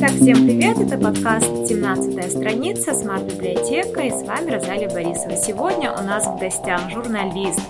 Итак, 0.00 0.12
всем 0.12 0.46
привет! 0.46 0.78
Это 0.78 0.96
подкаст 0.96 1.48
«17 1.48 2.30
страница. 2.30 2.94
Смарт-библиотека» 2.94 4.02
и 4.02 4.10
с 4.10 4.22
вами 4.22 4.52
Розалия 4.52 4.88
Борисова. 4.88 5.34
Сегодня 5.34 5.90
у 5.90 6.00
нас 6.04 6.24
в 6.24 6.38
гостях 6.38 6.88
журналист, 6.88 7.60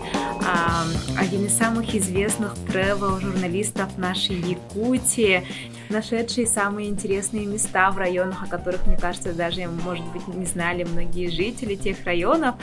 один 1.18 1.46
из 1.46 1.56
самых 1.56 1.94
известных 1.94 2.54
тревел-журналистов 2.70 3.96
нашей 3.96 4.36
Якутии, 4.36 5.42
нашедший 5.88 6.46
самые 6.46 6.91
интересные 6.91 7.46
места 7.46 7.91
в 7.92 7.96
районах, 7.96 8.42
о 8.42 8.46
которых, 8.46 8.86
мне 8.86 8.98
кажется, 8.98 9.32
даже, 9.32 9.66
может 9.66 10.04
быть, 10.08 10.29
не 10.29 10.45
знали 10.45 10.84
многие 10.84 11.30
жители 11.30 11.76
тех 11.76 12.04
районов. 12.04 12.56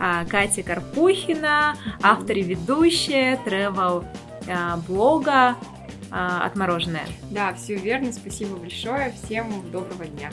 А, 0.00 0.24
Катя 0.24 0.64
Карпухина, 0.64 1.76
автор 2.02 2.36
и 2.36 2.42
ведущая 2.42 3.38
тревел-блога 3.44 5.54
а, 6.14 6.46
«Отмороженное». 6.46 7.04
Да, 7.30 7.52
все 7.54 7.74
верно. 7.74 8.12
Спасибо 8.12 8.56
большое. 8.56 9.12
Всем 9.24 9.68
доброго 9.72 10.06
дня. 10.06 10.30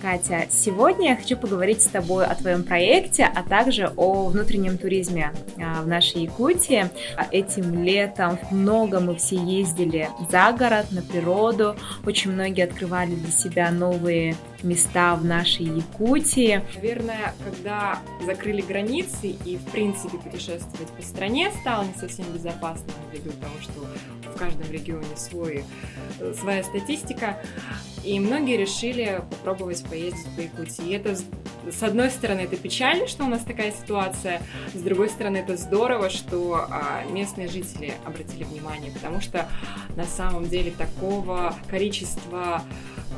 Катя, 0.00 0.46
сегодня 0.48 1.10
я 1.10 1.16
хочу 1.16 1.36
поговорить 1.36 1.82
с 1.82 1.88
тобой 1.88 2.24
о 2.24 2.34
твоем 2.34 2.62
проекте, 2.62 3.24
а 3.24 3.42
также 3.42 3.92
о 3.96 4.26
внутреннем 4.26 4.78
туризме 4.78 5.32
а, 5.60 5.82
в 5.82 5.88
нашей 5.88 6.22
Якутии. 6.22 6.88
Этим 7.32 7.82
летом 7.82 8.38
много 8.50 9.00
мы 9.00 9.16
все 9.16 9.36
ездили 9.36 10.08
за 10.30 10.52
город, 10.52 10.86
на 10.92 11.02
природу. 11.02 11.76
Очень 12.06 12.32
многие 12.32 12.64
открывали 12.64 13.14
для 13.14 13.32
себя 13.32 13.70
новые 13.70 14.36
места 14.62 15.14
в 15.14 15.24
нашей 15.24 15.66
Якутии. 15.66 16.62
Наверное, 16.74 17.34
когда 17.44 17.98
закрыли 18.24 18.60
границы 18.60 19.28
и, 19.44 19.56
в 19.56 19.64
принципе, 19.70 20.18
путешествовать 20.18 20.88
по 20.96 21.02
стране 21.02 21.50
стало 21.60 21.84
не 21.84 21.94
совсем 21.94 22.26
безопасно 22.32 22.92
ввиду 23.12 23.30
того, 23.30 23.54
что 23.60 24.30
в 24.30 24.38
каждом 24.38 24.70
регионе 24.70 25.16
свой, 25.16 25.64
э, 26.20 26.34
своя 26.38 26.62
статистика, 26.62 27.38
и 28.04 28.18
многие 28.20 28.56
решили 28.56 29.22
попробовать 29.30 29.84
поездить 29.84 30.26
по 30.36 30.40
Якутии. 30.40 30.88
И 30.88 30.92
это, 30.92 31.16
с 31.16 31.82
одной 31.82 32.10
стороны, 32.10 32.40
это 32.40 32.56
печально, 32.56 33.06
что 33.06 33.24
у 33.24 33.28
нас 33.28 33.42
такая 33.42 33.72
ситуация, 33.72 34.40
с 34.74 34.80
другой 34.80 35.08
стороны, 35.08 35.38
это 35.38 35.56
здорово, 35.56 36.08
что 36.08 36.66
а, 36.70 37.04
местные 37.10 37.48
жители 37.48 37.94
обратили 38.04 38.44
внимание, 38.44 38.92
потому 38.92 39.20
что 39.20 39.48
на 39.96 40.04
самом 40.04 40.48
деле 40.48 40.70
такого 40.70 41.54
количества 41.68 42.62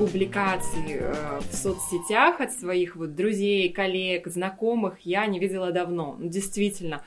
публикаций 0.01 0.97
э, 0.98 1.41
в 1.41 1.55
соцсетях 1.55 2.41
от 2.41 2.53
своих 2.53 2.97
вот 2.97 3.15
друзей, 3.15 3.70
коллег, 3.70 4.29
знакомых 4.29 5.01
я 5.01 5.27
не 5.27 5.39
видела 5.39 5.73
давно. 5.73 6.17
Ну, 6.19 6.27
действительно, 6.31 7.03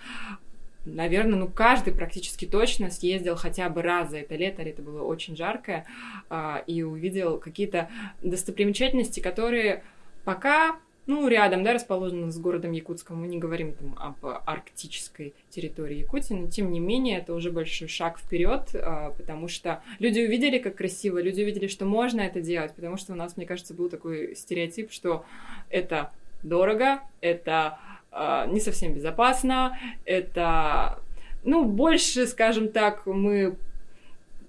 наверное, 0.86 1.40
ну 1.40 1.48
каждый 1.48 1.92
практически 1.92 2.46
точно 2.46 2.92
съездил 2.92 3.36
хотя 3.36 3.68
бы 3.70 3.82
раз 3.82 4.12
за 4.12 4.20
это 4.20 4.36
лето, 4.36 4.62
это 4.62 4.84
было 4.84 5.02
очень 5.02 5.36
жаркое, 5.36 5.88
а, 6.30 6.64
и 6.68 6.84
увидел 6.84 7.40
какие-то 7.40 7.90
достопримечательности, 8.22 9.22
которые 9.22 9.84
пока 10.24 10.76
ну, 11.06 11.28
рядом, 11.28 11.64
да, 11.64 11.74
расположены 11.74 12.32
с 12.32 12.38
городом 12.38 12.72
Якутском. 12.72 13.20
Мы 13.22 13.28
не 13.28 13.38
говорим 13.38 13.74
там 13.74 13.96
об 13.98 14.26
арктической 14.46 15.34
территории 15.50 15.98
Якутии, 15.98 16.34
но 16.34 16.48
тем 16.48 16.72
не 16.72 16.80
менее 16.80 17.20
это 17.20 17.34
уже 17.34 17.52
большой 17.52 17.88
шаг 17.88 18.20
вперед, 18.20 18.70
а, 18.74 19.12
потому 19.12 19.48
что 19.48 19.82
люди 20.00 20.20
увидели, 20.22 20.60
как 20.60 20.76
красиво, 20.76 21.22
люди 21.22 21.42
увидели, 21.42 21.68
что 21.68 21.86
можно 21.86 22.22
это 22.22 22.42
делать, 22.42 22.74
потому 22.74 22.98
что 22.98 23.14
у 23.14 23.16
нас, 23.16 23.36
мне 23.36 23.46
кажется, 23.46 23.74
был 23.74 23.90
такой 23.90 24.36
стереотип, 24.36 24.92
что 24.92 25.26
это 25.70 26.12
дорого, 26.44 27.02
это 27.22 27.80
э, 28.12 28.46
не 28.50 28.60
совсем 28.60 28.94
безопасно, 28.94 29.78
это, 30.06 31.00
ну, 31.44 31.66
больше, 31.66 32.28
скажем 32.28 32.70
так, 32.70 33.06
мы 33.06 33.56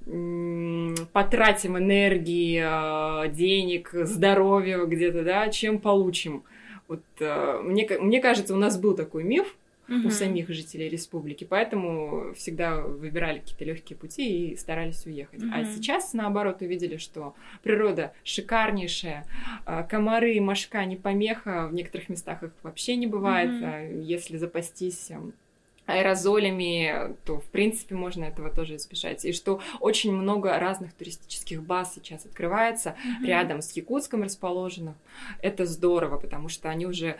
потратим 0.04 1.78
энергии, 1.78 2.62
э, 2.62 3.30
денег, 3.30 3.90
здоровья 3.92 4.84
где-то, 4.84 5.24
да, 5.24 5.48
чем 5.48 5.78
получим. 5.78 6.44
Вот 6.88 7.02
э, 7.20 7.60
мне, 7.62 7.88
мне 8.00 8.20
кажется, 8.20 8.54
у 8.54 8.58
нас 8.58 8.78
был 8.78 8.94
такой 8.94 9.24
миф, 9.24 9.56
угу. 9.88 10.08
у 10.08 10.10
самих 10.10 10.48
жителей 10.48 10.88
республики, 10.88 11.44
поэтому 11.44 12.32
всегда 12.34 12.80
выбирали 12.80 13.38
какие-то 13.38 13.64
легкие 13.64 13.98
пути 13.98 14.48
и 14.48 14.56
старались 14.56 15.06
уехать. 15.06 15.42
Угу. 15.42 15.52
А 15.52 15.64
сейчас, 15.64 16.12
наоборот, 16.12 16.60
увидели, 16.60 16.96
что 16.96 17.34
природа 17.62 18.12
шикарнейшая, 18.24 19.24
а, 19.64 19.82
комары, 19.82 20.40
мошка 20.40 20.84
не 20.84 20.96
помеха, 20.96 21.66
в 21.68 21.74
некоторых 21.74 22.08
местах 22.08 22.42
их 22.42 22.52
вообще 22.62 22.96
не 22.96 23.06
бывает, 23.06 23.50
угу. 23.50 24.02
если 24.02 24.36
запастись 24.36 25.10
аэрозолями, 25.86 27.16
то, 27.24 27.40
в 27.40 27.44
принципе, 27.44 27.94
можно 27.94 28.24
этого 28.24 28.50
тоже 28.50 28.76
избежать. 28.76 29.24
И 29.24 29.32
что 29.32 29.60
очень 29.80 30.12
много 30.12 30.58
разных 30.58 30.92
туристических 30.94 31.62
баз 31.62 31.94
сейчас 31.94 32.24
открывается 32.24 32.90
mm-hmm. 32.90 33.26
рядом 33.26 33.62
с 33.62 33.72
Якутском 33.72 34.22
расположенных. 34.22 34.96
Это 35.42 35.66
здорово, 35.66 36.18
потому 36.18 36.48
что 36.48 36.70
они 36.70 36.86
уже 36.86 37.16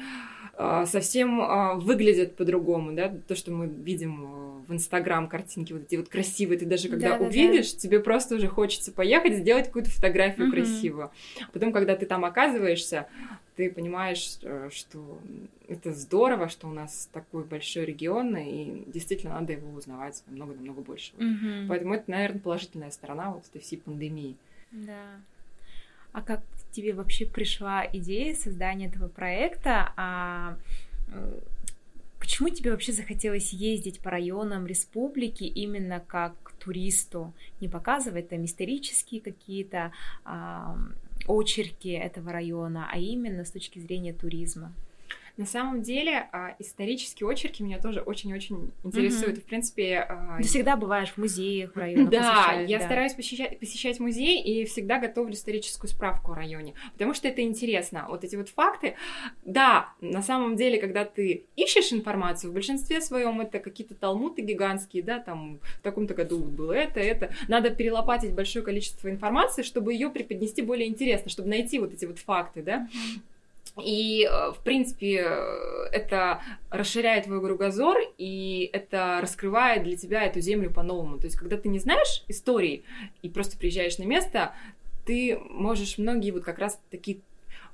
совсем 0.87 1.41
э, 1.41 1.75
выглядят 1.77 2.37
по-другому, 2.37 2.93
да, 2.93 3.13
то, 3.27 3.35
что 3.35 3.51
мы 3.51 3.67
видим 3.67 4.25
э, 4.25 4.69
в 4.69 4.73
Инстаграм 4.73 5.29
картинки 5.29 5.73
вот 5.73 5.83
эти 5.83 5.97
вот 5.97 6.09
красивые, 6.09 6.59
ты 6.59 6.67
даже 6.67 6.89
когда 6.89 7.19
да, 7.19 7.25
увидишь, 7.25 7.73
да, 7.73 7.77
да. 7.77 7.81
тебе 7.81 8.01
просто 8.01 8.37
уже 8.37 8.49
хочется 8.49 8.93
поехать, 8.93 9.37
сделать 9.37 9.67
какую-то 9.67 9.91
фотографию 9.91 10.47
mm-hmm. 10.47 10.51
красивую. 10.51 11.11
Потом, 11.53 11.73
когда 11.73 11.97
ты 11.97 12.07
там 12.07 12.25
оказываешься, 12.25 13.09
ты 13.57 13.71
понимаешь, 13.71 14.39
э, 14.43 14.69
что 14.73 15.19
это 15.69 15.93
здорово, 15.93 16.49
что 16.49 16.69
у 16.69 16.73
нас 16.73 17.09
такой 17.13 17.45
большой 17.45 17.85
регион, 17.85 18.37
и 18.37 18.85
действительно 18.87 19.41
надо 19.41 19.53
его 19.53 19.73
узнавать 19.73 20.23
намного-намного 20.27 20.83
больше. 20.83 21.13
Mm-hmm. 21.19 21.67
Поэтому 21.69 21.95
это, 21.95 22.11
наверное, 22.11 22.41
положительная 22.41 22.91
сторона 22.91 23.31
вот 23.33 23.45
этой 23.49 23.61
всей 23.61 23.79
пандемии. 23.79 24.37
Да. 24.71 25.21
А 26.15 26.23
как 26.23 26.43
тебе 26.71 26.95
вообще 26.95 27.27
пришла 27.27 27.85
идея 27.93 28.37
создания 28.37 28.87
этого 28.87 29.09
проекта? 29.09 29.93
А 29.97 30.57
почему 32.21 32.49
тебе 32.51 32.71
вообще 32.71 32.93
захотелось 32.93 33.53
ездить 33.53 33.99
по 33.99 34.11
районам 34.11 34.65
республики 34.65 35.43
именно 35.43 35.99
как 35.99 36.35
туристу? 36.61 37.35
Не 37.61 37.69
показывать 37.69 38.29
там 38.29 38.45
исторические 38.45 39.21
какие-то 39.21 39.91
а, 40.25 40.79
очерки 41.27 41.91
этого 41.91 42.31
района, 42.31 42.89
а 42.93 42.97
именно 42.97 43.45
с 43.45 43.51
точки 43.51 43.81
зрения 43.81 44.13
туризма. 44.13 44.73
На 45.37 45.47
самом 45.47 45.83
деле, 45.83 46.29
а, 46.33 46.55
исторические 46.61 47.29
очерки 47.29 47.65
меня 47.65 47.81
тоже 47.81 48.01
очень-очень 48.01 48.71
интересуют. 48.85 49.39
Mm-hmm. 49.39 49.41
В 49.41 49.45
принципе... 49.45 49.99
А, 50.09 50.37
Ты 50.39 50.45
всегда 50.45 50.77
бываешь 50.77 51.11
в 51.11 51.19
музеях, 51.19 51.75
в 51.75 51.77
районах. 51.77 52.11
Да, 52.11 52.53
я 52.53 52.79
да. 52.79 52.85
стараюсь 52.85 53.15
посещать, 53.15 53.59
посещать 53.59 53.99
музей 53.99 54.41
и 54.41 54.65
всегда 54.65 55.01
готовлю 55.01 55.35
историческую 55.35 55.91
справку 55.91 56.33
о 56.33 56.35
районе, 56.37 56.75
потому 56.93 57.15
что 57.15 57.27
это 57.27 57.43
интересно. 57.43 58.07
Вот 58.09 58.23
эти 58.23 58.37
вот 58.37 58.49
факты. 58.49 58.95
Да, 59.45 59.93
на 60.01 60.23
самом 60.23 60.55
деле, 60.55 60.81
когда 60.81 61.05
ты 61.05 61.47
ищешь 61.57 61.93
информацию, 61.93 62.53
в 62.53 62.55
большинстве 62.55 63.01
своем 63.01 63.41
это 63.41 63.59
какие-то 63.59 63.97
талмуты 63.97 64.43
гигантские, 64.43 65.03
да, 65.03 65.19
там 65.19 65.59
в 65.61 65.83
таком-то 65.83 66.15
году 66.15 66.39
было 66.39 66.73
это, 66.73 67.01
это. 67.01 67.35
Надо 67.49 67.71
перелопатить 67.71 68.35
большое 68.35 68.65
количество 68.65 69.11
информации, 69.11 69.63
чтобы 69.63 69.95
ее 69.95 70.11
преподнести 70.11 70.63
более 70.63 70.89
интересно, 70.89 71.29
чтобы 71.29 71.49
найти 71.49 71.81
вот 71.81 71.93
эти 71.93 72.05
вот 72.05 72.21
факты, 72.21 72.63
да. 72.63 72.87
Mm-hmm. 72.93 73.34
И, 73.83 74.25
э, 74.25 74.53
в 74.53 74.59
принципе, 74.63 75.27
это 75.91 76.41
расширяет 76.71 77.25
твой 77.25 77.41
кругозор, 77.41 77.99
и 78.19 78.71
это 78.73 79.19
раскрывает 79.21 79.83
для 79.83 79.97
тебя 79.97 80.23
эту 80.25 80.41
землю 80.41 80.71
по-новому. 80.71 81.19
То 81.19 81.27
есть, 81.27 81.37
когда 81.37 81.57
ты 81.57 81.69
не 81.69 81.81
знаешь 81.81 82.25
истории 82.29 82.85
и 83.23 83.29
просто 83.29 83.59
приезжаешь 83.59 83.99
на 83.99 84.05
место, 84.05 84.55
ты 85.05 85.39
можешь 85.51 85.99
многие 85.99 86.31
вот 86.31 86.45
как 86.45 86.59
раз 86.59 86.81
такие 86.91 87.19
э, 87.19 87.21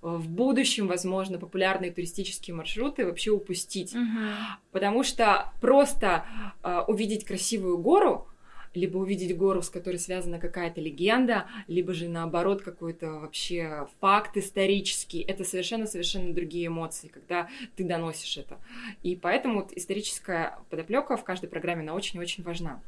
в 0.03 0.29
будущем, 0.29 0.87
возможно, 0.87 1.39
популярные 1.39 1.93
туристические 1.93 2.55
маршруты 2.55 3.05
вообще 3.05 3.31
упустить. 3.31 3.95
Uh-huh. 3.95 4.33
Потому 4.73 5.05
что 5.05 5.53
просто 5.61 6.25
э, 6.63 6.83
увидеть 6.89 7.25
красивую 7.25 7.77
гору 7.79 8.27
либо 8.75 8.99
увидеть 8.99 9.37
гору, 9.37 9.63
с 9.63 9.71
которой 9.71 9.97
связана 9.97 10.39
какая-то 10.39 10.81
легенда, 10.81 11.47
либо 11.67 11.93
же 11.93 12.09
наоборот 12.09 12.63
какой-то 12.63 13.11
вообще 13.13 13.89
факт 14.01 14.37
исторический. 14.37 15.21
Это 15.21 15.45
совершенно-совершенно 15.45 16.33
другие 16.33 16.69
эмоции, 16.69 17.09
когда 17.09 17.49
ты 17.77 17.85
доносишь 17.85 18.37
это. 18.37 18.59
И 19.03 19.17
поэтому 19.17 19.61
вот 19.61 19.73
историческая 19.73 20.59
подоплека 20.71 21.17
в 21.17 21.25
каждой 21.25 21.49
программе, 21.49 21.83
она 21.83 21.95
очень-очень 21.95 22.45
важна. 22.45 22.81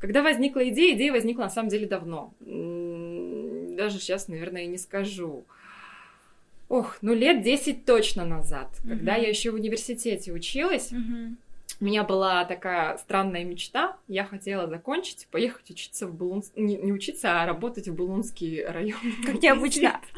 Когда 0.00 0.22
возникла 0.22 0.68
идея, 0.68 0.94
идея 0.94 1.12
возникла 1.12 1.42
на 1.42 1.50
самом 1.50 1.70
деле 1.70 1.86
давно. 1.86 2.34
Даже 2.40 3.98
сейчас, 3.98 4.28
наверное, 4.28 4.64
и 4.64 4.68
не 4.68 4.78
скажу. 4.78 5.44
Ох, 6.68 6.98
ну 7.02 7.14
лет 7.14 7.42
10 7.42 7.84
точно 7.84 8.24
назад, 8.24 8.68
mm-hmm. 8.68 8.88
когда 8.88 9.16
я 9.16 9.28
еще 9.28 9.50
в 9.50 9.54
университете 9.54 10.32
училась. 10.32 10.92
Mm-hmm 10.92 11.36
у 11.82 11.84
меня 11.84 12.04
была 12.04 12.44
такая 12.44 12.96
странная 12.96 13.42
мечта. 13.42 13.96
Я 14.06 14.24
хотела 14.24 14.68
закончить, 14.68 15.26
поехать 15.32 15.68
учиться 15.68 16.06
в 16.06 16.14
Булунск... 16.14 16.52
Не, 16.56 16.76
не 16.76 16.92
учиться, 16.92 17.42
а 17.42 17.44
работать 17.44 17.88
в 17.88 17.94
Булунский 17.94 18.64
район. 18.64 19.00
Как 19.26 19.42
необычно. 19.42 20.00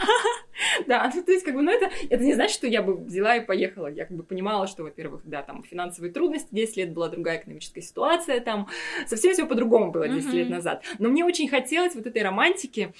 Да, 0.86 1.10
ну 1.12 1.22
то 1.22 1.32
есть 1.32 1.44
как 1.44 1.54
бы, 1.54 1.62
ну 1.62 1.72
это, 1.72 1.90
это 2.10 2.22
не 2.22 2.32
значит, 2.34 2.54
что 2.54 2.68
я 2.68 2.80
бы 2.80 2.96
взяла 2.96 3.36
и 3.36 3.44
поехала. 3.44 3.88
Я 3.88 4.04
как 4.04 4.16
бы 4.16 4.22
понимала, 4.22 4.68
что, 4.68 4.84
во-первых, 4.84 5.22
да, 5.24 5.42
там 5.42 5.64
финансовые 5.64 6.12
трудности, 6.12 6.48
10 6.52 6.76
лет 6.76 6.92
была 6.92 7.08
другая 7.08 7.38
экономическая 7.38 7.82
ситуация, 7.82 8.38
там 8.38 8.68
совсем 9.06 9.32
все 9.32 9.46
по-другому 9.46 9.90
было 9.90 10.06
10 10.06 10.32
лет 10.32 10.48
назад. 10.50 10.84
Но 11.00 11.08
мне 11.08 11.24
очень 11.24 11.48
хотелось 11.48 11.96
вот 11.96 12.06
этой 12.06 12.22
романтики 12.22 12.94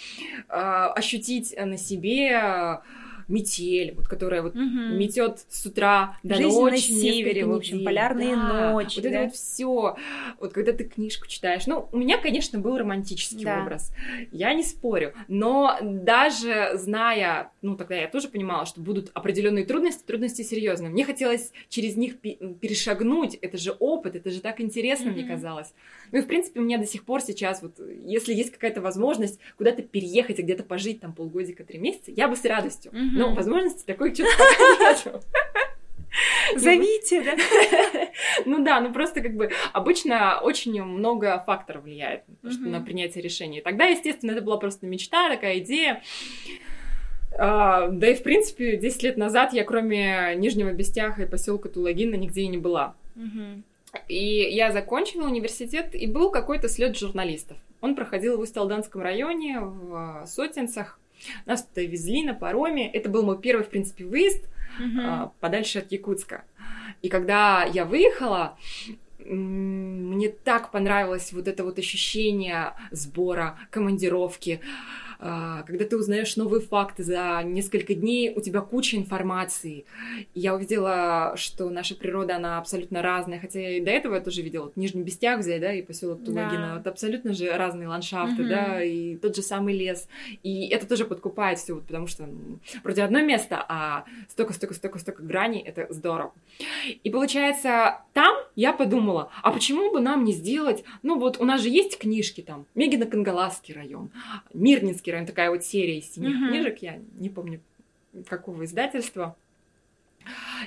э, 0.49 0.53
ощутить 0.53 1.55
на 1.57 1.77
себе 1.77 2.83
метель, 3.29 3.95
вот 3.95 4.09
которая 4.09 4.43
вот 4.43 4.55
угу. 4.55 4.63
метет 4.63 5.45
с 5.49 5.67
утра 5.67 6.19
до 6.23 6.35
Жизнь 6.35 6.59
ночи. 6.59 6.73
на 6.73 6.79
севере, 7.01 7.47
в 7.47 7.53
общем, 7.55 7.75
недель. 7.77 7.85
полярные 7.87 8.37
да. 8.37 8.73
ночи. 8.73 8.97
Вот 8.97 9.03
да? 9.05 9.09
это 9.11 9.25
вот 9.25 9.35
все. 9.35 9.97
Вот 10.41 10.53
когда 10.53 10.73
ты 10.73 10.85
книжку 10.85 11.27
читаешь. 11.27 11.67
Ну, 11.67 11.89
у 11.93 11.97
меня, 11.97 12.19
конечно, 12.19 12.59
был 12.59 12.77
романтический 12.79 13.45
Да. 13.45 13.63
образ. 13.63 13.93
Я 14.33 14.53
не 14.55 14.63
спорю. 14.63 15.15
Но 15.29 15.79
даже 15.83 16.73
зная, 16.75 17.51
ну, 17.63 17.77
тогда 17.77 17.97
я 17.97 18.09
тоже 18.09 18.29
понимала, 18.29 18.67
что 18.67 18.81
будут 18.81 19.11
определенные 19.15 19.65
трудности, 19.65 20.03
трудности 20.05 20.43
серьезные. 20.43 20.91
Мне 20.91 21.05
хотелось 21.05 21.53
через 21.69 21.97
них 21.97 22.19
пе- 22.19 22.37
перешагнуть. 22.61 23.35
Это 23.37 23.57
же 23.59 23.73
опыт, 23.79 24.17
это 24.17 24.31
же 24.31 24.41
так 24.41 24.61
интересно, 24.61 25.11
мне 25.11 25.23
Мгм. 25.23 25.33
казалось. 25.33 25.73
Ну 26.13 26.19
и, 26.19 26.23
в 26.23 26.27
принципе, 26.27 26.61
у 26.61 26.63
меня 26.63 26.79
до 26.79 26.87
сих 26.87 27.05
пор 27.05 27.21
сейчас, 27.21 27.63
вот, 27.63 27.81
если 28.05 28.35
есть 28.35 28.51
какая-то 28.51 28.81
возможность 28.81 29.39
куда-то 29.57 29.83
переехать 29.83 30.39
и 30.39 30.43
где-то 30.43 30.63
пожить 30.63 31.01
там 31.01 31.13
полгодика, 31.13 31.65
три 31.65 31.79
месяца, 31.79 32.11
я 32.11 32.29
бы 32.29 32.37
с 32.37 32.45
радостью. 32.45 32.93
Мгм. 32.95 33.14
Но 33.15 33.35
возможности 33.35 33.85
такой 33.87 34.15
что-то 34.15 34.31
нету. 34.81 35.21
Зовите, 36.57 37.23
да? 37.23 37.35
Ну 38.47 38.65
да, 38.65 38.81
ну 38.81 38.93
просто 38.93 39.21
как 39.21 39.35
бы 39.35 39.51
обычно 39.73 40.41
очень 40.41 40.83
много 40.83 41.43
факторов 41.47 41.85
влияет 41.85 42.23
на 42.43 42.81
принятие 42.81 43.23
решений. 43.23 43.61
Тогда, 43.61 43.87
естественно, 43.87 44.33
это 44.33 44.43
была 44.43 44.57
просто 44.57 44.87
мечта, 44.87 45.29
такая 45.29 45.59
идея. 45.59 46.03
А, 47.37 47.89
да 47.89 48.11
и, 48.11 48.15
в 48.15 48.23
принципе, 48.23 48.77
10 48.77 49.03
лет 49.03 49.17
назад 49.17 49.53
я, 49.53 49.65
кроме 49.65 50.35
Нижнего 50.37 50.73
Бестяха 50.73 51.23
и 51.23 51.27
поселка 51.27 51.69
Тулагина, 51.69 52.15
нигде 52.15 52.43
и 52.43 52.49
не 52.49 52.59
была. 52.59 52.95
И 54.09 54.25
я 54.51 54.73
закончила 54.73 55.27
университет, 55.27 55.95
и 55.95 56.07
был 56.07 56.31
какой-то 56.31 56.69
слет 56.69 56.99
журналистов. 56.99 57.57
Он 57.81 57.95
проходил 57.95 58.37
в 58.37 58.41
Усть-Алданском 58.41 59.03
районе, 59.03 59.61
в 59.61 60.23
э, 60.23 60.27
Сотенцах. 60.27 60.99
Нас 61.47 61.65
туда 61.65 61.83
везли 61.83 62.23
на 62.25 62.35
пароме. 62.35 62.91
Это 62.91 63.09
был 63.09 63.25
мой 63.25 63.39
первый, 63.41 63.65
в 63.65 63.69
принципе, 63.69 64.05
выезд 64.05 64.45
Мгм. 64.79 65.01
а, 65.01 65.33
подальше 65.41 65.79
от 65.79 65.93
Якутска. 65.93 66.45
И 67.03 67.09
когда 67.09 67.65
я 67.65 67.85
выехала, 67.85 68.57
мне 69.25 70.29
так 70.29 70.71
понравилось 70.71 71.33
вот 71.33 71.49
это 71.49 71.65
вот 71.65 71.79
ощущение 71.79 72.75
сбора, 72.91 73.59
командировки, 73.71 74.61
когда 75.67 75.85
ты 75.87 75.97
узнаешь 75.97 76.37
новые 76.37 76.61
факты 76.61 77.03
за 77.03 77.41
несколько 77.45 77.95
дней, 77.95 78.33
у 78.37 78.41
тебя 78.43 78.61
куча 78.61 78.97
информации. 78.97 79.87
И 80.35 80.41
я 80.41 80.55
увидела, 80.55 81.33
что 81.37 81.71
наша 81.71 81.95
природа, 81.95 82.37
она 82.37 82.59
абсолютно 82.59 83.01
разная, 83.01 83.41
хотя 83.41 83.61
и 83.77 83.81
до 83.81 83.91
этого 83.91 84.17
я 84.17 84.21
тоже 84.21 84.43
видела, 84.43 84.65
вот 84.65 84.77
Нижний 84.77 85.03
Бестяг 85.03 85.41
взять, 85.41 85.61
да, 85.63 85.73
и 85.73 85.81
поселок 85.83 86.23
Тулагина, 86.25 86.75
Да. 86.75 86.81
это 86.81 86.91
абсолютно 86.91 87.33
же 87.33 87.51
разные 87.57 87.89
ландшафты, 87.89 88.43
Мгм. 88.43 88.49
да, 88.49 88.83
и 88.85 89.17
тот 89.17 89.35
же 89.35 89.43
самый 89.43 89.75
лес. 89.77 90.09
И 90.43 90.69
это 90.69 90.87
тоже 90.87 91.05
подкупает 91.07 91.59
все, 91.59 91.75
вот, 91.75 91.85
потому 91.87 92.07
что 92.07 92.29
вроде 92.83 93.03
одно 93.03 93.21
место, 93.23 93.65
а 93.67 94.05
столько, 94.29 94.53
столько, 94.53 94.75
столько, 94.75 94.99
столько 94.99 95.23
граней, 95.23 95.63
это 95.63 95.87
здорово. 95.91 96.33
И 97.03 97.09
получается, 97.11 98.01
там 98.13 98.37
я 98.57 98.73
подумала, 98.73 99.31
а 99.43 99.51
почему 99.53 99.91
бы 99.91 100.01
нам 100.01 100.25
не 100.25 100.33
сделать, 100.33 100.85
ну 101.03 101.19
вот 101.19 101.41
у 101.41 101.45
нас 101.45 101.63
же 101.63 101.69
есть 101.71 101.99
книжки 101.99 102.41
там, 102.43 102.67
Мегино-Кангаласский 102.75 103.75
район, 103.75 104.11
Мирнинский 104.53 105.13
район, 105.15 105.27
такая 105.27 105.51
вот 105.51 105.65
серия 105.65 105.99
из 105.99 106.13
синих 106.13 106.37
Мгм. 106.37 106.49
книжек, 106.49 106.79
я 106.79 107.01
не 107.19 107.29
помню 107.29 107.61
какого 108.29 108.65
издательства. 108.65 109.37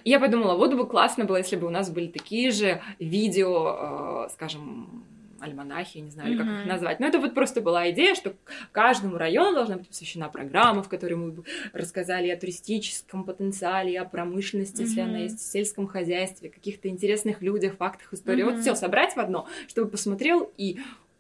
И 0.04 0.10
я 0.10 0.20
подумала, 0.20 0.56
вот 0.56 0.74
бы 0.74 0.88
классно 0.88 1.26
было, 1.26 1.38
если 1.38 1.56
бы 1.56 1.68
у 1.68 1.72
нас 1.72 1.90
были 1.90 2.08
такие 2.08 2.52
же 2.52 2.82
видео, 3.00 4.26
э, 4.28 4.34
скажем, 4.34 5.04
альманахи, 5.40 5.98
я 5.98 6.04
не 6.04 6.10
знаю, 6.10 6.32
или 6.32 6.38
как 6.38 6.48
их 6.48 6.66
назвать. 6.66 7.00
Но 7.00 7.08
это 7.08 7.20
вот 7.20 7.34
просто 7.34 7.62
была 7.62 7.90
идея, 7.92 8.16
что 8.16 8.34
каждому 8.72 9.18
району 9.18 9.54
должна 9.54 9.78
быть 9.78 9.88
посвящена 9.88 10.30
программа, 10.30 10.82
в 10.84 10.90
которой 10.90 11.14
мы 11.14 11.32
бы 11.32 11.44
рассказали 11.74 12.30
о 12.30 12.38
туристическом 12.38 13.24
потенциале, 13.24 14.00
о 14.00 14.06
промышленности, 14.06 14.82
если 14.82 15.02
она 15.02 15.20
есть, 15.20 15.40
в 15.40 15.52
сельском 15.52 15.88
хозяйстве, 15.88 16.50
каких-то 16.50 16.88
интересных 16.88 17.42
людях, 17.42 17.78
фактах, 17.78 18.14
истории. 18.14 18.44
Вот 18.44 18.54
Мгм. 18.56 18.62
все 18.62 18.76
собрать 18.76 19.16
в 19.16 19.20
одно, 19.20 19.48
чтобы 19.68 19.90
посмотрел 19.90 20.52
и 20.58 20.80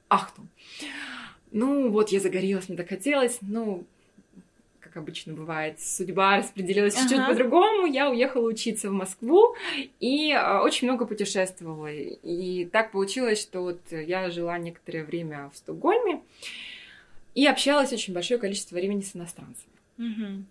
ахнул. 0.09 0.47
Ну, 1.51 1.89
вот 1.89 2.09
я 2.09 2.19
загорелась, 2.19 2.67
мне 2.67 2.77
так 2.77 2.89
хотелось, 2.89 3.38
ну, 3.41 3.85
как 4.79 4.97
обычно 4.97 5.33
бывает, 5.33 5.79
судьба 5.79 6.38
распределилась 6.38 6.95
чуть-чуть 6.95 7.19
Ага. 7.19 7.29
по-другому. 7.29 7.85
Я 7.85 8.09
уехала 8.09 8.47
учиться 8.47 8.89
в 8.89 8.94
Москву 8.94 9.55
и 9.99 10.31
а, 10.31 10.61
очень 10.61 10.88
много 10.88 11.05
путешествовала. 11.05 11.91
И 11.91 12.65
так 12.65 12.91
получилось, 12.91 13.41
что 13.41 13.61
вот 13.61 13.79
я 13.91 14.29
жила 14.29 14.57
некоторое 14.57 15.03
время 15.03 15.49
в 15.53 15.57
Стокгольме 15.57 16.21
и 17.35 17.45
общалась 17.45 17.94
очень 17.94 18.13
большое 18.13 18.39
количество 18.39 18.75
времени 18.75 19.01
с 19.01 19.15
иностранцами. 19.15 19.73
Мгм. 19.97 20.45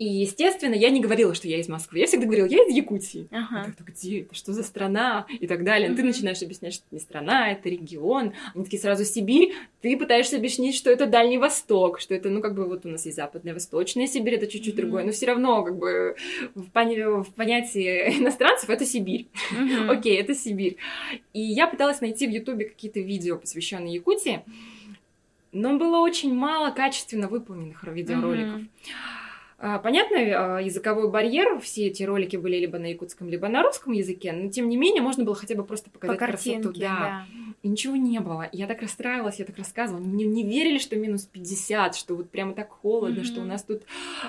И, 0.00 0.04
естественно, 0.06 0.72
я 0.74 0.88
не 0.88 0.98
говорила, 1.00 1.34
что 1.34 1.46
я 1.46 1.58
из 1.60 1.68
Москвы. 1.68 1.98
Я 1.98 2.06
всегда 2.06 2.24
говорила, 2.24 2.46
я 2.46 2.64
из 2.64 2.74
Якутии. 2.74 3.28
Ага. 3.30 3.64
Так, 3.66 3.76
«Так 3.76 3.88
где 3.88 4.22
это? 4.22 4.34
Что 4.34 4.54
за 4.54 4.62
страна? 4.62 5.26
И 5.40 5.46
так 5.46 5.62
далее. 5.62 5.90
Но 5.90 5.94
Ты 5.96 6.02
начинаешь 6.02 6.40
объяснять, 6.42 6.72
что 6.72 6.84
это 6.86 6.94
не 6.94 7.00
страна, 7.02 7.52
это 7.52 7.68
регион. 7.68 8.32
Они 8.54 8.64
такие 8.64 8.80
сразу 8.80 9.04
Сибирь. 9.04 9.52
Ты 9.82 9.98
пытаешься 9.98 10.36
объяснить, 10.38 10.74
что 10.74 10.88
это 10.90 11.04
Дальний 11.06 11.36
Восток, 11.36 12.00
что 12.00 12.14
это, 12.14 12.30
ну, 12.30 12.40
как 12.40 12.54
бы 12.54 12.66
вот 12.66 12.86
у 12.86 12.88
нас 12.88 13.04
есть 13.04 13.16
Западная, 13.18 13.52
Восточная 13.52 14.06
Сибирь, 14.06 14.36
это 14.36 14.46
чуть-чуть 14.46 14.72
Мгм. 14.72 14.80
другое. 14.82 15.04
Но 15.04 15.12
все 15.12 15.26
равно, 15.26 15.62
как 15.62 15.76
бы, 15.78 16.16
в, 16.54 16.70
пони- 16.70 17.22
в 17.22 17.34
понятии 17.34 18.18
иностранцев 18.20 18.70
это 18.70 18.86
Сибирь. 18.86 19.26
Мгм. 19.52 19.90
Окей, 19.90 20.16
это 20.18 20.34
Сибирь. 20.34 20.78
И 21.34 21.40
я 21.42 21.66
пыталась 21.66 22.00
найти 22.00 22.26
в 22.26 22.30
Ютубе 22.30 22.64
какие-то 22.64 23.00
видео, 23.00 23.36
посвященные 23.36 23.96
Якутии, 23.96 24.40
но 25.52 25.76
было 25.76 25.98
очень 25.98 26.32
мало 26.32 26.70
качественно 26.70 27.28
выполненных 27.28 27.84
видеороликов. 27.84 28.54
Мгм. 28.60 28.70
А, 29.62 29.78
Понятно, 29.78 30.16
а, 30.56 30.58
языковой 30.60 31.10
барьер, 31.10 31.60
все 31.60 31.88
эти 31.88 32.02
ролики 32.02 32.36
были 32.36 32.56
либо 32.56 32.78
на 32.78 32.86
якутском, 32.86 33.28
либо 33.28 33.46
на 33.48 33.62
русском 33.62 33.92
языке, 33.92 34.32
но 34.32 34.50
тем 34.50 34.70
не 34.70 34.76
менее 34.78 35.02
можно 35.02 35.22
было 35.22 35.34
хотя 35.34 35.54
бы 35.54 35.64
просто 35.64 35.90
По 35.90 35.98
показать 35.98 36.18
красоту. 36.18 36.52
картинке, 36.62 36.80
да. 36.80 37.26
И 37.62 37.68
ничего 37.68 37.94
не 37.94 38.20
было. 38.20 38.48
Я 38.52 38.66
так 38.66 38.80
расстраивалась, 38.80 39.38
я 39.38 39.44
так 39.44 39.58
рассказывала. 39.58 40.00
Мне 40.02 40.24
не 40.24 40.44
верили, 40.44 40.78
что 40.78 40.96
минус 40.96 41.26
50, 41.26 41.94
что 41.94 42.14
вот 42.16 42.30
прямо 42.30 42.54
так 42.54 42.70
холодно, 42.70 43.16
Мгм. 43.16 43.24
что 43.26 43.40
у 43.42 43.44
нас 43.44 43.62
тут 43.62 43.82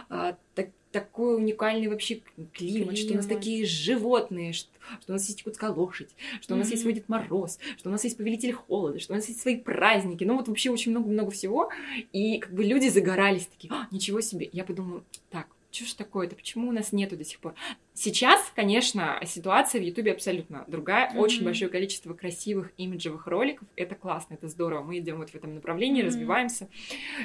а, 0.09 0.35
так- 0.53 0.67
такой 0.91 1.37
уникальный 1.37 1.87
вообще 1.87 2.21
климат, 2.53 2.97
что 2.97 3.13
у 3.13 3.15
нас 3.15 3.25
Климат. 3.25 3.27
такие 3.27 3.65
животные, 3.65 4.53
что, 4.53 4.69
что 5.01 5.11
у 5.11 5.13
нас 5.13 5.27
есть 5.27 5.39
якутская 5.39 5.71
лошадь, 5.71 6.09
что 6.41 6.55
у 6.55 6.57
нас 6.57 6.69
есть 6.71 6.83
Дед 6.85 7.07
Мороз, 7.09 7.59
что 7.77 7.89
у 7.89 7.91
нас 7.91 8.03
есть 8.03 8.17
Повелитель 8.17 8.53
Холода, 8.53 8.99
что 8.99 9.13
у 9.13 9.15
нас 9.15 9.27
есть 9.27 9.41
свои 9.41 9.57
праздники. 9.57 10.23
Ну 10.23 10.35
вот 10.37 10.47
вообще 10.47 10.69
очень 10.69 10.91
много-много 10.91 11.31
всего. 11.31 11.69
И 12.11 12.39
как 12.39 12.53
бы 12.53 12.63
люди 12.63 12.87
загорались 12.87 13.47
такие, 13.47 13.71
«А, 13.73 13.87
ничего 13.91 14.21
себе. 14.21 14.49
Я 14.51 14.63
подумала, 14.63 15.03
так, 15.29 15.47
что 15.71 15.85
ж 15.85 15.93
такое-то, 15.93 16.35
почему 16.35 16.67
у 16.67 16.71
нас 16.73 16.91
нету 16.91 17.15
до 17.15 17.23
сих 17.23 17.39
пор? 17.39 17.53
Сейчас, 17.93 18.41
конечно, 18.55 19.21
ситуация 19.25 19.79
в 19.79 19.85
Ютубе 19.85 20.11
абсолютно 20.11 20.65
другая. 20.67 21.09
Мгм. 21.11 21.19
Очень 21.19 21.45
большое 21.45 21.69
количество 21.71 22.13
красивых 22.13 22.71
имиджевых 22.77 23.25
роликов. 23.27 23.65
Это 23.77 23.95
классно, 23.95 24.33
это 24.33 24.49
здорово. 24.49 24.83
Мы 24.83 24.97
идем 24.99 25.17
вот 25.19 25.29
в 25.29 25.35
этом 25.35 25.55
направлении, 25.55 26.01
Мгм. 26.01 26.07
развиваемся. 26.07 26.67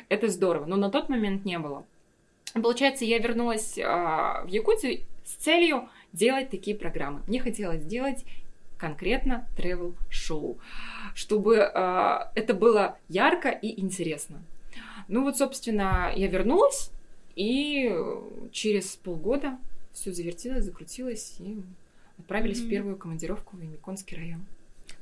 Это 0.08 0.28
здорово. 0.28 0.66
Но 0.66 0.76
на 0.76 0.90
тот 0.90 1.08
момент 1.08 1.44
не 1.44 1.58
было. 1.58 1.84
Получается, 2.62 3.04
я 3.04 3.18
вернулась 3.18 3.78
а, 3.78 4.44
в 4.44 4.48
Якутию 4.48 5.00
с 5.24 5.32
целью 5.34 5.88
делать 6.12 6.50
такие 6.50 6.76
программы. 6.76 7.22
Мне 7.26 7.40
хотелось 7.40 7.82
сделать 7.82 8.24
конкретно 8.78 9.46
travel 9.56 9.94
шоу 10.10 10.58
чтобы 11.16 11.62
а, 11.62 12.30
это 12.34 12.52
было 12.52 12.98
ярко 13.08 13.48
и 13.48 13.80
интересно. 13.80 14.42
Ну 15.08 15.22
вот, 15.22 15.38
собственно, 15.38 16.12
я 16.14 16.26
вернулась, 16.26 16.90
и 17.36 17.88
э, 17.90 18.20
через 18.52 18.96
полгода 18.96 19.56
все 19.92 20.12
завертелось, 20.12 20.64
закрутилось, 20.64 21.36
и 21.38 21.62
отправились 22.18 22.58
Мгм. 22.58 22.66
в 22.66 22.70
первую 22.70 22.96
командировку 22.96 23.56
в 23.56 23.62
Емиконский 23.62 24.16
район. 24.16 24.44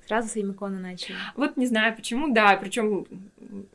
Сразу 0.07 0.29
с 0.29 0.37
Ямикона 0.37 0.79
начали. 0.79 1.17
Вот 1.37 1.57
не 1.57 1.67
знаю 1.67 1.97
почему, 1.97 2.33
да, 2.33 2.57
причем 2.59 3.07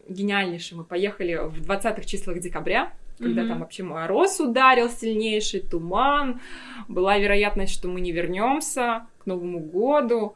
гениальнейший. 0.08 0.78
Мы 0.78 0.84
поехали 0.86 1.36
в 1.36 1.62
20-х 1.62 2.04
числах 2.04 2.40
декабря, 2.40 2.94
когда 3.20 3.42
Мгм. 3.42 3.50
там 3.50 3.60
вообще 3.60 3.84
мороз 3.84 4.40
ударил 4.40 4.90
сильнейший, 4.90 5.60
туман. 5.62 6.40
Была 6.88 7.18
вероятность, 7.18 7.74
что 7.74 7.88
мы 7.88 8.02
не 8.02 8.12
вернемся 8.12 9.06
к 9.20 9.26
Новому 9.26 9.60
году, 9.60 10.36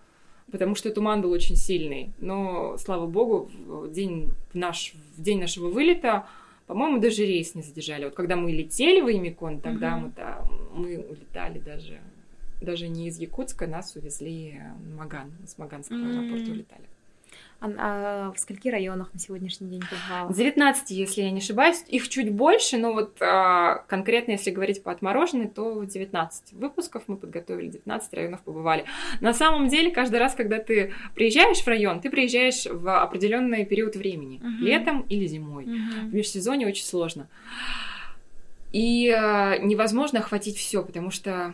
потому 0.52 0.75
что 0.75 0.92
туман 0.92 1.22
был 1.22 1.32
очень 1.32 1.56
сильный. 1.56 2.12
Но, 2.20 2.78
слава 2.78 3.08
богу, 3.08 3.50
в 3.66 3.92
день, 3.92 4.32
в 4.54 4.56
наш, 4.56 4.94
в 5.18 5.22
день 5.22 5.40
нашего 5.40 5.70
вылета, 5.70 6.25
по-моему, 6.68 7.00
даже 7.00 7.25
рейс 7.25 7.56
не 7.56 7.62
задержали. 7.62 8.06
Вот 8.06 8.13
когда 8.16 8.36
мы 8.36 8.52
летели 8.52 9.02
в 9.02 9.10
Имикон, 9.12 9.60
тогда 9.60 9.96
Мгм. 9.96 10.04
мы, 10.06 10.12
да, 10.16 10.44
мы 10.74 10.98
улетали 10.98 11.60
даже, 11.60 12.00
даже 12.62 12.88
не 12.88 13.08
из 13.08 13.18
Якутска, 13.20 13.68
нас 13.68 13.96
увезли 13.96 14.62
в 14.80 14.96
Маган, 14.98 15.32
с 15.48 15.58
Маганского 15.58 15.98
М. 16.00 16.10
аэропорта 16.12 16.52
улетали. 16.52 16.84
А, 17.63 17.72
а 17.77 18.32
в 18.34 18.39
скольки 18.39 18.67
районах 18.67 19.13
на 19.13 19.20
сегодняшний 19.20 19.70
день 19.70 19.82
побывала? 19.82 20.34
19, 20.34 20.89
если 20.91 21.22
я 21.22 21.32
не 21.32 21.39
ошибаюсь. 21.39 21.82
Их 21.88 22.10
чуть 22.10 22.29
больше, 22.29 22.77
но 22.77 22.91
вот 22.91 23.22
а, 23.22 23.86
конкретно, 23.88 24.34
если 24.34 24.51
говорить 24.51 24.84
по 24.84 24.91
отмороженной, 24.91 25.48
то 25.48 25.82
19 25.82 26.53
выпусков 26.53 27.03
мы 27.08 27.15
подготовили, 27.15 27.70
19 27.70 28.13
районов 28.13 28.41
побывали. 28.41 28.84
На 29.22 29.34
самом 29.34 29.70
деле, 29.70 29.91
каждый 29.91 30.20
раз, 30.20 30.36
когда 30.36 30.60
ты 30.60 30.91
приезжаешь 31.15 31.62
в 31.62 31.67
район, 31.67 32.01
ты 32.01 32.10
приезжаешь 32.10 32.65
в 32.65 33.01
определенный 33.01 33.65
период 33.65 33.96
времени, 33.96 34.38
угу. 34.38 34.65
летом 34.65 35.05
или 35.08 35.25
зимой. 35.25 35.63
Угу. 35.63 36.10
В 36.10 36.13
межсезонье 36.15 36.67
очень 36.67 36.86
сложно. 36.86 37.29
И 38.74 39.10
а, 39.10 39.58
невозможно 39.58 40.20
охватить 40.20 40.58
все, 40.58 40.84
потому 40.84 41.12
что 41.12 41.53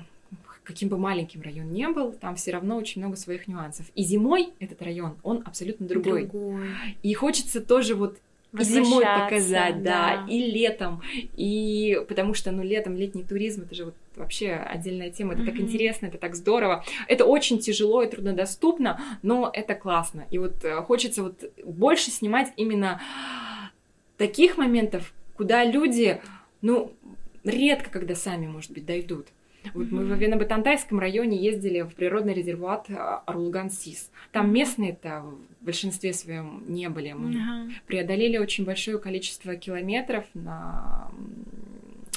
каким 0.70 0.88
бы 0.88 1.00
маленьким 1.00 1.42
район 1.42 1.72
не 1.72 1.90
был, 1.90 2.12
там 2.12 2.36
все 2.36 2.52
равно 2.52 2.78
очень 2.78 3.02
много 3.02 3.18
своих 3.18 3.48
нюансов. 3.48 3.88
И 3.96 4.04
зимой 4.04 4.50
этот 4.60 4.84
район, 4.84 5.16
он 5.24 5.42
абсолютно 5.44 5.88
другой. 5.88 6.28
другой. 6.28 6.68
И 7.02 7.12
хочется 7.16 7.60
тоже 7.60 7.96
вот 7.96 8.20
и 8.54 8.64
зимой 8.64 9.04
показать, 9.04 9.82
да, 9.82 10.26
да, 10.26 10.26
и 10.32 10.52
летом, 10.52 11.02
и 11.36 12.00
потому 12.08 12.36
что, 12.36 12.52
ну, 12.52 12.62
летом 12.62 12.96
летний 12.96 13.24
туризм 13.24 13.64
это 13.64 13.74
же 13.74 13.86
вот 13.86 13.96
вообще 14.16 14.52
отдельная 14.54 15.10
тема, 15.10 15.34
это 15.34 15.42
mm-hmm. 15.42 15.46
так 15.46 15.60
интересно, 15.60 16.06
это 16.08 16.18
так 16.20 16.36
здорово, 16.36 16.84
это 17.08 17.26
очень 17.26 17.60
тяжело 17.60 18.04
и 18.04 18.10
труднодоступно, 18.10 19.02
но 19.24 19.50
это 19.52 19.74
классно, 19.74 20.26
и 20.30 20.38
вот 20.38 20.64
э, 20.64 20.82
хочется 20.82 21.24
вот 21.24 21.52
больше 21.64 22.12
снимать 22.12 22.52
именно 22.58 23.02
таких 24.18 24.58
моментов, 24.58 25.14
куда 25.36 25.64
люди, 25.64 26.20
ну, 26.62 26.92
редко 27.44 27.90
когда 27.90 28.16
сами, 28.16 28.48
может 28.48 28.72
быть, 28.72 28.86
дойдут. 28.86 29.28
Вот 29.74 29.88
mm-hmm. 29.88 29.96
мы 29.96 30.16
в 30.16 30.18
Венобатантайском 30.18 31.00
районе 31.00 31.38
ездили 31.38 31.82
в 31.82 31.94
природный 31.96 32.34
резерват 32.34 32.88
Арулган-Сис. 33.26 34.12
Там 34.32 34.52
местные-то 34.54 35.22
в 35.62 35.66
большинстве 35.66 36.14
своем 36.14 36.64
не 36.68 36.90
были. 36.90 37.14
Мы 37.14 37.34
mm-hmm. 37.34 37.72
преодолели 37.88 38.38
очень 38.38 38.66
большое 38.66 39.00
количество 39.00 39.56
километров 39.56 40.26
на 40.34 41.12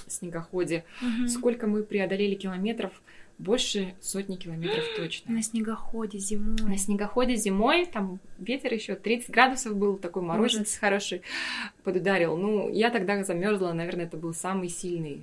снегоходе. 0.07 0.85
Mm-hmm. 1.03 1.29
Сколько 1.29 1.67
мы 1.67 1.83
преодолели 1.83 2.35
километров? 2.35 2.93
Больше 3.39 3.95
сотни 4.01 4.37
километров 4.37 4.85
точно. 4.97 5.33
На 5.33 5.43
снегоходе 5.43 6.19
зимой. 6.19 6.57
На 6.63 6.77
снегоходе 6.79 7.37
зимой, 7.37 7.87
там 7.87 8.21
ветер 8.39 8.73
еще 8.73 8.95
30 8.95 9.31
градусов 9.31 9.77
был, 9.77 9.97
такой 9.97 10.23
морозец 10.23 10.77
хороший 10.77 11.23
подударил. 11.85 12.37
Ну, 12.37 12.71
я 12.71 12.91
тогда 12.91 13.23
замерзла, 13.25 13.73
наверное, 13.73 14.07
это 14.07 14.17
был 14.17 14.35
самый 14.35 14.69
сильный 14.69 15.23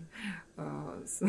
э, 0.58 0.96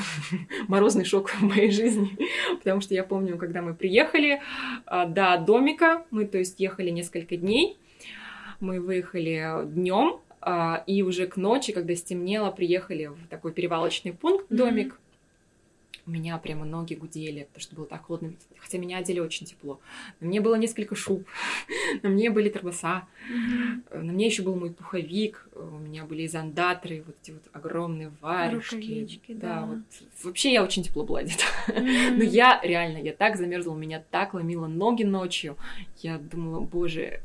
морозный 0.68 1.04
шок 1.04 1.30
в 1.30 1.42
моей 1.42 1.70
жизни, 1.70 2.16
потому 2.58 2.80
что 2.80 2.94
я 2.94 3.04
помню, 3.04 3.36
когда 3.38 3.62
мы 3.62 3.74
приехали 3.74 4.40
э, 4.86 5.06
до 5.08 5.38
домика, 5.38 6.04
мы, 6.10 6.26
то 6.26 6.38
есть, 6.38 6.58
ехали 6.60 6.90
несколько 6.90 7.36
дней, 7.36 7.78
мы 8.58 8.80
выехали 8.80 9.64
днем, 9.66 10.20
э, 10.42 10.82
и 10.86 11.02
уже 11.02 11.26
к 11.26 11.36
ночи, 11.36 11.72
когда 11.72 11.94
стемнело, 11.94 12.50
приехали 12.50 13.06
в 13.06 13.28
такой 13.28 13.52
перевалочный 13.52 14.12
пункт, 14.12 14.46
домик, 14.50 14.94
mm-hmm 14.94 15.09
у 16.10 16.12
меня 16.12 16.36
прямо 16.38 16.64
ноги 16.64 16.94
гудели, 16.94 17.44
потому 17.44 17.60
что 17.60 17.76
было 17.76 17.86
так 17.86 18.04
холодно, 18.04 18.32
хотя 18.58 18.78
меня 18.78 18.98
одели 18.98 19.20
очень 19.20 19.46
тепло. 19.46 19.80
На 20.18 20.26
мне 20.26 20.40
было 20.40 20.56
несколько 20.56 20.96
шуб, 20.96 21.24
на 22.02 22.08
мне 22.08 22.30
были 22.30 22.48
тормоза, 22.48 23.06
mm-hmm. 23.30 24.00
на 24.00 24.12
мне 24.12 24.26
еще 24.26 24.42
был 24.42 24.56
мой 24.56 24.72
пуховик, 24.72 25.48
у 25.54 25.78
меня 25.78 26.04
были 26.04 26.26
изондаторы, 26.26 27.04
вот 27.06 27.14
эти 27.22 27.30
вот 27.30 27.42
огромные 27.52 28.12
варежки. 28.20 29.20
Да, 29.28 29.34
да, 29.34 29.66
вот. 29.66 29.78
Вообще 30.24 30.52
я 30.52 30.64
очень 30.64 30.82
тепло 30.82 31.04
была 31.04 31.20
одета. 31.20 31.44
Mm-hmm. 31.68 32.10
Но 32.16 32.24
я 32.24 32.60
реально, 32.64 32.98
я 32.98 33.12
так 33.12 33.36
замерзла, 33.36 33.76
меня 33.76 34.02
так 34.10 34.34
ломило 34.34 34.66
ноги 34.66 35.04
ночью. 35.04 35.56
Я 35.98 36.18
думала, 36.18 36.60
боже, 36.60 37.20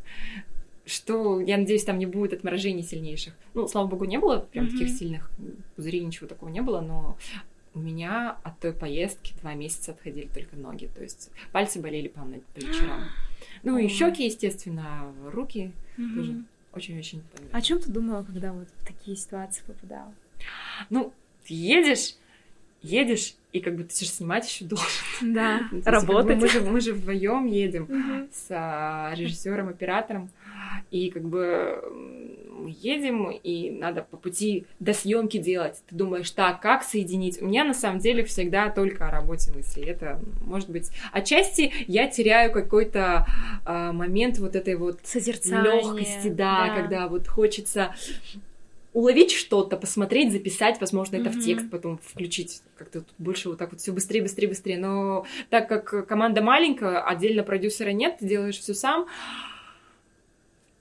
что, 0.85 1.39
я 1.39 1.57
надеюсь, 1.57 1.85
там 1.85 1.97
не 1.97 2.05
будет 2.05 2.33
отморожений 2.33 2.83
сильнейших. 2.83 3.33
Ну, 3.55 3.67
слава 3.67 3.87
богу, 3.87 4.05
не 4.05 4.19
было 4.19 4.37
прям 4.37 4.65
mm-hmm. 4.65 4.71
таких 4.71 4.89
сильных 4.89 5.31
пузырей, 5.75 6.01
ничего 6.01 6.27
такого 6.27 6.49
не 6.49 6.61
было, 6.61 6.81
но 6.81 7.17
у 7.75 7.79
меня 7.79 8.37
от 8.43 8.59
той 8.59 8.73
поездки 8.73 9.33
два 9.41 9.53
месяца 9.53 9.91
отходили 9.91 10.27
только 10.33 10.55
ноги, 10.55 10.89
то 10.95 11.03
есть 11.03 11.29
пальцы 11.51 11.79
болели 11.79 12.07
по, 12.07 12.21
по 12.21 12.59
вечерам. 12.59 13.03
Ну 13.63 13.77
и 13.77 13.87
щеки, 13.87 14.25
естественно, 14.25 15.13
руки 15.31 15.71
тоже 15.97 16.43
очень-очень. 16.73 17.23
О 17.51 17.61
чем 17.61 17.79
ты 17.79 17.89
думала, 17.91 18.23
когда 18.23 18.53
вот 18.53 18.67
в 18.77 18.87
такие 18.87 19.15
ситуации 19.17 19.63
попадала? 19.65 20.13
Ну, 20.89 21.13
ты 21.47 21.53
едешь, 21.53 22.15
едешь, 22.81 23.35
и 23.53 23.59
как 23.61 23.75
бы 23.75 23.83
ты 23.83 24.03
же 24.03 24.11
снимать 24.11 24.47
еще 24.47 24.65
должен. 24.65 24.87
Да, 25.21 25.61
работать. 25.85 26.39
Как 26.39 26.39
бы 26.39 26.41
мы 26.41 26.47
же, 26.49 26.61
мы 26.71 26.81
же 26.81 26.93
вдвоем 26.93 27.45
едем 27.45 28.27
с 28.31 28.47
а, 28.49 29.13
режиссером, 29.15 29.69
оператором, 29.69 30.29
и 30.91 31.09
как 31.09 31.23
бы 31.23 31.81
едем, 32.67 33.31
и 33.31 33.71
надо 33.71 34.03
по 34.03 34.17
пути 34.17 34.65
до 34.79 34.93
съемки 34.93 35.37
делать. 35.37 35.81
Ты 35.87 35.95
думаешь, 35.95 36.29
так, 36.31 36.61
как 36.61 36.83
соединить? 36.83 37.41
У 37.41 37.45
меня 37.45 37.63
на 37.63 37.73
самом 37.73 37.99
деле 37.99 38.23
всегда 38.23 38.69
только 38.69 39.07
о 39.07 39.11
работе 39.11 39.51
мысли. 39.51 39.83
Это, 39.83 40.19
может 40.41 40.69
быть, 40.69 40.89
отчасти 41.11 41.73
я 41.87 42.07
теряю 42.07 42.51
какой-то 42.51 43.25
э, 43.65 43.91
момент 43.91 44.39
вот 44.39 44.55
этой 44.55 44.75
вот 44.75 44.99
легкости, 45.13 46.29
да, 46.29 46.67
да, 46.67 46.75
когда 46.75 47.07
вот 47.07 47.27
хочется 47.27 47.93
уловить 48.93 49.31
что-то, 49.31 49.75
посмотреть, 49.75 50.31
записать, 50.31 50.79
возможно, 50.79 51.17
это 51.17 51.29
mm-hmm. 51.29 51.41
в 51.41 51.45
текст 51.45 51.69
потом 51.69 51.99
включить, 52.01 52.61
как-то 52.77 53.03
больше 53.17 53.49
вот 53.49 53.57
так 53.57 53.71
вот 53.71 53.81
все 53.81 53.91
быстрее, 53.91 54.21
быстрее, 54.21 54.47
быстрее. 54.47 54.77
Но 54.77 55.25
так 55.49 55.67
как 55.67 56.07
команда 56.07 56.41
маленькая, 56.41 57.05
отдельно 57.05 57.43
продюсера 57.43 57.89
нет, 57.89 58.19
ты 58.19 58.25
делаешь 58.25 58.57
все 58.57 58.73
сам, 58.73 59.05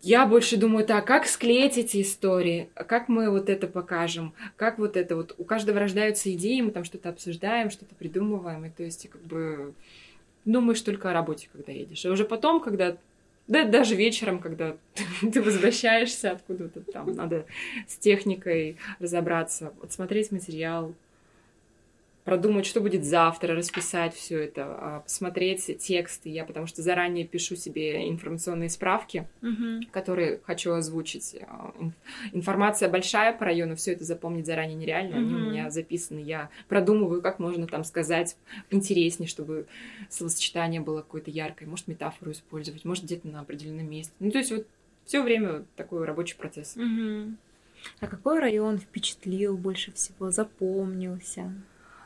я 0.04 0.26
больше 0.26 0.56
думаю, 0.56 0.84
так, 0.84 1.06
как 1.06 1.26
склеить 1.26 1.78
эти 1.78 2.02
истории, 2.02 2.68
как 2.74 3.08
мы 3.08 3.30
вот 3.30 3.48
это 3.48 3.66
покажем, 3.66 4.34
как 4.56 4.78
вот 4.78 4.96
это 4.96 5.16
вот, 5.16 5.34
у 5.38 5.44
каждого 5.44 5.80
рождаются 5.80 6.32
идеи, 6.34 6.60
мы 6.60 6.70
там 6.70 6.84
что-то 6.84 7.08
обсуждаем, 7.08 7.70
что-то 7.70 7.94
придумываем, 7.94 8.66
и 8.66 8.70
то 8.70 8.82
есть 8.82 9.08
как 9.08 9.22
бы 9.22 9.72
думаешь 10.44 10.82
только 10.82 11.10
о 11.10 11.14
работе, 11.14 11.48
когда 11.50 11.72
едешь. 11.72 12.04
А 12.04 12.10
уже 12.10 12.24
потом, 12.24 12.60
когда 12.60 12.96
да, 13.46 13.64
даже 13.64 13.94
вечером, 13.94 14.40
когда 14.40 14.76
ты 15.32 15.42
возвращаешься 15.42 16.32
откуда-то 16.32 16.80
там, 16.80 17.14
надо 17.14 17.46
с 17.88 17.96
техникой 17.96 18.76
разобраться, 19.00 19.72
вот 19.80 19.92
смотреть 19.92 20.32
материал, 20.32 20.94
продумать, 22.24 22.64
что 22.64 22.80
будет 22.80 23.04
завтра, 23.04 23.54
расписать 23.54 24.14
все 24.14 24.42
это, 24.44 24.64
а, 24.64 25.00
посмотреть 25.00 25.78
тексты. 25.78 26.30
Я 26.30 26.44
потому 26.44 26.66
что 26.66 26.82
заранее 26.82 27.26
пишу 27.26 27.54
себе 27.54 28.08
информационные 28.08 28.70
справки, 28.70 29.28
угу. 29.42 29.86
которые 29.92 30.40
хочу 30.44 30.72
озвучить. 30.72 31.36
А, 31.46 31.74
информация 32.32 32.88
большая 32.88 33.36
по 33.36 33.44
району, 33.44 33.76
все 33.76 33.92
это 33.92 34.04
запомнить 34.04 34.46
заранее 34.46 34.76
нереально. 34.76 35.16
Угу. 35.16 35.26
Они 35.26 35.34
у 35.34 35.50
меня 35.50 35.70
записаны. 35.70 36.20
Я 36.20 36.48
продумываю, 36.68 37.20
как 37.20 37.38
можно 37.38 37.66
там 37.66 37.84
сказать 37.84 38.36
интереснее, 38.70 39.28
чтобы 39.28 39.66
словосочетание 40.08 40.80
было 40.80 41.02
какое-то 41.02 41.30
яркое. 41.30 41.68
Может, 41.68 41.88
метафору 41.88 42.32
использовать, 42.32 42.84
может, 42.86 43.04
где-то 43.04 43.28
на 43.28 43.40
определенном 43.40 43.88
месте. 43.88 44.14
Ну, 44.18 44.30
то 44.30 44.38
есть 44.38 44.50
вот 44.50 44.66
все 45.04 45.22
время 45.22 45.64
такой 45.76 46.06
рабочий 46.06 46.36
процесс. 46.36 46.74
Угу. 46.76 47.34
А 48.00 48.06
какой 48.06 48.40
район 48.40 48.78
впечатлил 48.78 49.58
больше 49.58 49.92
всего, 49.92 50.30
запомнился? 50.30 51.52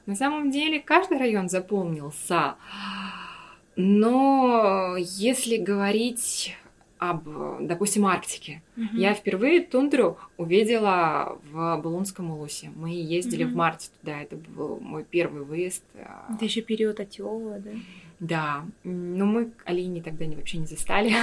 На 0.08 0.14
самом 0.14 0.50
деле 0.50 0.80
каждый 0.80 1.18
район 1.18 1.50
запомнился. 1.50 2.54
Но 3.76 4.96
если 4.96 5.58
говорить 5.58 6.56
об, 6.96 7.28
допустим, 7.60 8.06
Арктике. 8.06 8.62
Uh-huh. 8.74 8.86
Я 8.94 9.12
впервые 9.12 9.60
тундру 9.60 10.16
увидела 10.38 11.38
в 11.52 11.76
Булунском 11.82 12.30
улусе. 12.30 12.72
Мы 12.74 12.90
ездили 12.90 13.44
uh-huh. 13.44 13.52
в 13.52 13.54
марте 13.54 13.90
туда, 14.00 14.22
это 14.22 14.36
был 14.36 14.80
мой 14.80 15.04
первый 15.04 15.44
выезд. 15.44 15.84
Это 15.94 16.44
еще 16.46 16.62
период 16.62 16.98
Атиола, 17.00 17.58
да? 17.58 17.70
Да, 18.20 18.64
но 18.82 19.26
мы 19.26 19.52
Алине 19.64 20.02
тогда 20.02 20.26
вообще 20.26 20.58
не 20.58 20.66
застали. 20.66 21.14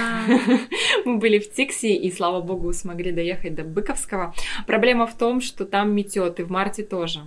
Мы 1.04 1.18
были 1.18 1.38
в 1.38 1.52
Тикси 1.52 1.94
и, 1.94 2.10
слава 2.10 2.40
богу, 2.40 2.72
смогли 2.72 3.12
доехать 3.12 3.54
до 3.54 3.64
Быковского. 3.64 4.34
Проблема 4.66 5.06
в 5.06 5.16
том, 5.16 5.40
что 5.40 5.66
там 5.66 5.94
метет, 5.94 6.40
и 6.40 6.42
в 6.42 6.50
марте 6.50 6.82
тоже. 6.82 7.20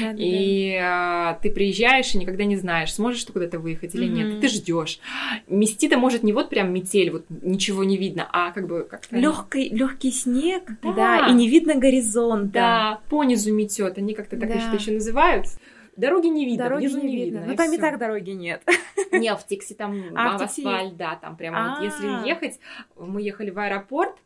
Да, 0.00 0.12
и 0.16 0.76
да. 0.78 1.30
А, 1.30 1.34
ты 1.42 1.50
приезжаешь 1.50 2.14
и 2.14 2.18
никогда 2.18 2.44
не 2.44 2.56
знаешь, 2.56 2.94
сможешь 2.94 3.24
ты 3.24 3.32
куда-то 3.32 3.58
выехать 3.58 3.94
или 3.94 4.06
нет. 4.06 4.40
Ты 4.40 4.48
ждешь. 4.48 5.00
Мести-то 5.48 5.98
может 5.98 6.22
не 6.22 6.32
вот 6.32 6.48
прям 6.48 6.72
метель, 6.72 7.10
вот 7.10 7.26
ничего 7.28 7.82
не 7.84 7.96
видно, 7.96 8.28
а 8.32 8.52
как 8.52 8.68
бы 8.68 8.86
как 8.88 9.02
легкий 9.10 9.68
легкий 9.70 10.12
снег, 10.12 10.62
да. 10.82 10.92
да, 10.92 11.26
и 11.28 11.32
не 11.32 11.48
видно 11.48 11.74
горизонта. 11.74 12.52
Да, 12.52 13.00
по 13.08 13.24
низу 13.24 13.52
метет, 13.52 13.98
они 13.98 14.14
как-то 14.14 14.38
так 14.38 14.48
да. 14.48 14.54
еще 14.54 14.92
называют. 14.92 15.46
Дороги 15.96 16.26
не 16.26 16.44
видно, 16.44 16.64
дороги 16.64 16.86
внизу 16.86 16.98
не, 16.98 17.06
не 17.06 17.16
видно. 17.16 17.38
видно. 17.38 17.52
Ну 17.52 17.56
там 17.56 17.72
и 17.72 17.78
так 17.78 17.98
дороги 17.98 18.30
нет. 18.30 18.62
Не, 19.12 19.34
в 19.34 19.46
Тикси 19.46 19.74
там 19.74 20.14
а, 20.14 20.34
асфальт, 20.34 20.96
да, 20.96 21.16
там 21.16 21.36
прямо 21.36 21.76
вот 21.78 21.84
если 21.84 22.06
а. 22.06 22.22
ехать, 22.24 22.58
мы 22.96 23.22
ехали 23.22 23.50
в 23.50 23.58
аэропорт, 23.58 24.16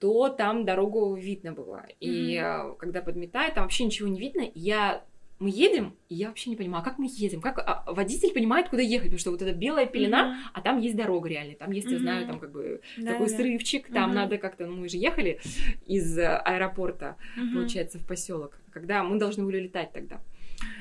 то 0.00 0.28
там 0.28 0.64
дорогу 0.64 1.14
видно 1.14 1.52
было. 1.52 1.84
И 2.00 2.36
mm-hmm. 2.36 2.76
когда 2.78 3.02
подметает, 3.02 3.54
там 3.54 3.64
вообще 3.64 3.84
ничего 3.84 4.08
не 4.08 4.20
видно. 4.20 4.48
Я 4.54 5.02
мы 5.38 5.50
едем, 5.50 5.94
и 6.08 6.16
я 6.16 6.28
вообще 6.28 6.50
не 6.50 6.56
понимаю, 6.56 6.82
а 6.82 6.84
как 6.84 6.98
мы 6.98 7.06
едем, 7.08 7.40
как 7.40 7.58
а, 7.58 7.84
водитель 7.86 8.32
понимает, 8.32 8.68
куда 8.68 8.82
ехать, 8.82 9.06
потому 9.06 9.20
что 9.20 9.30
вот 9.30 9.40
эта 9.40 9.52
белая 9.52 9.86
пелена, 9.86 10.32
mm-hmm. 10.32 10.50
а 10.52 10.60
там 10.60 10.80
есть 10.80 10.96
дорога 10.96 11.28
реально, 11.28 11.54
там 11.54 11.70
есть, 11.70 11.86
mm-hmm. 11.86 11.92
я 11.92 11.98
знаю, 11.98 12.26
там 12.26 12.40
как 12.40 12.50
бы 12.50 12.80
да, 12.96 13.12
такой 13.12 13.28
да. 13.28 13.36
срывчик, 13.36 13.86
там 13.86 14.10
mm-hmm. 14.10 14.14
надо 14.14 14.38
как-то, 14.38 14.66
ну 14.66 14.76
мы 14.76 14.88
же 14.88 14.96
ехали 14.96 15.38
из 15.86 16.18
аэропорта, 16.18 17.16
mm-hmm. 17.36 17.54
получается, 17.54 17.98
в 17.98 18.06
поселок, 18.06 18.58
когда 18.72 19.04
мы 19.04 19.16
должны 19.18 19.44
были 19.44 19.60
летать 19.60 19.92
тогда. 19.92 20.20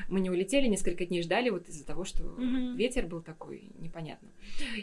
Мы 0.10 0.20
не 0.20 0.30
улетели, 0.30 0.68
несколько 0.68 1.06
дней 1.06 1.22
ждали 1.22 1.50
вот 1.50 1.68
из-за 1.68 1.86
того, 1.86 2.06
что 2.06 2.24
mm-hmm. 2.24 2.76
ветер 2.76 3.06
был 3.06 3.22
такой, 3.22 3.70
непонятно. 3.80 4.30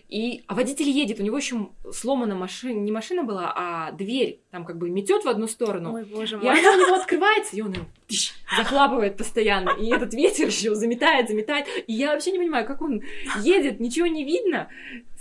И, 0.09 0.43
а 0.47 0.55
водитель 0.55 0.89
едет, 0.89 1.21
у 1.21 1.23
него 1.23 1.37
еще 1.37 1.69
сломана 1.93 2.35
машина, 2.35 2.79
не 2.79 2.93
машина 2.93 3.25
была, 3.25 3.53
а 3.55 3.93
дверь, 3.93 4.41
там 4.51 4.65
как 4.65 4.79
бы 4.79 4.91
метет 4.91 5.25
в 5.25 5.29
одну 5.29 5.47
сторону. 5.49 5.95
Ой, 5.95 6.05
боже 6.05 6.37
мой. 6.37 6.47
И 6.47 6.49
она 6.49 6.73
у 6.73 6.79
него 6.79 6.95
открывается, 6.95 7.57
и 7.57 7.61
он 7.61 7.73
его 7.73 7.87
тыщ, 8.07 8.33
захлапывает 8.57 9.17
постоянно. 9.17 9.71
И 9.71 9.87
этот 9.87 10.15
ветер 10.15 10.47
еще 10.47 10.75
заметает, 10.75 11.29
заметает. 11.29 11.67
И 11.87 11.93
я 11.93 12.13
вообще 12.13 12.33
не 12.33 12.39
понимаю, 12.39 12.67
как 12.67 12.83
он 12.83 13.03
едет, 13.43 13.81
ничего 13.81 14.07
не 14.07 14.25
видно 14.25 14.69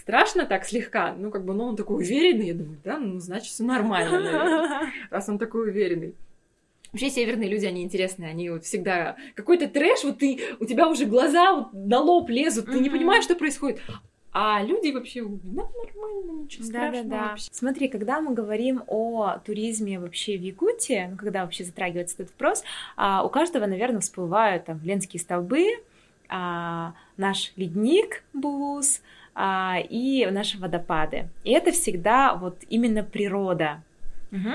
страшно 0.03 0.45
так 0.45 0.65
слегка, 0.65 1.15
ну, 1.17 1.31
как 1.31 1.45
бы, 1.45 1.53
ну, 1.53 1.63
он 1.63 1.77
такой 1.77 2.03
уверенный, 2.03 2.47
я 2.47 2.53
думаю, 2.53 2.77
да, 2.83 2.97
ну, 2.97 3.19
значит, 3.19 3.47
все 3.47 3.63
нормально, 3.63 4.19
наверное, 4.19 4.93
раз 5.09 5.29
он 5.29 5.39
такой 5.39 5.69
уверенный. 5.69 6.13
Вообще 6.93 7.09
северные 7.09 7.49
люди, 7.49 7.65
они 7.65 7.81
интересные, 7.81 8.29
они 8.29 8.51
вот 8.51 8.65
всегда 8.65 9.17
какой-то 9.33 9.67
трэш, 9.67 10.03
вот 10.03 10.19
ты, 10.19 10.39
у 10.59 10.65
тебя 10.65 10.87
уже 10.87 11.05
глаза 11.05 11.53
вот 11.53 11.73
на 11.73 11.99
лоб 11.99 12.29
лезут, 12.29 12.67
ты 12.67 12.73
mm-hmm. 12.73 12.81
не 12.81 12.89
понимаешь, 12.91 13.23
что 13.23 13.35
происходит. 13.35 13.81
А 14.31 14.63
люди 14.63 14.91
вообще, 14.91 15.23
да, 15.23 15.63
нормально, 15.63 16.43
ничего 16.43 16.65
страшного. 16.65 17.03
Да, 17.03 17.17
да, 17.17 17.29
да. 17.29 17.35
Смотри, 17.51 17.87
когда 17.87 18.19
мы 18.19 18.33
говорим 18.33 18.83
о 18.87 19.39
туризме 19.45 19.99
вообще 19.99 20.37
в 20.37 20.41
Якутии, 20.41 21.07
ну, 21.09 21.17
когда 21.17 21.43
вообще 21.43 21.63
затрагивается 21.63 22.15
этот 22.15 22.31
вопрос, 22.31 22.63
а, 22.95 23.23
у 23.23 23.29
каждого, 23.29 23.67
наверное, 23.67 24.01
всплывают 24.01 24.65
там 24.65 24.79
Ленские 24.83 25.19
столбы, 25.19 25.65
а, 26.29 26.93
наш 27.17 27.53
ледник 27.55 28.23
Булус 28.33 29.01
а, 29.35 29.77
и 29.87 30.25
наши 30.31 30.59
водопады. 30.59 31.29
И 31.43 31.51
это 31.51 31.71
всегда 31.71 32.33
вот 32.33 32.57
именно 32.69 33.03
природа, 33.03 33.83
Угу. 34.33 34.49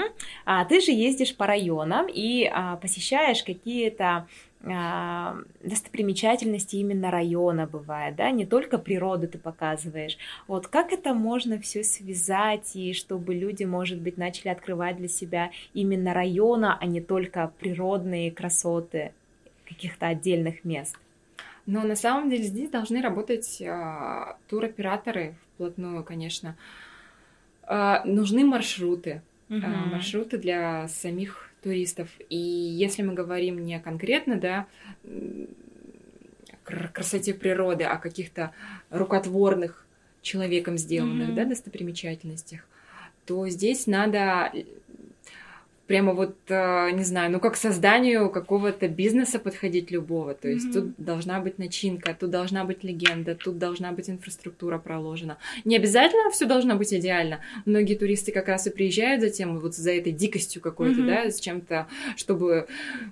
А 0.45 0.65
ты 0.65 0.81
же 0.81 0.91
ездишь 0.91 1.37
по 1.37 1.47
районам 1.47 2.09
и 2.13 2.51
а, 2.53 2.77
посещаешь 2.77 3.45
какие-то 3.45 4.27
а, 4.65 5.37
достопримечательности 5.63 6.77
именно 6.77 7.13
района 7.13 7.69
бывает, 7.69 8.17
да, 8.17 8.33
не 8.33 8.45
только 8.45 8.79
природу 8.79 9.29
ты 9.29 9.39
показываешь. 9.39 10.19
Вот 10.49 10.67
как 10.67 10.93
это 10.93 11.15
можно 11.15 11.61
все 11.61 11.85
связать 11.85 12.75
и 12.75 12.93
чтобы 12.93 13.37
люди, 13.37 13.63
может 13.63 14.01
быть, 14.01 14.19
начали 14.19 14.49
открывать 14.49 14.97
для 14.97 15.07
себя 15.07 15.53
именно 15.75 16.13
района, 16.13 16.77
а 16.81 16.85
не 16.87 17.01
только 17.01 17.53
природные 17.61 18.33
красоты 18.33 19.13
каких-то 19.65 20.09
отдельных 20.09 20.65
мест? 20.65 20.97
Но 21.67 21.83
на 21.83 21.95
самом 21.95 22.31
деле 22.31 22.43
здесь 22.43 22.71
должны 22.71 23.01
работать 23.01 23.61
э, 23.61 24.35
туроператоры 24.49 25.37
вплотную, 25.55 26.03
конечно. 26.03 26.57
Э, 27.69 28.01
нужны 28.05 28.45
маршруты 28.45 29.23
угу. 29.49 29.67
маршруты 29.67 30.39
для 30.39 30.89
самих 30.89 31.51
туристов. 31.63 32.09
И 32.29 32.37
если 32.37 33.03
мы 33.03 33.15
говорим 33.15 33.65
не 33.65 33.79
конкретно, 33.81 34.37
да, 34.37 34.67
красоте 36.65 37.35
природы, 37.35 37.85
а 37.85 37.97
каких-то 37.97 38.53
рукотворных 38.91 39.87
человеком 40.23 40.77
сделанных, 40.77 41.31
mm 41.31 41.35
да, 41.35 41.45
достопримечательностях, 41.45 42.61
то 43.25 43.49
здесь 43.49 43.87
надо 43.87 44.53
прямо 45.89 46.13
вот, 46.13 46.37
э, 46.49 46.91
не 46.93 47.03
знаю, 47.03 47.33
ну 47.33 47.41
как 47.41 47.55
к 47.55 47.57
созданию 47.57 48.31
какого-то 48.31 48.89
бизнеса 48.89 49.39
подходить 49.39 49.91
любого. 49.91 50.35
То 50.35 50.47
есть 50.47 50.69
mm-hmm. 50.69 50.73
тут 50.73 50.95
должна 50.99 51.41
быть 51.41 51.59
начинка, 51.59 52.15
тут 52.15 52.31
должна 52.31 52.65
быть 52.65 52.85
легенда, 52.85 53.35
тут 53.35 53.59
должна 53.59 53.91
быть 53.93 54.11
инфраструктура 54.11 54.79
проложена. 54.79 55.39
Не 55.65 55.77
обязательно 55.77 56.31
все 56.31 56.45
должно 56.45 56.77
быть 56.77 56.93
идеально. 56.93 57.41
Многие 57.65 57.95
туристы 57.95 58.33
как 58.33 58.49
раз 58.49 58.67
и 58.67 58.71
приезжают 58.71 59.23
за 59.23 59.31
тем, 59.31 59.59
вот 59.59 59.75
за 59.75 59.91
этой 59.93 60.13
дикостью 60.13 60.61
какой-то, 60.61 61.01
mm-hmm. 61.01 61.25
да, 61.25 61.31
с 61.31 61.41
чем-то, 61.41 61.87
чтобы 62.17 62.69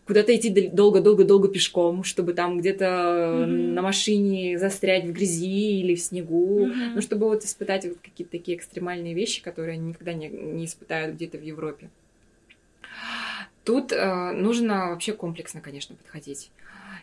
куда-то 0.06 0.37
идти 0.37 0.68
долго-долго-долго 0.68 1.49
пешком, 1.49 2.04
чтобы 2.04 2.35
там 2.35 2.59
где-то 2.59 2.85
mm-hmm. 2.85 3.73
на 3.73 3.80
машине 3.80 4.59
застрять 4.59 5.06
в 5.06 5.12
грязи 5.12 5.80
или 5.80 5.95
в 5.95 6.00
снегу, 6.00 6.66
mm-hmm. 6.66 6.92
ну 6.95 7.00
чтобы 7.00 7.26
вот 7.26 7.42
испытать 7.42 7.87
вот 7.87 7.97
какие-то 8.02 8.33
такие 8.33 8.59
экстремальные 8.59 9.14
вещи, 9.14 9.42
которые 9.42 9.75
они 9.75 9.88
никогда 9.88 10.12
не, 10.12 10.28
не 10.28 10.66
испытают 10.66 11.14
где-то 11.14 11.38
в 11.38 11.42
Европе. 11.42 11.88
Тут 13.66 13.90
э, 13.90 14.30
нужно 14.30 14.90
вообще 14.90 15.12
комплексно, 15.12 15.61
конечно, 15.61 15.96
подходить. 15.96 16.52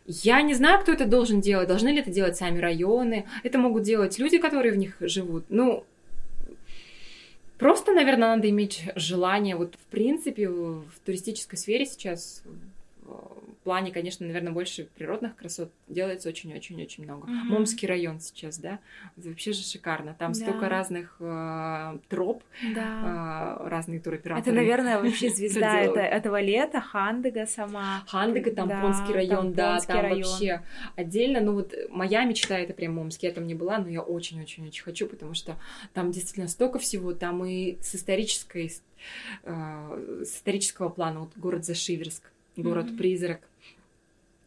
Я 0.06 0.42
не 0.42 0.54
знаю, 0.54 0.80
кто 0.80 0.94
это 0.94 1.06
должен 1.06 1.42
делать. 1.42 1.68
Должны 1.68 1.90
ли 1.90 2.00
это 2.00 2.10
делать 2.10 2.38
сами 2.38 2.58
районы? 2.60 3.26
Это 3.44 3.58
могут 3.58 3.84
делать 3.84 4.18
люди, 4.18 4.38
которые 4.38 4.72
в 4.72 4.78
них 4.78 4.96
живут. 5.02 5.44
Ну, 5.50 5.84
просто, 7.58 7.92
наверное, 7.92 8.38
надо 8.38 8.50
иметь 8.50 8.90
желание. 8.96 9.58
Вот, 9.58 9.76
в 9.76 9.92
принципе, 9.92 10.48
в 10.48 10.86
туристической 11.06 11.60
сфере 11.60 11.86
сейчас 11.86 12.44
плане, 13.64 13.92
конечно, 13.92 14.26
наверное, 14.26 14.52
больше 14.52 14.88
природных 14.96 15.36
красот 15.36 15.72
делается 15.88 16.30
очень-очень-очень 16.30 17.04
много. 17.04 17.28
Mm-hmm. 17.28 17.50
Момский 17.50 17.88
район 17.88 18.20
сейчас, 18.20 18.58
да, 18.58 18.80
вообще 19.16 19.54
же 19.54 19.64
шикарно. 19.64 20.16
Там 20.18 20.34
да. 20.34 20.40
столько 20.40 20.70
разных 20.70 21.16
э, 21.20 21.98
троп, 22.10 22.44
да. 22.76 23.58
э, 23.62 23.68
разные 23.70 24.00
туроператоры. 24.00 24.42
Это, 24.42 24.52
наверное, 24.52 25.02
вообще 25.02 25.30
звезда 25.34 25.80
это, 25.80 26.00
этого 26.00 26.42
лета, 26.42 26.82
Хандыга 26.82 27.46
сама. 27.46 28.04
Хандыга, 28.08 28.52
там 28.52 28.68
да, 28.68 28.82
Понский 28.82 29.14
район, 29.14 29.46
там 29.48 29.54
да, 29.54 29.72
Понский 29.74 29.94
там 29.94 30.02
район. 30.04 30.22
вообще 30.24 30.62
отдельно. 30.96 31.40
Ну 31.40 31.54
вот 31.54 31.74
моя 31.90 32.26
мечта 32.26 32.58
это 32.60 32.74
прям 32.74 32.94
Момский, 32.94 33.28
я 33.28 33.34
там 33.34 33.48
не 33.48 33.56
была, 33.56 33.78
но 33.78 33.88
я 33.88 34.02
очень-очень-очень 34.02 34.84
хочу, 34.84 35.08
потому 35.08 35.34
что 35.34 35.58
там 35.94 36.12
действительно 36.12 36.48
столько 36.48 36.80
всего, 36.80 37.14
там 37.14 37.46
и 37.46 37.78
с 37.82 37.96
исторической 37.96 38.72
э, 39.44 40.22
с 40.26 40.36
исторического 40.36 40.90
плана, 40.90 41.22
вот 41.22 41.32
город 41.38 41.66
Зашиверск, 41.66 42.33
город-призрак. 42.56 43.42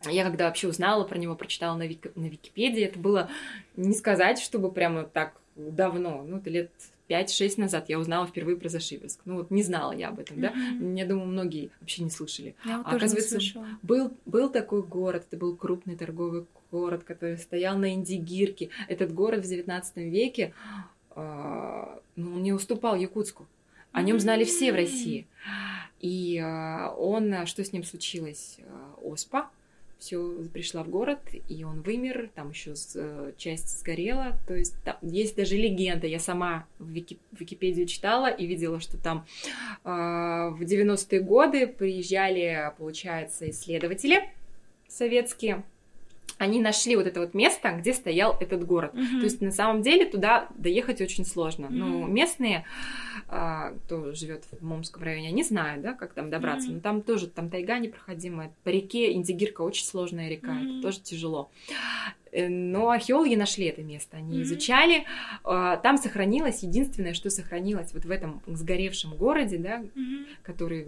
Я 0.05 0.25
когда 0.25 0.47
вообще 0.47 0.69
узнала 0.69 1.05
про 1.05 1.19
него, 1.19 1.35
прочитала 1.35 1.77
на, 1.77 1.87
Вик... 1.87 2.15
на 2.15 2.27
Википедии, 2.27 2.83
это 2.83 2.99
было 2.99 3.31
не 3.77 3.95
сказать, 3.95 4.39
чтобы 4.39 4.71
прямо 4.71 5.05
так 5.05 5.41
давно, 5.57 6.23
ну, 6.27 6.37
это 6.37 6.51
лет 6.51 6.71
5-6 7.09 7.61
назад 7.61 7.89
я 7.89 7.99
узнала 7.99 8.27
впервые 8.27 8.57
про 8.57 8.69
Зашиберск. 8.69 9.21
Ну 9.25 9.37
вот 9.37 9.51
не 9.51 9.63
знала 9.63 9.93
я 9.93 10.09
об 10.09 10.19
этом, 10.19 10.39
mm-hmm. 10.39 10.95
да? 10.95 11.01
Я 11.01 11.07
думаю, 11.07 11.29
многие 11.29 11.71
вообще 11.81 12.03
не 12.03 12.11
слышали. 12.11 12.55
Я 12.65 12.79
вот 12.79 12.87
а, 12.87 12.97
оказывается, 12.97 13.39
не 13.39 13.55
был, 13.83 14.13
был 14.27 14.51
такой 14.51 14.83
город, 14.83 15.25
это 15.29 15.37
был 15.37 15.57
крупный 15.57 15.97
торговый 15.97 16.47
город, 16.71 17.05
который 17.05 17.39
стоял 17.39 17.79
на 17.79 17.95
Индигирке. 17.95 18.71
Этот 18.89 19.15
город 19.15 19.45
в 19.45 19.49
19 19.49 19.97
веке, 19.97 20.53
э, 21.15 21.99
ну, 22.17 22.35
он 22.35 22.43
не 22.43 22.53
уступал 22.53 22.97
Якутску. 22.97 23.47
О 23.93 24.03
нем 24.03 24.21
знали 24.21 24.45
все 24.45 24.73
в 24.73 24.75
России. 24.75 25.27
И 26.01 26.39
э, 26.39 26.89
он, 26.97 27.47
что 27.47 27.65
с 27.65 27.73
ним 27.73 27.85
случилось? 27.85 28.57
Э, 28.59 28.65
оспа, 29.03 29.51
все 29.99 30.45
пришла 30.53 30.83
в 30.85 30.91
город, 30.91 31.21
и 31.49 31.65
он 31.65 31.81
вымер, 31.81 32.31
там 32.35 32.51
еще 32.51 32.75
э, 32.95 33.33
часть 33.39 33.81
сгорела, 33.81 34.39
то 34.47 34.55
есть 34.55 34.75
там 34.85 34.97
есть 35.01 35.37
даже 35.37 35.57
легенда, 35.57 36.07
я 36.07 36.19
сама 36.19 36.67
в, 36.79 36.91
Вики, 36.91 37.19
в 37.33 37.41
Википедию 37.41 37.87
читала 37.87 38.27
и 38.27 38.47
видела, 38.47 38.79
что 38.79 38.99
там 38.99 39.25
в 39.85 40.61
90-е 40.61 41.21
годы 41.21 41.67
приезжали, 41.67 42.73
получается, 42.77 43.49
исследователи 43.49 44.29
советские, 44.89 45.65
они 46.39 46.61
нашли 46.61 46.97
вот 46.97 47.07
это 47.07 47.21
вот 47.21 47.35
место, 47.35 47.73
где 47.73 47.95
стоял 47.95 48.37
этот 48.41 48.67
город. 48.67 48.95
Mm-hmm. 48.95 49.19
То 49.19 49.25
есть 49.25 49.41
на 49.41 49.53
самом 49.53 49.83
деле 49.83 50.05
туда 50.05 50.49
доехать 50.57 51.01
очень 51.01 51.25
сложно. 51.25 51.67
Mm-hmm. 51.67 51.71
Ну, 51.71 52.07
местные, 52.07 52.65
а, 53.29 53.73
кто 53.85 54.13
живет 54.13 54.45
в 54.51 54.63
Момском 54.63 55.03
районе, 55.03 55.29
они 55.29 55.43
знают, 55.43 55.83
да, 55.83 55.95
как 55.95 56.13
там 56.13 56.29
добраться. 56.29 56.69
Mm-hmm. 56.69 56.75
Но 56.75 56.81
там 56.81 57.03
тоже, 57.03 57.29
там 57.29 57.49
тайга 57.49 57.79
непроходимая. 57.79 58.53
По 58.65 58.69
реке 58.69 59.13
Индигирка 59.13 59.63
очень 59.63 59.87
сложная 59.87 60.29
река, 60.29 60.49
mm-hmm. 60.49 60.79
это 60.79 60.83
тоже 60.83 61.01
тяжело. 61.01 61.51
Э, 62.33 62.49
но 62.49 62.91
археологи 62.91 63.35
нашли 63.35 63.67
это 63.67 63.83
место, 63.83 64.19
они 64.19 64.39
mm-hmm. 64.39 64.43
изучали. 64.43 65.05
А, 65.43 65.79
там 65.79 65.97
сохранилось, 65.97 66.63
единственное, 66.63 67.15
что 67.15 67.31
сохранилось 67.31 67.95
вот 67.95 68.05
в 68.05 68.11
этом 68.11 68.43
сгоревшем 68.47 69.17
городе, 69.17 69.57
да, 69.57 69.81
mm-hmm. 69.81 70.27
который 70.43 70.87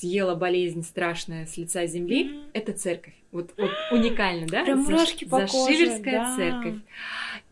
съела 0.00 0.34
болезнь 0.34 0.82
страшная 0.82 1.46
с 1.46 1.56
лица 1.56 1.86
земли, 1.86 2.24
mm-hmm. 2.24 2.50
это 2.52 2.72
церковь. 2.72 3.14
Вот, 3.32 3.52
вот 3.56 3.70
уникально, 3.92 4.46
да? 4.46 4.64
Прям 4.64 4.80
мурашки 4.80 5.24
по 5.24 5.40
Зашиверская 5.40 6.20
да. 6.20 6.36
церковь. 6.36 6.76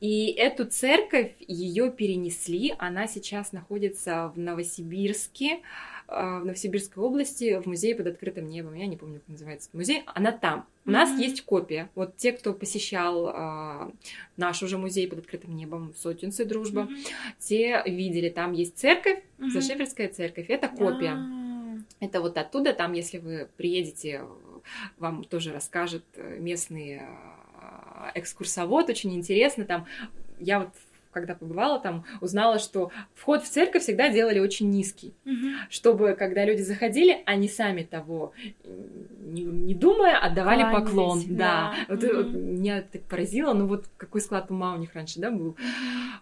И 0.00 0.30
эту 0.32 0.66
церковь 0.66 1.32
ее 1.40 1.90
перенесли, 1.90 2.74
она 2.78 3.06
сейчас 3.06 3.52
находится 3.52 4.32
в 4.34 4.38
Новосибирске, 4.38 5.60
а, 6.06 6.40
в 6.40 6.44
Новосибирской 6.44 7.02
области, 7.02 7.60
в 7.60 7.66
музее 7.66 7.94
под 7.94 8.08
открытым 8.08 8.48
небом. 8.48 8.74
Я 8.74 8.86
не 8.86 8.96
помню, 8.96 9.20
как 9.20 9.28
называется 9.28 9.70
музей. 9.72 10.02
Она 10.06 10.32
там. 10.32 10.66
У 10.84 10.88
mm-hmm. 10.88 10.92
нас 10.92 11.18
есть 11.18 11.42
копия. 11.42 11.88
Вот 11.94 12.16
те, 12.16 12.32
кто 12.32 12.52
посещал 12.52 13.28
э, 13.28 13.90
наш 14.36 14.62
уже 14.62 14.76
музей 14.76 15.08
под 15.08 15.20
открытым 15.20 15.56
небом, 15.56 15.94
Сотенцы, 15.96 16.44
Дружба, 16.44 16.82
mm-hmm. 16.82 17.06
те 17.38 17.82
видели, 17.86 18.28
там 18.28 18.52
есть 18.52 18.76
церковь, 18.76 19.20
mm-hmm. 19.38 19.50
Зашиверская 19.50 20.08
церковь. 20.08 20.46
Это 20.48 20.68
копия. 20.68 21.14
Yeah. 21.14 21.43
Это 22.00 22.20
вот 22.20 22.36
оттуда, 22.36 22.72
там, 22.72 22.92
если 22.92 23.18
вы 23.18 23.48
приедете 23.56 24.24
вам 24.98 25.24
тоже 25.24 25.52
расскажет 25.52 26.04
э, 26.14 26.38
местный 26.38 27.02
э, 27.02 28.10
экскурсовод, 28.14 28.88
очень 28.88 29.14
интересно. 29.14 29.64
Там 29.64 29.86
я 30.38 30.60
вот 30.60 30.70
когда 31.14 31.34
побывала 31.34 31.78
там, 31.78 32.04
узнала, 32.20 32.58
что 32.58 32.90
вход 33.14 33.42
в 33.42 33.48
церковь 33.48 33.82
всегда 33.82 34.08
делали 34.10 34.40
очень 34.40 34.70
низкий, 34.70 35.14
угу. 35.24 35.54
чтобы, 35.70 36.14
когда 36.18 36.44
люди 36.44 36.62
заходили, 36.62 37.22
они 37.24 37.48
сами 37.48 37.82
того 37.82 38.32
не, 39.24 39.44
не 39.44 39.74
думая, 39.74 40.18
отдавали 40.18 40.62
Кланялись, 40.62 40.86
поклон. 40.86 41.22
Да. 41.28 41.74
да. 41.88 41.94
Вот, 41.94 42.04
угу. 42.04 42.16
вот, 42.16 42.26
меня 42.34 42.82
так 42.82 43.02
поразило, 43.02 43.52
ну 43.52 43.66
вот 43.66 43.86
какой 43.96 44.20
склад 44.20 44.50
ума 44.50 44.74
у 44.74 44.78
них 44.78 44.94
раньше, 44.94 45.18
да, 45.20 45.30
был. 45.30 45.56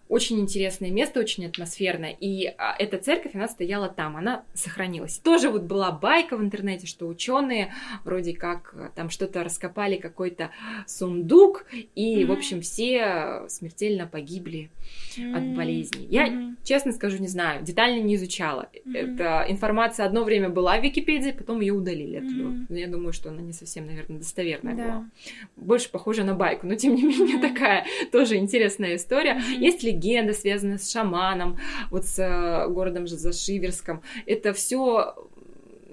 Очень 0.09 0.41
интересное 0.41 0.91
место, 0.91 1.21
очень 1.21 1.47
атмосферное. 1.47 2.17
И 2.19 2.47
а, 2.47 2.77
эта 2.79 2.99
церковь, 2.99 3.35
она 3.35 3.49
стояла 3.49 3.89
там, 3.89 4.17
она 4.17 4.45
сохранилась. 4.55 5.19
Тоже 5.19 5.51
вот 5.51 5.63
была 5.63 5.91
байка 5.91 6.37
в 6.37 6.43
интернете, 6.43 6.87
что 6.87 7.09
ученые 7.09 7.73
вроде 8.05 8.35
как 8.35 8.75
э, 8.75 8.91
там 8.95 9.11
что-то 9.11 9.43
раскопали, 9.43 9.97
какой-то 9.97 10.51
сундук, 10.87 11.65
и, 11.95 12.25
угу. 12.25 12.33
в 12.33 12.37
общем, 12.37 12.61
все 12.61 13.45
смертельно 13.49 14.07
погибли 14.07 14.71
mm-hmm. 15.17 15.37
от 15.37 15.57
болезней. 15.57 16.07
Я, 16.11 16.29
mm-hmm. 16.29 16.55
честно 16.65 16.93
скажу, 16.93 17.19
не 17.19 17.29
знаю, 17.29 17.63
детально 17.63 18.03
не 18.03 18.17
изучала. 18.17 18.69
Mm-hmm. 18.73 18.97
Эта 18.97 19.47
информация 19.49 20.07
одно 20.07 20.25
время 20.25 20.49
была 20.49 20.79
в 20.79 20.83
Википедии, 20.83 21.31
потом 21.31 21.61
ее 21.61 21.73
удалили 21.73 22.17
оттуда. 22.17 22.35
Mm-hmm. 22.35 22.79
Я 22.79 22.89
думаю, 22.89 23.13
что 23.13 23.31
она 23.31 23.43
не 23.43 23.53
совсем, 23.53 23.87
наверное, 23.87 24.19
достоверная 24.19 24.75
да. 24.75 24.85
была. 24.85 25.11
Больше 25.57 25.91
похожа 25.91 26.25
на 26.25 26.35
байку, 26.35 26.67
но 26.67 26.75
тем 26.75 26.95
не 26.95 27.03
менее 27.03 27.39
mm-hmm. 27.39 27.55
такая 27.55 27.87
тоже 28.11 28.37
интересная 28.37 28.97
история. 28.97 29.35
Mm-hmm. 29.35 29.61
Есть 29.61 29.83
легенда, 29.83 30.33
связанная 30.33 30.79
с 30.79 30.91
шаманом, 30.91 31.59
вот 31.91 32.07
с 32.07 32.19
э, 32.19 32.69
городом 32.69 33.07
Зашиверском. 33.07 34.03
Это 34.27 34.53
все 34.53 35.15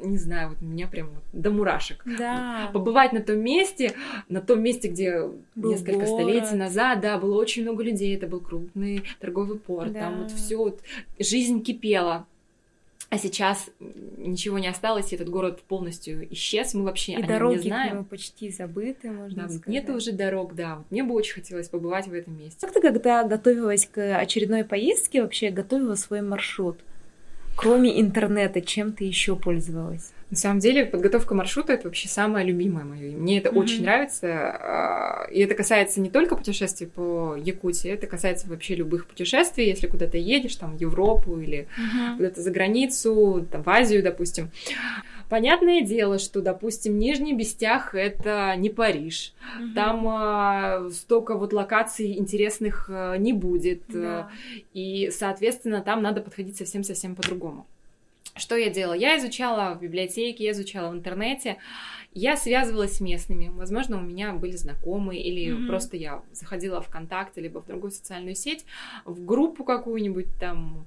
не 0.04 0.18
знаю, 0.18 0.50
вот 0.50 0.62
меня 0.62 0.88
прям 0.88 1.10
до 1.34 1.52
мурашек. 1.52 2.04
Да. 2.06 2.70
Побывать 2.74 3.14
на 3.14 3.22
том 3.22 3.40
месте, 3.40 3.94
на 4.28 4.42
том 4.42 4.62
месте, 4.62 4.88
где 4.88 5.30
был 5.56 5.72
несколько 5.72 6.06
город. 6.06 6.10
столетий 6.10 6.56
назад, 6.56 7.02
да, 7.02 7.18
было 7.18 7.40
очень 7.40 7.64
много 7.64 7.84
людей, 7.84 8.16
это 8.16 8.28
был 8.28 8.40
крупный 8.40 9.04
торговый 9.20 9.58
порт, 9.60 9.94
да. 9.94 10.02
там 10.02 10.24
вот 10.24 10.32
все, 10.32 10.58
вот, 10.58 10.82
жизнь 11.20 11.62
кипела. 11.62 12.26
А 13.12 13.18
сейчас 13.18 13.72
ничего 14.18 14.60
не 14.60 14.68
осталось, 14.68 15.12
и 15.12 15.16
этот 15.16 15.30
город 15.30 15.64
полностью 15.64 16.32
исчез, 16.32 16.76
мы 16.76 16.84
вообще 16.84 17.14
и 17.14 17.24
о 17.24 17.26
дороги 17.26 17.56
нем 17.56 17.64
не 17.64 17.70
знаем. 17.70 17.90
к 17.90 17.94
нему 17.94 18.04
почти 18.04 18.52
забыты, 18.52 19.10
можно 19.10 19.44
да, 19.44 19.50
сказать. 19.50 19.68
Нет 19.68 19.90
уже 19.90 20.12
дорог, 20.12 20.54
да. 20.54 20.76
Вот 20.76 20.92
мне 20.92 21.04
бы 21.04 21.16
очень 21.16 21.34
хотелось 21.34 21.70
побывать 21.70 22.08
в 22.08 22.14
этом 22.14 22.38
месте. 22.38 22.60
Как 22.62 22.72
ты, 22.72 22.82
когда 22.82 23.24
готовилась 23.24 23.88
к 23.88 24.16
очередной 24.16 24.64
поездке, 24.64 25.24
вообще 25.24 25.50
готовила 25.50 25.96
свой 25.96 26.22
маршрут? 26.22 26.78
Кроме 27.60 28.00
интернета, 28.00 28.62
чем 28.62 28.94
ты 28.94 29.04
еще 29.04 29.36
пользовалась? 29.36 30.14
На 30.30 30.38
самом 30.38 30.60
деле, 30.60 30.86
подготовка 30.86 31.36
маршрута 31.36 31.74
это 31.74 31.90
вообще 31.90 32.08
самое 32.08 32.46
любимое 32.46 32.86
мое. 32.86 33.18
Мне 33.18 33.40
это 33.40 33.50
mm-hmm. 33.50 33.58
очень 33.58 33.82
нравится. 33.82 34.28
А, 34.30 35.28
и 35.30 35.42
это 35.42 35.56
касается 35.56 36.00
не 36.00 36.10
только 36.10 36.38
путешествий 36.38 36.88
по 36.88 37.36
Якутии, 37.36 37.90
это 37.90 38.08
касается 38.08 38.48
вообще 38.48 38.76
любых 38.76 39.08
путешествий. 39.08 39.68
Если 39.68 39.88
куда-то 39.88 40.18
едешь, 40.18 40.56
там, 40.56 40.78
в 40.78 40.80
Европу 40.80 41.38
или 41.38 41.68
mm-hmm. 41.78 42.16
куда-то 42.16 42.42
за 42.42 42.52
границу, 42.52 43.46
там, 43.52 43.64
в 43.64 43.70
Азию, 43.70 44.04
допустим. 44.04 44.52
Понятное 45.30 45.82
дело, 45.82 46.18
что, 46.18 46.42
допустим, 46.42 46.98
Нижний 46.98 47.34
Бестях 47.34 47.94
это 47.94 48.56
не 48.58 48.70
Париж. 48.70 49.34
Угу. 49.60 49.74
Там 49.76 50.08
а, 50.08 50.90
столько 50.90 51.38
вот 51.38 51.54
локаций 51.54 52.18
интересных 52.18 52.90
а, 52.90 53.16
не 53.16 53.32
будет. 53.32 53.84
Да. 53.88 54.30
И, 54.74 55.10
соответственно, 55.12 55.82
там 55.82 56.02
надо 56.02 56.22
подходить 56.22 56.58
совсем-совсем 56.58 57.16
по-другому. 57.16 57.68
Что 58.36 58.56
я 58.56 58.70
делала? 58.70 58.94
Я 58.94 59.18
изучала 59.18 59.76
в 59.76 59.82
библиотеке, 59.82 60.46
я 60.46 60.52
изучала 60.52 60.92
в 60.92 60.96
интернете, 60.96 61.58
я 62.14 62.38
связывалась 62.38 62.98
с 62.98 63.02
местными. 63.02 63.50
Возможно, 63.50 63.98
у 63.98 64.02
меня 64.02 64.34
были 64.34 64.56
знакомые, 64.56 65.22
или 65.22 65.52
mm-hmm. 65.52 65.68
просто 65.68 65.98
я 65.98 66.24
заходила 66.32 66.82
в 66.82 66.88
ВКонтакте, 66.88 67.42
либо 67.42 67.62
в 67.62 67.68
другую 67.68 67.92
социальную 67.92 68.36
сеть, 68.36 68.66
в 69.06 69.26
группу 69.26 69.64
какую-нибудь 69.64 70.28
там 70.40 70.86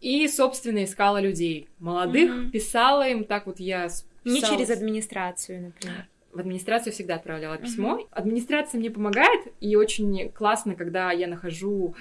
и, 0.00 0.26
собственно, 0.28 0.84
искала 0.84 1.20
людей 1.20 1.68
молодых, 1.78 2.30
mm-hmm. 2.30 2.50
писала 2.50 3.08
им, 3.08 3.24
так 3.24 3.46
вот 3.46 3.60
я... 3.60 3.84
Писала... 3.84 4.06
Не 4.24 4.40
через 4.42 4.70
администрацию, 4.70 5.62
например 5.62 6.06
в 6.32 6.40
администрацию 6.40 6.92
всегда 6.92 7.16
отправляла 7.16 7.56
письмо. 7.56 7.98
Uh-huh. 7.98 8.06
Администрация 8.10 8.78
мне 8.78 8.90
помогает, 8.90 9.40
и 9.60 9.76
очень 9.76 10.30
классно, 10.30 10.74
когда 10.74 11.10
я 11.10 11.26
нахожу 11.26 11.94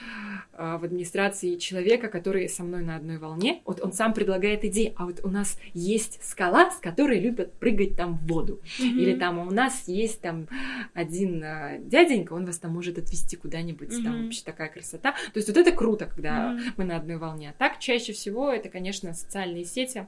э, 0.54 0.78
в 0.78 0.84
администрации 0.84 1.56
человека, 1.56 2.10
который 2.10 2.50
со 2.50 2.64
мной 2.64 2.84
на 2.84 2.98
одной 2.98 3.18
волне. 3.18 3.62
Вот 3.66 3.82
он 3.82 3.94
сам 3.94 4.14
предлагает 4.14 4.66
идеи, 4.66 4.94
а 4.98 5.06
вот 5.06 5.22
у 5.24 5.30
нас 5.30 5.58
есть 5.74 6.24
скала, 6.24 6.72
с 6.72 6.80
которой 6.80 7.20
любят 7.20 7.54
прыгать 7.54 7.96
там 7.96 8.18
в 8.18 8.28
воду. 8.28 8.60
Uh-huh. 8.80 8.86
Или 8.86 9.16
там 9.16 9.40
у 9.40 9.50
нас 9.52 9.88
есть 9.88 10.20
там 10.22 10.48
один 10.94 11.42
э, 11.44 11.80
дяденька, 11.80 12.34
он 12.34 12.46
вас 12.46 12.60
там 12.60 12.74
может 12.74 12.98
отвезти 12.98 13.38
куда-нибудь, 13.38 13.90
uh-huh. 13.90 14.04
там 14.04 14.24
вообще 14.26 14.44
такая 14.44 14.70
красота. 14.70 15.14
То 15.14 15.38
есть 15.38 15.48
вот 15.48 15.58
это 15.58 15.72
круто, 15.72 16.06
когда 16.06 16.54
uh-huh. 16.54 16.74
мы 16.76 16.84
на 16.84 16.98
одной 16.98 17.18
волне. 17.18 17.52
А 17.52 17.54
так 17.58 17.80
чаще 17.80 18.12
всего 18.12 18.52
это, 18.52 18.68
конечно, 18.68 19.14
социальные 19.14 19.64
сети 19.64 20.08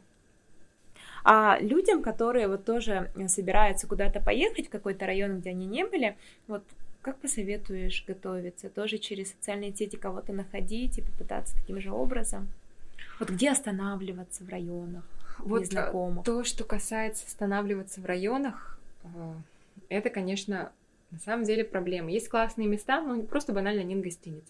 а 1.24 1.58
людям, 1.60 2.02
которые 2.02 2.48
вот 2.48 2.66
тоже 2.66 3.12
собираются 3.28 3.88
куда-то 3.88 4.20
поехать, 4.20 4.68
в 4.68 4.70
какой-то 4.70 5.06
район, 5.06 5.40
где 5.40 5.52
они 5.52 5.66
не 5.66 5.86
были, 5.86 6.18
вот 6.48 6.64
как 7.02 7.18
посоветуешь 7.18 8.04
готовиться? 8.06 8.70
Тоже 8.70 8.98
через 8.98 9.32
социальные 9.32 9.74
сети 9.74 9.96
кого-то 9.96 10.34
находить 10.34 10.98
и 10.98 11.02
попытаться 11.02 11.56
таким 11.56 11.80
же 11.80 11.92
образом? 11.92 12.48
Вот 13.20 13.30
где 13.30 13.52
останавливаться 13.52 14.44
в 14.44 14.50
районах 14.50 15.04
вот 15.40 15.62
незнакомых? 15.62 16.26
То, 16.26 16.44
что 16.44 16.64
касается 16.64 17.26
останавливаться 17.26 18.02
в 18.02 18.06
районах, 18.06 18.80
э, 19.04 19.34
это, 19.90 20.10
конечно, 20.10 20.72
на 21.12 21.20
самом 21.20 21.44
деле 21.44 21.64
проблема. 21.64 22.12
Есть 22.12 22.30
классные 22.30 22.68
места, 22.68 23.02
но 23.02 23.24
просто 23.24 23.52
банально 23.52 23.82
нет 23.82 24.02
гостиниц. 24.02 24.44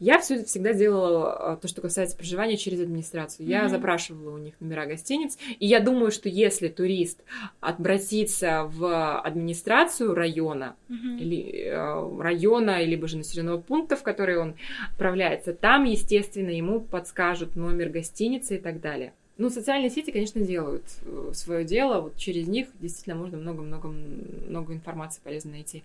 Я 0.00 0.18
все 0.18 0.44
всегда 0.44 0.72
делала 0.72 1.52
а, 1.52 1.56
то, 1.56 1.68
что 1.68 1.80
касается 1.80 2.16
проживания 2.16 2.56
через 2.56 2.80
администрацию. 2.80 3.46
Я 3.46 3.64
mm-hmm. 3.64 3.68
запрашивала 3.68 4.34
у 4.34 4.38
них 4.38 4.54
номера 4.60 4.86
гостиниц, 4.86 5.38
и 5.58 5.66
я 5.66 5.78
думаю, 5.78 6.10
что 6.10 6.28
если 6.28 6.68
турист 6.68 7.22
обратится 7.60 8.64
в 8.64 9.20
администрацию 9.20 10.14
района, 10.14 10.74
mm-hmm. 10.88 11.18
или 11.18 11.66
э, 11.66 12.20
района, 12.20 12.82
либо 12.82 13.06
же 13.06 13.18
населенного 13.18 13.60
пункта, 13.60 13.94
в 13.94 14.02
который 14.02 14.38
он 14.38 14.56
отправляется, 14.90 15.52
там, 15.52 15.84
естественно, 15.84 16.50
ему 16.50 16.80
подскажут 16.80 17.54
номер 17.54 17.90
гостиницы 17.90 18.56
и 18.56 18.58
так 18.58 18.80
далее. 18.80 19.12
Ну, 19.38 19.50
социальные 19.50 19.90
сети, 19.90 20.10
конечно, 20.10 20.40
делают 20.42 20.84
э, 21.04 21.30
свое 21.34 21.64
дело. 21.64 22.00
Вот 22.00 22.16
через 22.16 22.46
них 22.48 22.68
действительно 22.80 23.16
можно 23.16 23.38
много-много-много 23.38 24.74
информации 24.74 25.20
полезно 25.24 25.52
найти. 25.52 25.84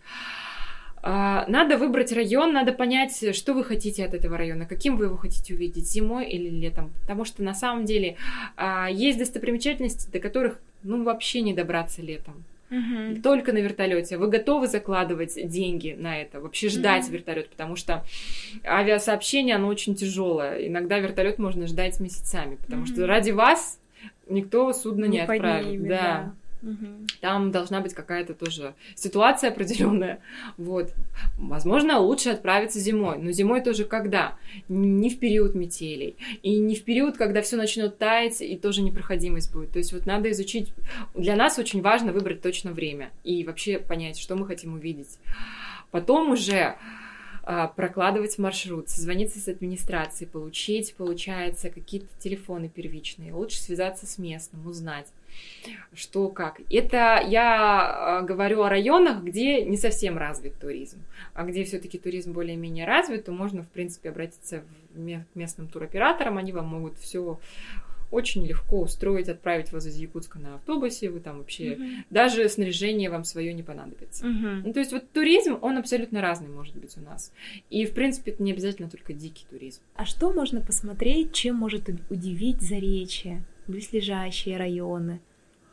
А, 1.02 1.46
надо 1.48 1.78
выбрать 1.78 2.12
район, 2.12 2.54
надо 2.54 2.74
понять, 2.74 3.36
что 3.36 3.54
вы 3.54 3.64
хотите 3.64 4.04
от 4.04 4.14
этого 4.14 4.38
района, 4.38 4.66
каким 4.66 4.98
вы 4.98 5.06
его 5.06 5.16
хотите 5.16 5.54
увидеть, 5.54 5.90
зимой 5.90 6.28
или 6.28 6.50
летом. 6.50 6.92
Потому 7.02 7.24
что 7.24 7.44
на 7.44 7.54
самом 7.54 7.86
деле 7.86 8.18
а, 8.56 8.90
есть 8.90 9.18
достопримечательности, 9.18 10.10
до 10.12 10.20
которых 10.20 10.60
ну, 10.84 11.04
вообще 11.04 11.42
не 11.42 11.54
добраться 11.54 12.02
летом. 12.02 12.44
Угу. 12.70 13.22
Только 13.24 13.54
на 13.54 13.60
вертолете. 13.60 14.18
Вы 14.18 14.28
готовы 14.28 14.68
закладывать 14.68 15.36
деньги 15.50 15.96
на 15.98 16.22
это, 16.22 16.42
вообще 16.42 16.70
ждать 16.70 17.06
угу. 17.06 17.14
вертолет, 17.14 17.50
потому 17.50 17.76
что 17.76 18.04
авиасообщение, 18.66 19.56
оно 19.56 19.68
очень 19.68 19.96
тяжелое. 19.96 20.68
Иногда 20.68 21.00
вертолет 21.00 21.40
можно 21.40 21.68
ждать 21.68 22.00
месяцами, 22.00 22.56
потому 22.56 22.84
угу. 22.84 22.92
что 22.92 23.08
ради 23.08 23.32
вас 23.32 23.80
никто 24.30 24.72
судно 24.74 25.06
не, 25.06 25.12
не 25.12 25.20
отправит. 25.20 25.66
Поднимет, 25.66 25.90
да. 25.90 26.02
да. 26.02 26.34
Там 27.22 27.52
должна 27.52 27.82
быть 27.82 27.94
какая-то 27.94 28.34
тоже 28.34 28.74
ситуация 28.96 29.52
определенная. 29.52 30.20
Вот. 30.58 30.94
Возможно, 31.38 32.00
лучше 32.00 32.30
отправиться 32.30 32.80
зимой. 32.80 33.18
Но 33.20 33.32
зимой 33.32 33.62
тоже 33.62 33.86
когда? 33.86 34.38
Не 34.68 35.10
в 35.10 35.20
период 35.20 35.56
метелей. 35.56 36.16
И 36.42 36.58
не 36.58 36.76
в 36.76 36.84
период, 36.84 37.18
когда 37.18 37.42
все 37.42 37.58
начнет 37.58 37.98
таять, 37.98 38.42
и 38.42 38.58
тоже 38.58 38.82
непроходимость 38.82 39.54
будет. 39.54 39.72
То 39.72 39.80
есть 39.80 39.94
вот 39.94 40.06
надо 40.06 40.32
изучить. 40.32 40.74
Для 41.14 41.36
нас 41.36 41.60
очень 41.60 41.82
важно 41.82 42.12
выбрать 42.12 42.42
точно 42.42 42.72
время 42.72 43.12
и 43.24 43.44
вообще 43.44 43.80
понять, 43.80 44.18
что 44.18 44.36
мы 44.36 44.46
хотим 44.46 44.74
увидеть. 44.74 45.20
Потом 45.92 46.32
уже 46.32 46.76
а, 47.44 47.68
прокладывать 47.68 48.38
маршрут, 48.38 48.90
созвониться 48.90 49.40
с 49.40 49.48
администрацией, 49.48 50.30
получить, 50.30 50.94
получается, 50.96 51.70
какие-то 51.70 52.08
телефоны 52.20 52.68
первичные. 52.68 53.34
Лучше 53.34 53.62
связаться 53.62 54.06
с 54.06 54.18
местным, 54.18 54.68
узнать 54.68 55.08
что 55.94 56.30
как. 56.30 56.62
Это 56.70 57.24
я 57.28 58.20
а, 58.20 58.22
говорю 58.22 58.64
о 58.64 58.70
районах, 58.70 59.24
где 59.24 59.64
не 59.64 59.78
совсем 59.78 60.18
развит 60.18 60.60
туризм, 60.60 61.00
а 61.34 61.44
где 61.44 61.64
все-таки 61.64 61.98
туризм 61.98 62.34
более-менее 62.34 62.86
развит, 62.86 63.26
то 63.26 63.32
можно, 63.32 63.64
в 63.64 63.68
принципе, 63.68 64.10
обратиться 64.10 64.60
к 64.60 65.36
местным 65.36 65.68
туроператорам, 65.68 66.38
они 66.38 66.52
вам 66.52 66.68
могут 66.68 66.98
все 66.98 67.40
очень 68.12 68.46
легко 68.46 68.82
устроить, 68.82 69.28
отправить 69.28 69.72
вас 69.72 69.86
из 69.86 69.98
Якутска 69.98 70.40
на 70.40 70.56
автобусе, 70.56 71.10
вы 71.10 71.20
там 71.20 71.40
вообще 71.40 71.74
угу. 71.74 71.84
даже 72.10 72.48
снаряжение 72.48 73.10
вам 73.10 73.24
свое 73.24 73.54
не 73.54 73.64
понадобится. 73.64 74.26
Угу. 74.26 74.68
Ну, 74.68 74.74
то 74.74 74.80
есть 74.80 74.92
вот 74.92 75.12
туризм, 75.12 75.58
он 75.62 75.78
абсолютно 75.78 76.22
разный 76.22 76.48
может 76.48 76.76
быть 76.76 76.98
у 76.98 77.02
нас. 77.02 77.34
И, 77.70 77.86
в 77.86 77.94
принципе, 77.94 78.32
это 78.32 78.44
не 78.44 78.54
обязательно 78.54 78.90
только 78.90 79.14
дикий 79.14 79.46
туризм. 79.50 79.82
А 79.96 80.06
что 80.06 80.32
можно 80.32 80.62
посмотреть, 80.62 81.34
чем 81.34 81.56
может 81.56 81.90
удивить 82.10 82.62
Заречье, 82.62 83.44
близлежащие 83.68 84.58
районы? 84.58 85.20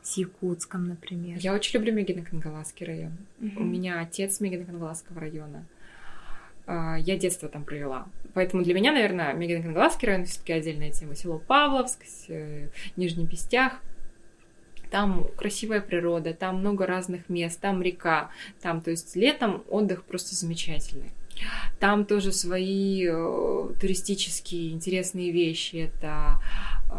с 0.04 0.18
Якутском, 0.18 0.86
например? 0.86 1.38
Я 1.40 1.54
очень 1.54 1.78
люблю 1.78 1.94
Мегино-Кангаласский 1.94 2.84
район. 2.84 3.16
Угу. 3.40 3.60
У 3.60 3.64
меня 3.64 4.00
отец 4.00 4.40
Мегино-Кангаласского 4.40 5.18
района. 5.18 5.64
А, 6.66 6.96
я 6.98 7.16
детство 7.16 7.48
там 7.48 7.64
провела. 7.64 8.06
Поэтому 8.34 8.62
для 8.62 8.74
меня, 8.74 8.92
наверное, 8.92 9.32
Мегино-Кангаласский 9.34 10.06
район 10.06 10.26
все-таки 10.26 10.52
отдельная 10.52 10.90
тема. 10.90 11.14
Село 11.14 11.38
Павловск, 11.38 12.00
э, 12.28 12.68
Нижний 12.96 13.26
Пестях. 13.26 13.80
Там 14.90 15.26
красивая 15.36 15.80
природа, 15.80 16.34
там 16.34 16.60
много 16.60 16.86
разных 16.86 17.28
мест, 17.28 17.60
там 17.60 17.82
река, 17.82 18.30
там, 18.60 18.80
то 18.80 18.92
есть 18.92 19.16
летом 19.16 19.64
отдых 19.68 20.04
просто 20.04 20.36
замечательный. 20.36 21.10
Там 21.80 22.04
тоже 22.04 22.30
свои 22.30 23.06
э, 23.08 23.68
туристические 23.80 24.70
интересные 24.70 25.32
вещи. 25.32 25.90
Это 25.90 26.40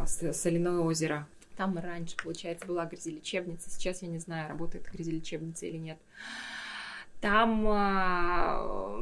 соляное 0.05 0.79
озеро. 0.79 1.27
Там 1.57 1.77
раньше, 1.77 2.17
получается, 2.17 2.65
была 2.65 2.85
грязелечебница. 2.85 3.69
Сейчас 3.69 4.01
я 4.01 4.09
не 4.09 4.19
знаю, 4.19 4.49
работает 4.49 4.89
грязелечебница 4.91 5.65
или 5.65 5.77
нет. 5.77 5.97
Там 7.21 7.65
а, 7.67 8.99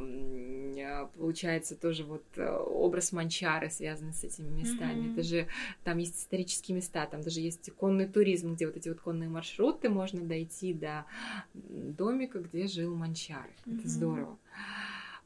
получается 1.18 1.76
тоже 1.76 2.04
вот 2.04 2.24
э, 2.36 2.50
образ 2.50 3.12
Манчары 3.12 3.70
связанный 3.70 4.14
с 4.14 4.24
этими 4.24 4.50
местами. 4.50 5.08
Mm-hmm. 5.08 5.14
Это 5.14 5.24
же 5.24 5.48
там 5.84 5.98
есть 5.98 6.20
исторические 6.20 6.76
места, 6.76 7.06
там 7.06 7.22
даже 7.22 7.42
есть 7.42 7.72
конный 7.76 8.08
туризм, 8.08 8.54
где 8.54 8.66
вот 8.66 8.78
эти 8.78 8.90
вот 8.90 9.00
конные 9.00 9.30
маршруты 9.30 9.90
можно 9.90 10.22
дойти 10.22 10.74
до 10.74 11.06
домика, 11.54 12.40
где 12.40 12.68
жил 12.68 12.96
Манчар. 12.96 13.50
Mm-hmm. 13.66 13.80
Это 13.80 13.90
здорово. 13.90 14.38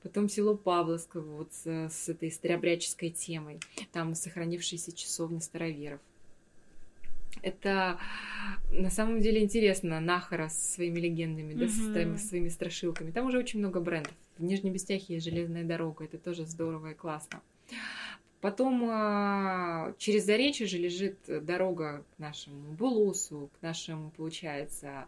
Потом 0.04 0.30
село 0.30 0.56
Павловсково 0.56 1.38
вот 1.38 1.50
с, 1.54 1.90
с 1.90 2.10
этой 2.10 2.32
старообрядческой 2.32 3.10
темой. 3.10 3.60
Там 3.92 4.16
сохранившиеся 4.16 4.92
часовни 4.92 5.40
староверов. 5.40 6.00
Это 7.42 8.00
на 8.72 8.90
самом 8.90 9.22
деле 9.22 9.44
интересно. 9.44 10.00
Нахара 10.00 10.50
со 10.50 10.74
своими 10.74 11.00
легендами, 11.00 11.54
да, 11.54 11.68
со 11.68 11.92
своими, 11.92 12.18
своими 12.18 12.50
страшилками. 12.50 13.12
Там 13.12 13.28
уже 13.28 13.38
очень 13.38 13.60
много 13.60 13.80
брендов. 13.80 14.14
В 14.38 14.44
Нижнем 14.44 14.74
Бестяхе 14.74 15.16
есть 15.16 15.26
железная 15.26 15.64
дорога. 15.64 16.06
Это 16.06 16.18
тоже 16.18 16.46
здорово 16.46 16.92
и 16.92 16.94
классно. 16.94 17.42
Потом 18.42 18.88
а, 18.90 19.94
через 19.98 20.26
Заречье 20.26 20.68
же 20.68 20.78
лежит 20.78 21.18
дорога 21.28 22.04
к 22.16 22.20
нашему 22.20 22.74
Булусу, 22.74 23.50
к 23.58 23.62
нашему, 23.64 24.12
получается, 24.12 25.08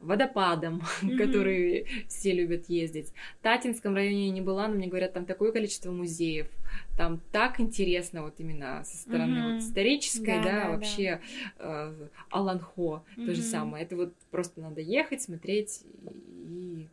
водопадам, 0.00 0.82
mm-hmm. 1.02 1.16
которые 1.16 1.86
все 2.08 2.32
любят 2.32 2.68
ездить. 2.68 3.12
В 3.40 3.42
Татинском 3.42 3.94
районе 3.94 4.26
я 4.26 4.32
не 4.32 4.40
была, 4.40 4.68
но 4.68 4.74
мне 4.74 4.86
говорят, 4.86 5.12
там 5.12 5.24
такое 5.24 5.52
количество 5.52 5.90
музеев, 5.90 6.48
там 6.96 7.20
так 7.32 7.60
интересно 7.60 8.22
вот 8.22 8.34
именно 8.38 8.84
со 8.84 8.96
стороны 8.96 9.38
mm-hmm. 9.38 9.52
вот 9.54 9.62
исторической, 9.62 10.42
да, 10.42 10.42
да, 10.42 10.64
да 10.64 10.70
вообще 10.70 11.20
да. 11.58 11.92
Э, 11.92 12.08
Аланхо, 12.30 13.02
mm-hmm. 13.16 13.26
то 13.26 13.34
же 13.34 13.42
самое. 13.42 13.84
Это 13.84 13.96
вот 13.96 14.14
просто 14.30 14.60
надо 14.60 14.80
ехать, 14.80 15.22
смотреть 15.22 15.82
и, 16.04 16.88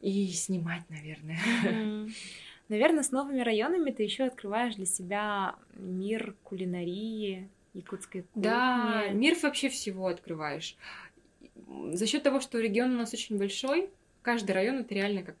и 0.00 0.28
снимать, 0.28 0.88
наверное. 0.88 1.38
Mm-hmm. 1.64 2.12
Наверное, 2.68 3.02
с 3.02 3.12
новыми 3.12 3.40
районами 3.40 3.90
ты 3.90 4.02
еще 4.02 4.24
открываешь 4.24 4.74
для 4.74 4.86
себя 4.86 5.54
мир 5.76 6.34
кулинарии, 6.42 7.48
якутской 7.74 8.22
кухни. 8.22 8.42
Да, 8.42 9.08
мир 9.12 9.36
вообще 9.42 9.68
всего 9.68 10.08
открываешь 10.08 10.76
за 11.92 12.06
счет 12.06 12.22
того, 12.22 12.40
что 12.40 12.60
регион 12.60 12.94
у 12.94 12.98
нас 12.98 13.12
очень 13.12 13.38
большой, 13.38 13.90
каждый 14.22 14.52
район 14.52 14.78
это 14.78 14.94
реально 14.94 15.22
как 15.22 15.36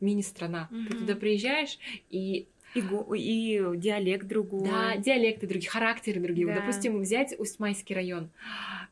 мини-страна. 0.00 0.68
Угу. 0.70 0.86
Ты 0.86 0.96
туда 0.98 1.14
приезжаешь, 1.14 1.78
и 2.10 2.46
и, 2.74 2.80
и 2.80 3.62
диалект 3.76 4.26
другой. 4.26 4.68
Да, 4.70 4.96
диалекты 4.96 5.46
другие, 5.46 5.68
характеры 5.68 6.20
другие. 6.20 6.46
Да. 6.46 6.60
Допустим, 6.60 7.00
взять 7.00 7.38
Усть-Майский 7.38 7.94
район. 7.94 8.30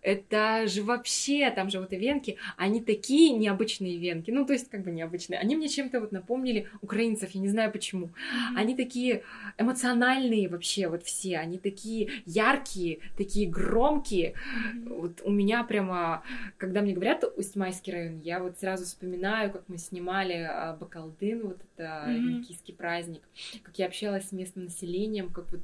Это 0.02 0.66
же 0.66 0.82
вообще, 0.82 1.50
там 1.50 1.70
же 1.70 1.80
вот 1.80 1.92
и 1.92 1.96
венки, 1.96 2.36
они 2.56 2.80
такие 2.80 3.32
необычные 3.36 3.98
венки. 3.98 4.30
Ну, 4.30 4.44
то 4.46 4.52
есть, 4.52 4.70
как 4.70 4.82
бы 4.82 4.90
необычные. 4.90 5.38
Они 5.38 5.56
мне 5.56 5.68
чем-то 5.68 6.00
вот 6.00 6.12
напомнили 6.12 6.68
украинцев, 6.80 7.30
я 7.30 7.40
не 7.40 7.48
знаю 7.48 7.72
почему. 7.72 8.06
Mm-hmm. 8.06 8.56
Они 8.56 8.76
такие 8.76 9.22
эмоциональные 9.58 10.48
вообще, 10.48 10.88
вот 10.88 11.02
все. 11.04 11.38
Они 11.38 11.58
такие 11.58 12.10
яркие, 12.26 13.00
такие 13.16 13.48
громкие. 13.48 14.34
Mm-hmm. 14.34 15.00
Вот 15.00 15.20
у 15.24 15.30
меня 15.30 15.64
прямо, 15.64 16.22
когда 16.56 16.80
мне 16.80 16.94
говорят 16.94 17.24
Усть-Майский 17.36 17.92
район, 17.92 18.20
я 18.20 18.40
вот 18.40 18.58
сразу 18.58 18.84
вспоминаю, 18.84 19.50
как 19.50 19.64
мы 19.68 19.78
снимали 19.78 20.48
а, 20.48 20.76
Бакалдын, 20.76 21.42
вот 21.42 21.58
это 21.74 22.04
mm-hmm. 22.08 22.76
праздник 22.76 23.22
как 23.62 23.78
я 23.78 23.86
общалась 23.86 24.28
с 24.28 24.32
местным 24.32 24.64
населением, 24.64 25.30
как 25.30 25.50
вот 25.50 25.60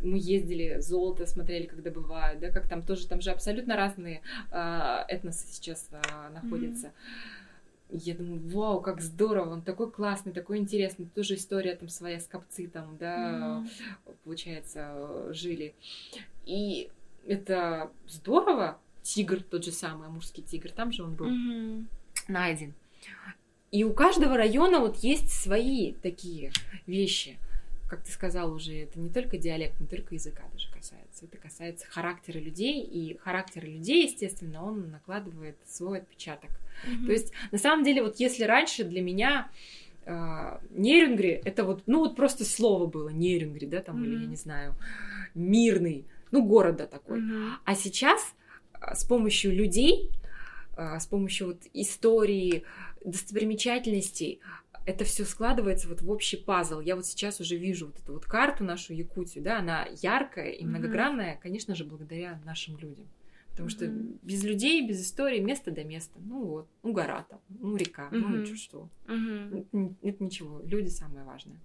мы 0.00 0.18
ездили, 0.18 0.80
золото 0.80 1.26
смотрели, 1.26 1.66
когда 1.66 1.90
бывает, 1.90 2.40
да, 2.40 2.50
как 2.50 2.68
там 2.68 2.82
тоже, 2.82 3.06
там 3.06 3.20
же 3.20 3.30
абсолютно 3.30 3.76
разные 3.76 4.22
э, 4.50 5.04
этносы 5.08 5.46
сейчас 5.48 5.88
э, 5.90 6.28
находятся. 6.32 6.88
Mm-hmm. 6.88 7.46
Я 7.90 8.14
думаю, 8.14 8.40
вау, 8.48 8.80
как 8.80 9.00
здорово, 9.00 9.52
он 9.52 9.62
такой 9.62 9.90
классный, 9.90 10.32
такой 10.32 10.58
интересный. 10.58 11.06
Тоже 11.06 11.36
история 11.36 11.76
там 11.76 11.88
своя 11.88 12.18
с 12.18 12.26
копцы 12.26 12.66
там, 12.66 12.96
да, 12.98 13.62
mm-hmm. 13.64 14.16
получается, 14.24 15.32
жили. 15.32 15.74
И 16.44 16.90
это 17.26 17.90
здорово. 18.08 18.78
Тигр 19.02 19.40
тот 19.40 19.64
же 19.64 19.70
самый, 19.70 20.08
амурский 20.08 20.42
тигр, 20.42 20.72
там 20.72 20.90
же 20.90 21.04
он 21.04 21.14
был 21.14 21.30
mm-hmm. 21.30 21.84
найден. 22.26 22.74
И 23.70 23.84
у 23.84 23.92
каждого 23.92 24.36
района 24.36 24.80
вот 24.80 24.96
есть 24.98 25.30
свои 25.30 25.92
такие 25.92 26.50
вещи. 26.86 27.38
Как 27.88 28.02
ты 28.02 28.10
сказал 28.10 28.52
уже, 28.52 28.74
это 28.74 28.98
не 28.98 29.10
только 29.10 29.38
диалект, 29.38 29.78
не 29.80 29.86
только 29.86 30.14
языка 30.14 30.42
даже 30.52 30.68
касается. 30.70 31.24
Это 31.24 31.36
касается 31.38 31.86
характера 31.88 32.38
людей, 32.38 32.82
и 32.82 33.16
характер 33.18 33.64
людей, 33.64 34.06
естественно, 34.06 34.64
он 34.64 34.90
накладывает 34.90 35.56
свой 35.66 35.98
отпечаток. 35.98 36.50
Mm-hmm. 36.50 37.06
То 37.06 37.12
есть, 37.12 37.32
на 37.52 37.58
самом 37.58 37.84
деле, 37.84 38.02
вот 38.02 38.16
если 38.16 38.44
раньше 38.44 38.84
для 38.84 39.02
меня 39.02 39.50
э, 40.04 40.58
Нерюнгри, 40.70 41.40
это 41.44 41.64
вот, 41.64 41.84
ну 41.86 42.00
вот 42.00 42.16
просто 42.16 42.44
слово 42.44 42.86
было, 42.86 43.08
Нерюнгри, 43.08 43.66
да, 43.66 43.80
там, 43.80 44.02
mm-hmm. 44.02 44.06
или 44.06 44.22
я 44.22 44.26
не 44.26 44.36
знаю, 44.36 44.74
мирный, 45.34 46.06
ну, 46.32 46.44
города 46.44 46.86
такой. 46.86 47.20
Mm-hmm. 47.20 47.50
А 47.64 47.74
сейчас 47.74 48.34
с 48.92 49.04
помощью 49.04 49.54
людей, 49.54 50.10
с 50.76 51.06
помощью 51.06 51.46
вот 51.48 51.62
истории, 51.72 52.64
достопримечательностей, 53.02 54.40
это 54.86 55.04
все 55.04 55.24
складывается 55.24 55.88
вот 55.88 56.00
в 56.00 56.10
общий 56.10 56.36
пазл. 56.36 56.80
Я 56.80 56.94
вот 56.94 57.04
сейчас 57.06 57.40
уже 57.40 57.56
вижу 57.56 57.86
вот 57.86 57.98
эту 57.98 58.12
вот 58.14 58.24
карту 58.24 58.62
нашу 58.64 58.94
Якутию, 58.94 59.42
да, 59.42 59.58
она 59.58 59.86
яркая 60.00 60.50
и 60.50 60.64
многогранная, 60.64 61.34
mm-hmm. 61.34 61.42
конечно 61.42 61.74
же, 61.74 61.84
благодаря 61.84 62.40
нашим 62.44 62.78
людям. 62.78 63.06
Потому 63.50 63.68
mm-hmm. 63.68 63.72
что 63.72 63.86
без 64.22 64.44
людей, 64.44 64.86
без 64.86 65.04
истории, 65.04 65.40
место 65.40 65.72
до 65.72 65.82
места. 65.82 66.18
Ну 66.24 66.44
вот, 66.44 66.68
ну 66.84 66.92
гора 66.92 67.26
там, 67.28 67.40
ну 67.48 67.74
река, 67.76 68.08
mm-hmm. 68.12 68.26
ну 68.28 68.46
что, 68.46 68.56
что. 68.56 68.88
Mm-hmm. 69.06 69.66
Это, 69.72 69.94
это 70.02 70.24
ничего, 70.24 70.62
люди 70.64 70.88
самое 70.88 71.24
важное. 71.24 71.58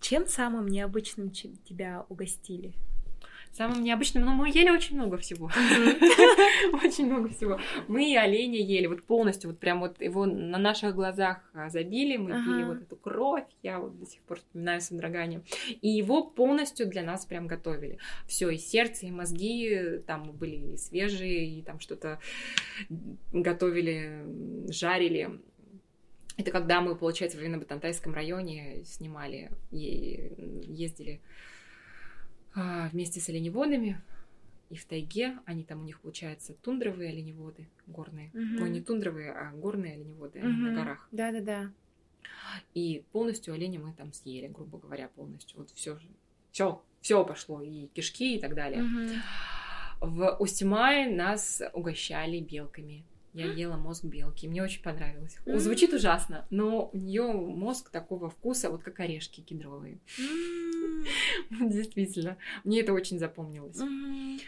Чем 0.00 0.26
самым 0.26 0.68
необычным 0.68 1.30
тебя 1.30 2.04
угостили? 2.08 2.74
Самым 3.56 3.82
необычным, 3.82 4.22
но 4.26 4.34
мы 4.34 4.50
ели 4.50 4.68
очень 4.68 4.96
много 4.96 5.16
всего. 5.16 5.46
Очень 6.84 7.06
много 7.06 7.30
всего. 7.30 7.58
Мы 7.88 8.12
и 8.12 8.14
оленя 8.14 8.58
ели, 8.58 8.86
вот 8.86 9.02
полностью, 9.04 9.48
вот 9.48 9.58
прям 9.58 9.80
вот 9.80 9.98
его 10.02 10.26
на 10.26 10.58
наших 10.58 10.94
глазах 10.94 11.38
а, 11.54 11.70
забили, 11.70 12.18
мы 12.18 12.32
пили 12.32 12.64
вот 12.64 12.82
эту 12.82 12.96
кровь, 12.96 13.46
я 13.62 13.78
вот 13.78 13.98
до 13.98 14.04
сих 14.04 14.20
пор 14.22 14.40
вспоминаю 14.40 14.82
с 14.82 14.88
содроганием. 14.88 15.42
И 15.80 15.88
его 15.88 16.22
полностью 16.22 16.86
для 16.86 17.02
нас 17.02 17.24
прям 17.24 17.46
готовили. 17.46 17.98
Все, 18.26 18.50
и 18.50 18.58
сердце, 18.58 19.06
и 19.06 19.10
мозги, 19.10 20.02
там 20.06 20.32
были 20.32 20.74
и 20.74 20.76
свежие, 20.76 21.46
и 21.46 21.62
там 21.62 21.80
что-то 21.80 22.20
готовили, 23.32 24.22
жарили. 24.68 25.40
Это 26.36 26.50
когда 26.50 26.82
мы, 26.82 26.94
получается, 26.94 27.38
в 27.38 27.40
Винно-Батантайском 27.40 28.12
районе 28.12 28.84
снимали, 28.84 29.50
и 29.70 30.30
ездили 30.66 31.22
вместе 32.56 33.20
с 33.20 33.28
оленеводами 33.28 34.00
и 34.70 34.76
в 34.76 34.84
тайге. 34.84 35.38
Они 35.44 35.62
там 35.62 35.80
у 35.80 35.84
них, 35.84 36.00
получается, 36.00 36.54
тундровые 36.54 37.10
оленеводы 37.10 37.68
горные. 37.86 38.30
Угу. 38.30 38.40
Ну, 38.40 38.66
не 38.66 38.80
тундровые, 38.80 39.32
а 39.32 39.52
горные 39.52 39.94
оленеводы 39.94 40.40
угу. 40.40 40.48
на 40.48 40.74
горах. 40.74 41.08
Да-да-да. 41.12 41.72
И 42.74 43.04
полностью 43.12 43.54
оленя 43.54 43.80
мы 43.80 43.92
там 43.92 44.12
съели, 44.12 44.48
грубо 44.48 44.78
говоря, 44.78 45.08
полностью. 45.08 45.58
Вот 45.58 45.70
все, 45.70 45.98
все, 46.50 46.82
все 47.00 47.24
пошло, 47.24 47.62
и 47.62 47.86
кишки, 47.88 48.36
и 48.36 48.40
так 48.40 48.54
далее. 48.54 48.82
Угу. 48.82 50.08
В 50.08 50.36
Устимае 50.38 51.14
нас 51.14 51.62
угощали 51.72 52.40
белками. 52.40 53.04
Я 53.36 53.52
ела 53.52 53.76
мозг 53.76 54.04
белки, 54.04 54.48
мне 54.48 54.62
очень 54.62 54.82
понравилось. 54.82 55.36
Mm-hmm. 55.44 55.58
Звучит 55.58 55.92
ужасно, 55.92 56.46
но 56.48 56.88
у 56.90 56.96
нее 56.96 57.30
мозг 57.32 57.90
такого 57.90 58.30
вкуса, 58.30 58.70
вот 58.70 58.82
как 58.82 58.98
орешки 59.00 59.42
кедровые. 59.42 59.98
Mm-hmm. 60.18 61.68
Действительно, 61.68 62.38
мне 62.64 62.80
это 62.80 62.94
очень 62.94 63.18
запомнилось. 63.18 63.78
Mm-hmm. 63.78 64.40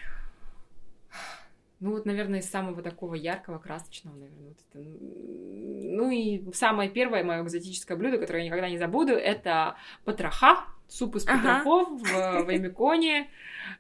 Ну 1.80 1.90
вот, 1.90 2.06
наверное, 2.06 2.40
из 2.40 2.48
самого 2.48 2.82
такого 2.82 3.14
яркого, 3.14 3.58
красочного, 3.58 4.16
наверное, 4.16 4.48
вот 4.48 4.58
это. 4.70 4.78
Ну 4.80 6.10
и 6.10 6.50
самое 6.54 6.88
первое 6.88 7.22
мое 7.22 7.42
экзотическое 7.42 7.94
блюдо, 7.94 8.16
которое 8.16 8.38
я 8.38 8.46
никогда 8.46 8.70
не 8.70 8.78
забуду, 8.78 9.12
это 9.12 9.76
потроха, 10.06 10.64
суп 10.88 11.16
из 11.16 11.24
потрохов 11.24 12.02
ага. 12.10 12.42
в 12.42 12.46
Ваймиконе. 12.46 13.28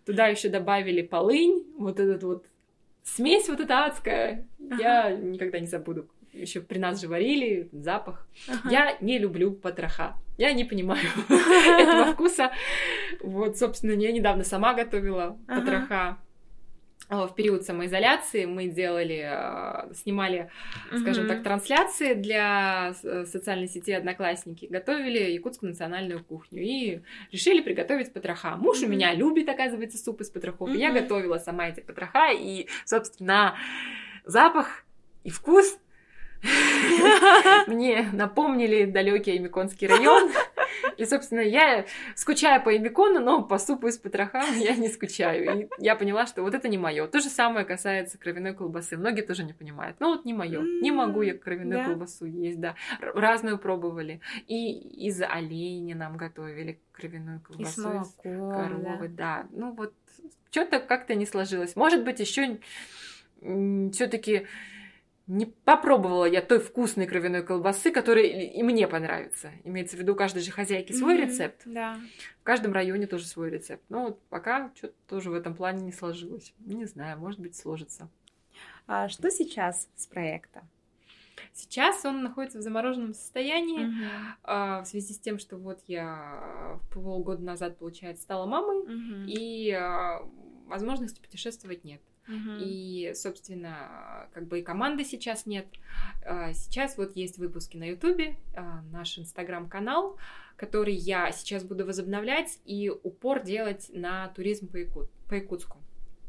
Туда 0.04 0.26
еще 0.26 0.50
добавили 0.50 1.00
полынь, 1.00 1.64
вот 1.78 1.98
этот 1.98 2.22
вот 2.24 2.46
смесь 3.16 3.48
вот 3.48 3.60
эта 3.60 3.86
адская. 3.86 4.46
Я 4.78 5.10
никогда 5.10 5.58
не 5.60 5.66
забуду. 5.66 6.08
Еще 6.32 6.60
при 6.60 6.78
нас 6.78 7.00
же 7.00 7.08
варили, 7.08 7.68
запах. 7.72 8.28
Ага. 8.48 8.70
Я 8.70 8.96
не 9.00 9.18
люблю 9.18 9.52
потроха. 9.52 10.16
Я 10.36 10.52
не 10.52 10.64
понимаю 10.64 11.00
этого 11.28 12.12
вкуса. 12.12 12.52
Вот, 13.22 13.56
собственно, 13.58 13.92
я 13.92 14.12
недавно 14.12 14.44
сама 14.44 14.74
готовила 14.74 15.36
Ага. 15.48 15.60
потроха. 15.60 16.18
А, 17.10 17.26
В 17.26 17.34
период 17.34 17.64
самоизоляции 17.64 18.44
мы 18.44 18.66
делали, 18.68 19.20
а, 19.26 19.88
снимали, 19.94 20.50
скажем 21.00 21.24
Мгм. 21.24 21.34
так, 21.34 21.42
трансляции 21.42 22.12
для 22.12 22.92
с- 22.92 23.24
социальной 23.30 23.66
сети 23.68 23.92
Одноклассники, 23.92 24.66
готовили 24.66 25.18
якутскую 25.32 25.70
национальную 25.70 26.22
кухню 26.22 26.62
и 26.62 27.00
решили 27.32 27.62
приготовить 27.62 28.12
потроха. 28.12 28.56
Муж 28.56 28.80
у 28.80 28.82
Мгм. 28.82 28.90
меня 28.92 29.14
любит, 29.14 29.48
оказывается, 29.48 29.96
суп 29.96 30.20
из 30.20 30.28
потрохов. 30.30 30.68
и 30.74 30.78
Я 30.78 30.92
готовила 30.92 31.38
сама 31.38 31.68
эти 31.68 31.80
потроха, 31.80 32.30
и, 32.32 32.66
собственно, 32.84 33.56
запах 34.26 34.84
и 35.24 35.30
вкус 35.30 35.78
мне 37.66 38.08
напомнили 38.12 38.84
далекий 38.84 39.36
Эмиконский 39.36 39.86
район. 39.88 40.30
И, 40.96 41.04
собственно, 41.04 41.40
я 41.40 41.84
скучаю 42.16 42.62
по 42.62 42.76
Эмикону, 42.76 43.20
но 43.20 43.42
по 43.42 43.58
супу 43.58 43.86
из 43.88 43.98
потроха 43.98 44.42
я 44.56 44.74
не 44.74 44.88
скучаю. 44.88 45.62
И 45.62 45.68
я 45.78 45.94
поняла, 45.96 46.26
что 46.26 46.42
вот 46.42 46.54
это 46.54 46.68
не 46.68 46.78
мое. 46.78 47.06
То 47.06 47.20
же 47.20 47.28
самое 47.28 47.64
касается 47.64 48.18
кровяной 48.18 48.54
колбасы. 48.54 48.96
Многие 48.96 49.22
тоже 49.22 49.44
не 49.44 49.52
понимают. 49.52 49.96
Ну 50.00 50.08
вот 50.10 50.24
не 50.24 50.34
мое. 50.34 50.60
Не 50.82 50.90
могу 50.90 51.22
я 51.22 51.34
кровяную 51.34 51.80
Да. 51.82 51.84
колбасу 51.86 52.26
есть, 52.26 52.60
да. 52.60 52.74
Разную 53.00 53.58
пробовали. 53.58 54.20
И 54.46 55.06
из 55.06 55.20
оленя 55.22 55.94
нам 55.94 56.16
готовили 56.16 56.80
кровяную 56.92 57.38
И 57.38 57.42
колбасу. 57.42 57.70
с 57.70 57.78
из 57.78 57.84
молоком, 57.84 58.50
коровы, 58.50 59.08
да. 59.08 59.46
Ну 59.50 59.72
вот 59.72 59.94
что-то 60.50 60.80
как-то 60.80 61.14
не 61.14 61.26
сложилось. 61.26 61.76
Может 61.76 62.04
быть, 62.04 62.20
еще 62.20 62.58
все-таки 63.92 64.46
не 65.28 65.46
попробовала 65.46 66.24
я 66.24 66.40
той 66.42 66.58
вкусной 66.58 67.06
кровяной 67.06 67.42
колбасы, 67.42 67.90
которая 67.92 68.24
и 68.24 68.62
мне 68.62 68.88
понравится. 68.88 69.52
Имеется 69.64 69.96
в 69.96 70.00
виду, 70.00 70.14
у 70.14 70.16
каждой 70.16 70.42
же 70.42 70.50
хозяйки 70.50 70.92
свой 70.92 71.14
Мгм. 71.14 71.22
рецепт. 71.28 71.62
Да. 71.66 72.00
В 72.40 72.42
каждом 72.44 72.72
районе 72.72 73.06
тоже 73.06 73.26
свой 73.26 73.50
рецепт. 73.50 73.84
Но 73.90 74.04
вот 74.06 74.22
пока 74.30 74.72
что-то 74.74 74.94
тоже 75.06 75.30
в 75.30 75.34
этом 75.34 75.54
плане 75.54 75.82
не 75.84 75.92
сложилось. 75.92 76.54
Не 76.60 76.86
знаю, 76.86 77.18
может 77.18 77.38
быть, 77.40 77.54
сложится. 77.54 78.08
А 78.86 79.08
что 79.08 79.30
сейчас 79.30 79.88
с 79.94 80.06
проекта? 80.06 80.62
Сейчас 81.52 82.04
он 82.04 82.22
находится 82.22 82.58
в 82.58 82.62
замороженном 82.62 83.14
состоянии 83.14 83.92
а, 84.42 84.82
в 84.82 84.86
связи 84.86 85.12
с 85.12 85.18
тем, 85.18 85.38
что 85.38 85.56
вот 85.56 85.80
я 85.86 86.80
полгода 86.92 87.42
назад, 87.42 87.78
получается, 87.78 88.22
стала 88.22 88.46
мамой, 88.46 88.82
Мгм. 88.84 89.24
и 89.28 89.70
а, 89.72 90.22
возможности 90.66 91.20
путешествовать 91.20 91.84
нет. 91.84 92.00
И, 92.60 93.12
собственно, 93.14 94.28
как 94.34 94.46
бы 94.46 94.60
и 94.60 94.62
команды 94.62 95.04
сейчас 95.04 95.46
нет. 95.46 95.66
А, 96.24 96.52
Сейчас 96.52 96.96
вот 96.98 97.16
есть 97.16 97.38
выпуски 97.38 97.76
на 97.76 97.84
Ютубе, 97.84 98.36
а, 98.54 98.82
наш 98.92 99.18
инстаграм-канал, 99.18 100.18
который 100.56 100.94
я 100.94 101.30
сейчас 101.32 101.64
буду 101.64 101.86
возобновлять 101.86 102.58
и 102.64 102.90
упор 102.90 103.42
делать 103.42 103.90
на 103.94 104.28
туризм 104.28 104.68
по, 104.68 104.76
Якут- 104.76 105.08
по 105.28 105.34
Якутску. 105.34 105.78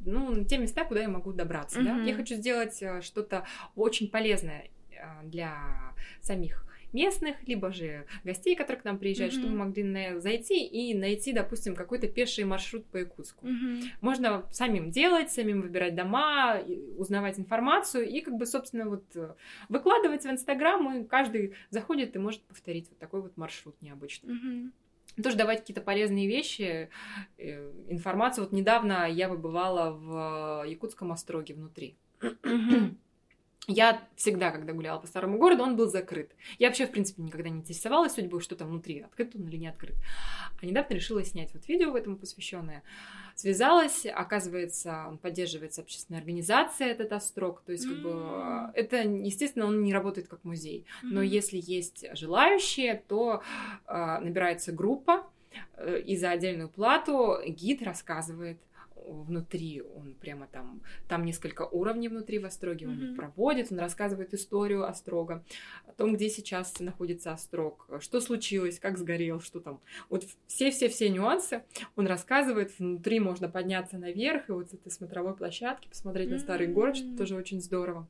Ну, 0.06 0.30
на 0.34 0.46
те 0.46 0.58
места, 0.58 0.86
куда 0.86 1.02
я 1.02 1.10
могу 1.10 1.34
добраться. 1.34 1.82
да. 1.84 1.98
Я 2.04 2.16
хочу 2.16 2.36
сделать 2.36 2.82
а, 2.84 3.02
что-то 3.02 3.46
очень 3.76 4.10
полезное 4.10 4.70
а, 5.02 5.22
для 5.24 5.94
самих 6.22 6.66
местных, 6.94 7.36
либо 7.48 7.72
же 7.72 8.06
гостей, 8.24 8.56
которые 8.56 8.82
к 8.82 8.86
нам 8.86 8.98
приезжают, 8.98 9.34
Мгм. 9.34 9.42
чтобы 9.42 9.58
мы 9.58 9.66
могли 9.66 9.84
на- 9.84 10.20
зайти 10.20 10.66
и 10.66 10.94
найти, 10.94 11.34
допустим, 11.34 11.76
какой-то 11.76 12.08
пеший 12.08 12.44
маршрут 12.46 12.86
по 12.86 12.98
Якутску. 12.98 13.46
Мгм. 13.48 13.82
Можно 14.02 14.46
самим 14.52 14.90
делать, 14.92 15.32
самим 15.32 15.62
выбирать 15.62 15.96
дома, 15.96 16.60
узнавать 16.98 17.40
информацию 17.40 18.08
и 18.10 18.22
как 18.22 18.36
бы, 18.36 18.46
собственно, 18.46 18.90
вот 18.90 19.04
э, 19.16 19.34
выкладывать 19.70 20.24
в 20.24 20.30
Инстаграм, 20.30 21.02
и 21.02 21.06
каждый 21.06 21.54
заходит 21.70 22.16
и 22.16 22.20
может 22.20 22.42
повторить 22.44 22.90
вот 22.90 22.98
такой 23.00 23.22
вот 23.22 23.38
маршрут 23.38 23.76
необычный. 23.82 24.34
Мгм. 24.34 24.74
Тоже 25.24 25.36
давать 25.36 25.60
какие-то 25.62 25.82
полезные 25.82 26.28
вещи, 26.28 26.90
э, 27.38 27.72
информацию. 27.90 28.44
Вот 28.46 28.54
недавно 28.54 29.10
я 29.10 29.28
побывала 29.28 29.92
в 29.92 30.66
Якутском 30.68 31.12
остроге 31.12 31.56
внутри. 31.56 31.98
Я 33.68 34.02
всегда, 34.16 34.50
когда 34.52 34.74
гуляла 34.74 35.00
по 35.00 35.06
старому 35.06 35.38
городу, 35.38 35.62
он 35.64 35.76
был 35.76 35.88
закрыт. 35.88 36.32
Я 36.58 36.68
вообще, 36.70 36.88
в 36.88 36.92
принципе, 36.92 37.22
никогда 37.22 37.50
не 37.50 37.60
интересовалась 37.60 38.14
судьбой, 38.14 38.42
что 38.42 38.56
там 38.56 38.70
внутри, 38.70 39.02
открыт 39.02 39.36
он 39.36 39.48
или 39.48 39.58
не 39.58 39.68
открыт. 39.68 39.96
А 40.60 40.66
недавно 40.66 40.94
решила 40.96 41.24
снять 41.24 41.54
вот 41.54 41.68
видео 41.68 41.92
в 41.92 41.96
этому 41.96 42.18
посвященное. 42.18 42.82
Связалась, 43.36 44.06
оказывается, 44.06 45.06
он 45.08 45.18
поддерживается 45.18 45.82
общественной 45.82 46.20
организацией, 46.20 46.90
этот 46.90 47.14
острог. 47.14 47.62
То 47.62 47.72
есть, 47.72 47.86
как 47.86 47.98
бы, 47.98 48.10
М. 48.10 48.72
это, 48.74 48.98
естественно, 48.98 49.66
он 49.66 49.84
не 49.84 49.94
работает 49.94 50.28
как 50.28 50.44
музей. 50.44 50.86
Но 51.04 51.22
Мгм. 51.22 51.30
если 51.30 51.62
есть 51.64 52.06
желающие, 52.14 53.04
то 53.08 53.44
а, 53.86 54.20
набирается 54.20 54.72
группа, 54.72 55.28
э, 55.78 56.02
и 56.02 56.18
за 56.18 56.32
отдельную 56.32 56.70
плату 56.70 57.38
гид 57.46 57.82
рассказывает 57.84 58.60
внутри, 59.12 59.82
он 59.82 60.16
прямо 60.16 60.48
там, 60.48 60.82
там 61.08 61.26
несколько 61.26 61.64
уровней 61.64 62.10
внутри 62.10 62.40
в 62.40 62.46
Остроге, 62.46 62.88
он 62.88 63.12
их 63.12 63.16
проводит, 63.16 63.72
он 63.72 63.80
рассказывает 63.80 64.34
историю 64.34 64.88
Острога, 64.88 65.44
о 65.88 65.92
том, 65.94 66.16
где 66.16 66.30
сейчас 66.30 66.80
находится 66.80 67.32
Острог, 67.32 67.88
что 68.00 68.22
случилось, 68.22 68.80
как 68.80 68.98
сгорел, 68.98 69.42
что 69.42 69.60
там. 69.60 69.80
Вот 70.10 70.26
все-все-все 70.48 71.10
нюансы 71.10 71.64
он 71.96 72.08
рассказывает, 72.08 72.78
внутри 72.80 73.20
можно 73.20 73.50
подняться 73.50 73.98
наверх, 73.98 74.50
и 74.50 74.52
вот 74.52 74.70
с 74.70 74.74
этой 74.74 74.92
смотровой 74.92 75.36
площадки 75.36 75.88
посмотреть 75.88 76.30
на 76.30 76.40
старый 76.40 76.68
город, 76.68 76.98
что 76.98 77.18
тоже 77.18 77.36
очень 77.36 77.62
здорово. 77.62 78.08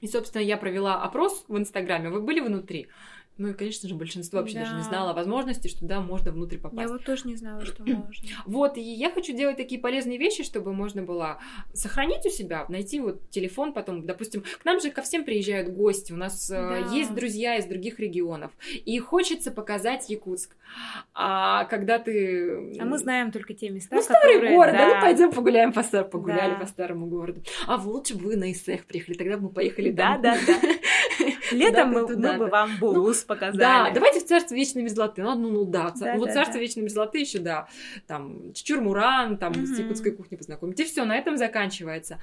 И, 0.00 0.06
собственно, 0.06 0.42
я 0.42 0.58
провела 0.58 1.02
опрос 1.02 1.46
в 1.48 1.56
Инстаграме. 1.56 2.10
Вы 2.10 2.20
были 2.20 2.40
внутри? 2.40 2.88
Ну 3.36 3.48
и, 3.48 3.52
конечно 3.52 3.88
же, 3.88 3.96
большинство 3.96 4.38
вообще 4.38 4.60
даже 4.60 4.72
не 4.74 4.78
Да. 4.82 4.84
знало 4.88 5.10
о 5.10 5.14
возможности, 5.14 5.66
что 5.66 5.84
да, 5.84 6.00
можно 6.00 6.30
внутрь 6.30 6.54
Я 6.56 6.60
попасть. 6.62 6.90
вот 6.92 7.04
тоже 7.04 7.26
не 7.26 7.34
знала, 7.34 7.64
что 7.66 7.82
можно. 7.82 8.12
Вот, 8.46 8.76
и 8.78 8.80
я 8.80 9.10
хочу 9.10 9.36
делать 9.36 9.56
такие 9.56 9.80
полезные 9.80 10.18
вещи, 10.18 10.44
чтобы 10.44 10.72
можно 10.72 11.02
было 11.02 11.38
сохранить 11.72 12.24
у 12.26 12.30
себя, 12.30 12.64
найти 12.68 13.00
вот 13.00 13.28
телефон 13.30 13.72
потом, 13.72 14.06
допустим, 14.06 14.42
к 14.42 14.64
нам 14.64 14.78
же 14.80 14.90
ко 14.90 15.02
всем 15.02 15.24
приезжают 15.24 15.68
гости, 15.70 16.12
у 16.12 16.16
нас 16.16 16.48
э, 16.50 16.54
Да. 16.54 16.94
есть 16.94 17.12
друзья 17.14 17.56
из 17.56 17.64
других 17.66 17.98
регионов, 17.98 18.52
и 18.84 18.98
хочется 19.00 19.50
показать 19.50 20.08
Якутск. 20.08 20.56
А 21.12 21.64
когда 21.64 21.98
ты... 21.98 22.76
А 22.80 22.84
мы 22.84 22.98
знаем 22.98 23.32
только 23.32 23.54
те 23.54 23.68
места, 23.70 23.94
Ну, 23.94 24.02
старый 24.02 24.34
которые... 24.34 24.56
город, 24.56 24.72
да, 24.72 24.88
да. 24.88 24.94
ну 24.94 25.00
пойдем 25.00 25.32
погуляем 25.32 25.72
по 25.72 25.82
стар... 25.82 26.04
погуляли 26.04 26.52
Да. 26.52 26.60
по 26.60 26.66
старому 26.66 27.06
городу. 27.06 27.42
А 27.66 27.76
лучше 27.76 28.14
бы 28.16 28.26
вы 28.26 28.36
на 28.36 28.50
Ысыах 28.52 28.84
приехали, 28.86 29.16
тогда 29.16 29.36
бы 29.36 29.44
мы 29.44 29.48
поехали 29.50 29.90
Да, 29.90 30.12
там. 30.14 30.22
да, 30.22 30.36
да. 30.46 30.54
Летом 31.52 31.90
мы, 31.90 32.06
мы 32.06 32.38
бы 32.38 32.46
вам 32.46 32.78
Булус 32.78 33.22
показали. 33.22 33.58
Да, 33.58 33.90
давайте 33.90 34.20
в 34.20 34.26
царство 34.26 34.54
вечной 34.54 34.82
мерзлоты. 34.82 35.22
Ну, 35.22 35.34
ну, 35.34 35.50
ну 35.50 35.64
да, 35.64 35.92
вот 36.16 36.28
да, 36.28 36.32
царство 36.32 36.54
да. 36.54 36.60
вечной 36.60 36.82
мерзлоты 36.82 37.18
еще, 37.18 37.38
да, 37.38 37.68
там, 38.06 38.52
Чучур-Муран, 38.52 39.38
там, 39.38 39.54
с 39.54 39.78
якутской 39.78 40.12
кухней 40.12 40.38
познакомить. 40.38 40.78
И 40.80 40.84
все, 40.84 41.04
на 41.04 41.16
этом 41.16 41.36
заканчивается. 41.36 42.20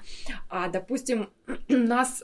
А, 0.49 0.69
допустим, 0.69 1.29
у 1.67 1.81
нас 1.81 2.23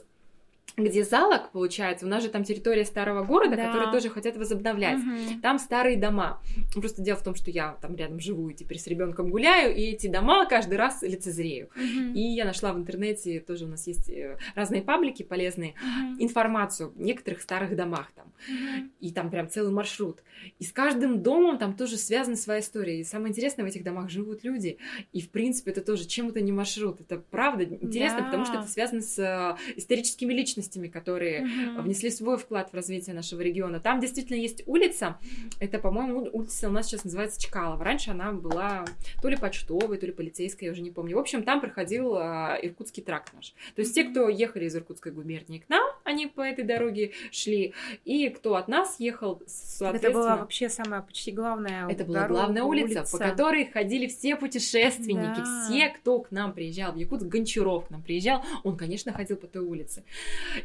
где 0.76 1.02
залог, 1.02 1.50
получается, 1.50 2.06
у 2.06 2.08
нас 2.08 2.22
же 2.22 2.28
там 2.28 2.44
территория 2.44 2.84
старого 2.84 3.24
города, 3.24 3.56
Да. 3.56 3.66
которые 3.66 3.90
тоже 3.90 4.10
хотят 4.10 4.36
возобновлять. 4.36 4.98
Мгм. 4.98 5.40
Там 5.40 5.58
старые 5.58 5.96
дома. 5.96 6.40
Просто 6.72 7.02
дело 7.02 7.16
в 7.18 7.24
том, 7.24 7.34
что 7.34 7.50
я 7.50 7.76
там 7.82 7.96
рядом 7.96 8.20
живу 8.20 8.48
и 8.50 8.54
теперь 8.54 8.78
с 8.78 8.86
ребенком 8.86 9.28
гуляю, 9.30 9.74
и 9.74 9.80
эти 9.82 10.06
дома 10.06 10.46
каждый 10.46 10.76
раз 10.78 11.02
лицезрею. 11.02 11.68
Мгм. 11.74 12.14
И 12.14 12.20
я 12.20 12.44
нашла 12.44 12.72
в 12.72 12.78
интернете, 12.78 13.40
тоже 13.40 13.64
у 13.64 13.68
нас 13.68 13.88
есть 13.88 14.08
э, 14.08 14.38
разные 14.54 14.82
паблики 14.82 15.24
полезные, 15.24 15.74
Мгм. 15.82 16.22
информацию 16.22 16.90
в 16.94 17.00
некоторых 17.00 17.40
старых 17.42 17.74
домах 17.74 18.12
там. 18.14 18.32
Мгм. 18.48 18.92
И 19.00 19.10
там 19.12 19.30
прям 19.30 19.48
целый 19.48 19.72
маршрут. 19.72 20.22
И 20.60 20.64
с 20.64 20.70
каждым 20.72 21.22
домом 21.24 21.58
там 21.58 21.74
тоже 21.76 21.96
связана 21.96 22.36
своя 22.36 22.60
история. 22.60 23.00
И 23.00 23.04
самое 23.04 23.30
интересное, 23.32 23.64
в 23.64 23.68
этих 23.68 23.82
домах 23.82 24.10
живут 24.10 24.44
люди. 24.44 24.78
И, 25.12 25.20
в 25.20 25.30
принципе, 25.30 25.72
это 25.72 25.80
тоже 25.80 26.06
чем 26.06 26.28
это 26.28 26.40
не 26.40 26.52
маршрут. 26.52 27.00
Это 27.00 27.16
правда 27.18 27.64
интересно, 27.64 28.18
Да. 28.20 28.24
потому 28.26 28.44
что 28.44 28.58
это 28.58 28.68
связано 28.68 29.00
с 29.00 29.18
э, 29.18 29.56
историческими 29.76 30.32
личностями, 30.32 30.57
которые 30.88 31.42
Мгм. 31.42 31.82
внесли 31.82 32.10
свой 32.10 32.36
вклад 32.36 32.70
в 32.70 32.74
развитие 32.74 33.14
нашего 33.14 33.40
региона. 33.40 33.80
Там 33.80 34.00
действительно 34.00 34.36
есть 34.36 34.62
улица. 34.66 35.18
Это, 35.60 35.78
по-моему, 35.78 36.28
улица 36.32 36.68
у 36.68 36.72
нас 36.72 36.86
сейчас 36.86 37.04
называется 37.04 37.40
Чкалова. 37.40 37.82
Раньше 37.82 38.10
она 38.10 38.32
была 38.32 38.84
то 39.22 39.28
ли 39.28 39.36
почтовой, 39.36 39.98
то 39.98 40.06
ли 40.06 40.12
полицейской, 40.12 40.66
я 40.66 40.72
уже 40.72 40.82
не 40.82 40.90
помню. 40.90 41.16
В 41.16 41.20
общем, 41.20 41.42
там 41.42 41.60
проходил 41.60 42.16
э, 42.16 42.58
Иркутский 42.62 43.02
тракт 43.02 43.32
наш. 43.34 43.54
То 43.74 43.80
есть 43.80 43.94
те, 43.94 44.04
кто 44.04 44.28
ехали 44.28 44.66
из 44.66 44.76
Иркутской 44.76 45.12
губернии 45.12 45.58
к 45.58 45.68
нам, 45.68 45.86
они 46.04 46.26
по 46.26 46.40
этой 46.40 46.64
дороге 46.64 47.12
шли, 47.30 47.74
и 48.04 48.28
кто 48.28 48.56
от 48.56 48.68
нас 48.68 49.00
ехал, 49.00 49.42
соответственно... 49.46 50.10
Это 50.10 50.12
была 50.18 50.36
вообще 50.36 50.68
самая 50.68 51.02
почти 51.02 51.32
главная 51.32 51.88
Это 51.88 52.04
была 52.04 52.22
дорога, 52.22 52.40
главная 52.40 52.62
улица, 52.62 53.00
улица, 53.00 53.16
по 53.16 53.18
которой 53.18 53.66
ходили 53.66 54.06
все 54.06 54.36
путешественники, 54.36 55.40
да. 55.40 55.64
все, 55.64 55.88
кто 55.88 56.20
к 56.20 56.30
нам 56.30 56.52
приезжал 56.52 56.92
в 56.92 56.96
Якутск, 56.96 57.26
Гончаров 57.26 57.86
к 57.86 57.90
нам 57.90 58.02
приезжал, 58.02 58.44
он, 58.64 58.76
конечно, 58.76 59.12
ходил 59.12 59.36
по 59.36 59.46
той 59.46 59.62
улице. 59.62 60.04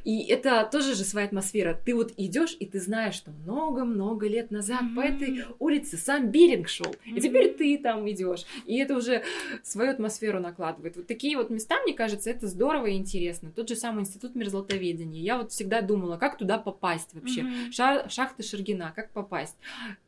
И 0.04 0.26
это 0.26 0.68
тоже 0.72 0.96
же 0.96 1.04
своя 1.04 1.28
атмосфера. 1.28 1.80
Ты 1.86 1.96
вот 1.96 2.14
идешь, 2.18 2.56
и 2.60 2.66
ты 2.66 2.80
знаешь, 2.80 3.16
что 3.16 3.32
много-много 3.32 4.28
лет 4.28 4.52
назад 4.52 4.82
mm-hmm. 4.84 4.96
по 4.96 5.00
этой 5.02 5.46
улице 5.60 5.98
сам 5.98 6.30
Беринг 6.32 6.68
шел, 6.68 6.88
mm-hmm. 6.88 7.18
и 7.18 7.22
теперь 7.22 7.54
ты 7.54 7.78
там 7.78 8.10
идешь. 8.10 8.46
И 8.66 8.78
это 8.78 8.96
уже 8.96 9.24
свою 9.64 9.92
атмосферу 9.92 10.40
накладывает. 10.40 10.96
Вот 10.96 11.08
такие 11.08 11.38
вот 11.38 11.50
места, 11.50 11.82
мне 11.84 11.94
кажется, 11.94 12.30
это 12.30 12.48
здорово 12.48 12.88
и 12.88 12.96
интересно. 12.96 13.52
Тот 13.56 13.70
же 13.70 13.76
самый 13.76 14.02
институт 14.02 14.36
мерзлотоведения. 14.36 15.22
Я 15.22 15.38
вот 15.38 15.52
всегда 15.52 15.82
думала, 15.82 16.18
как 16.18 16.38
туда 16.38 16.58
попасть 16.58 17.14
вообще. 17.14 17.42
Mm-hmm. 17.42 17.72
Ша- 17.72 18.10
шахта 18.10 18.44
Шергина, 18.44 18.94
как 18.96 19.12
попасть 19.12 19.56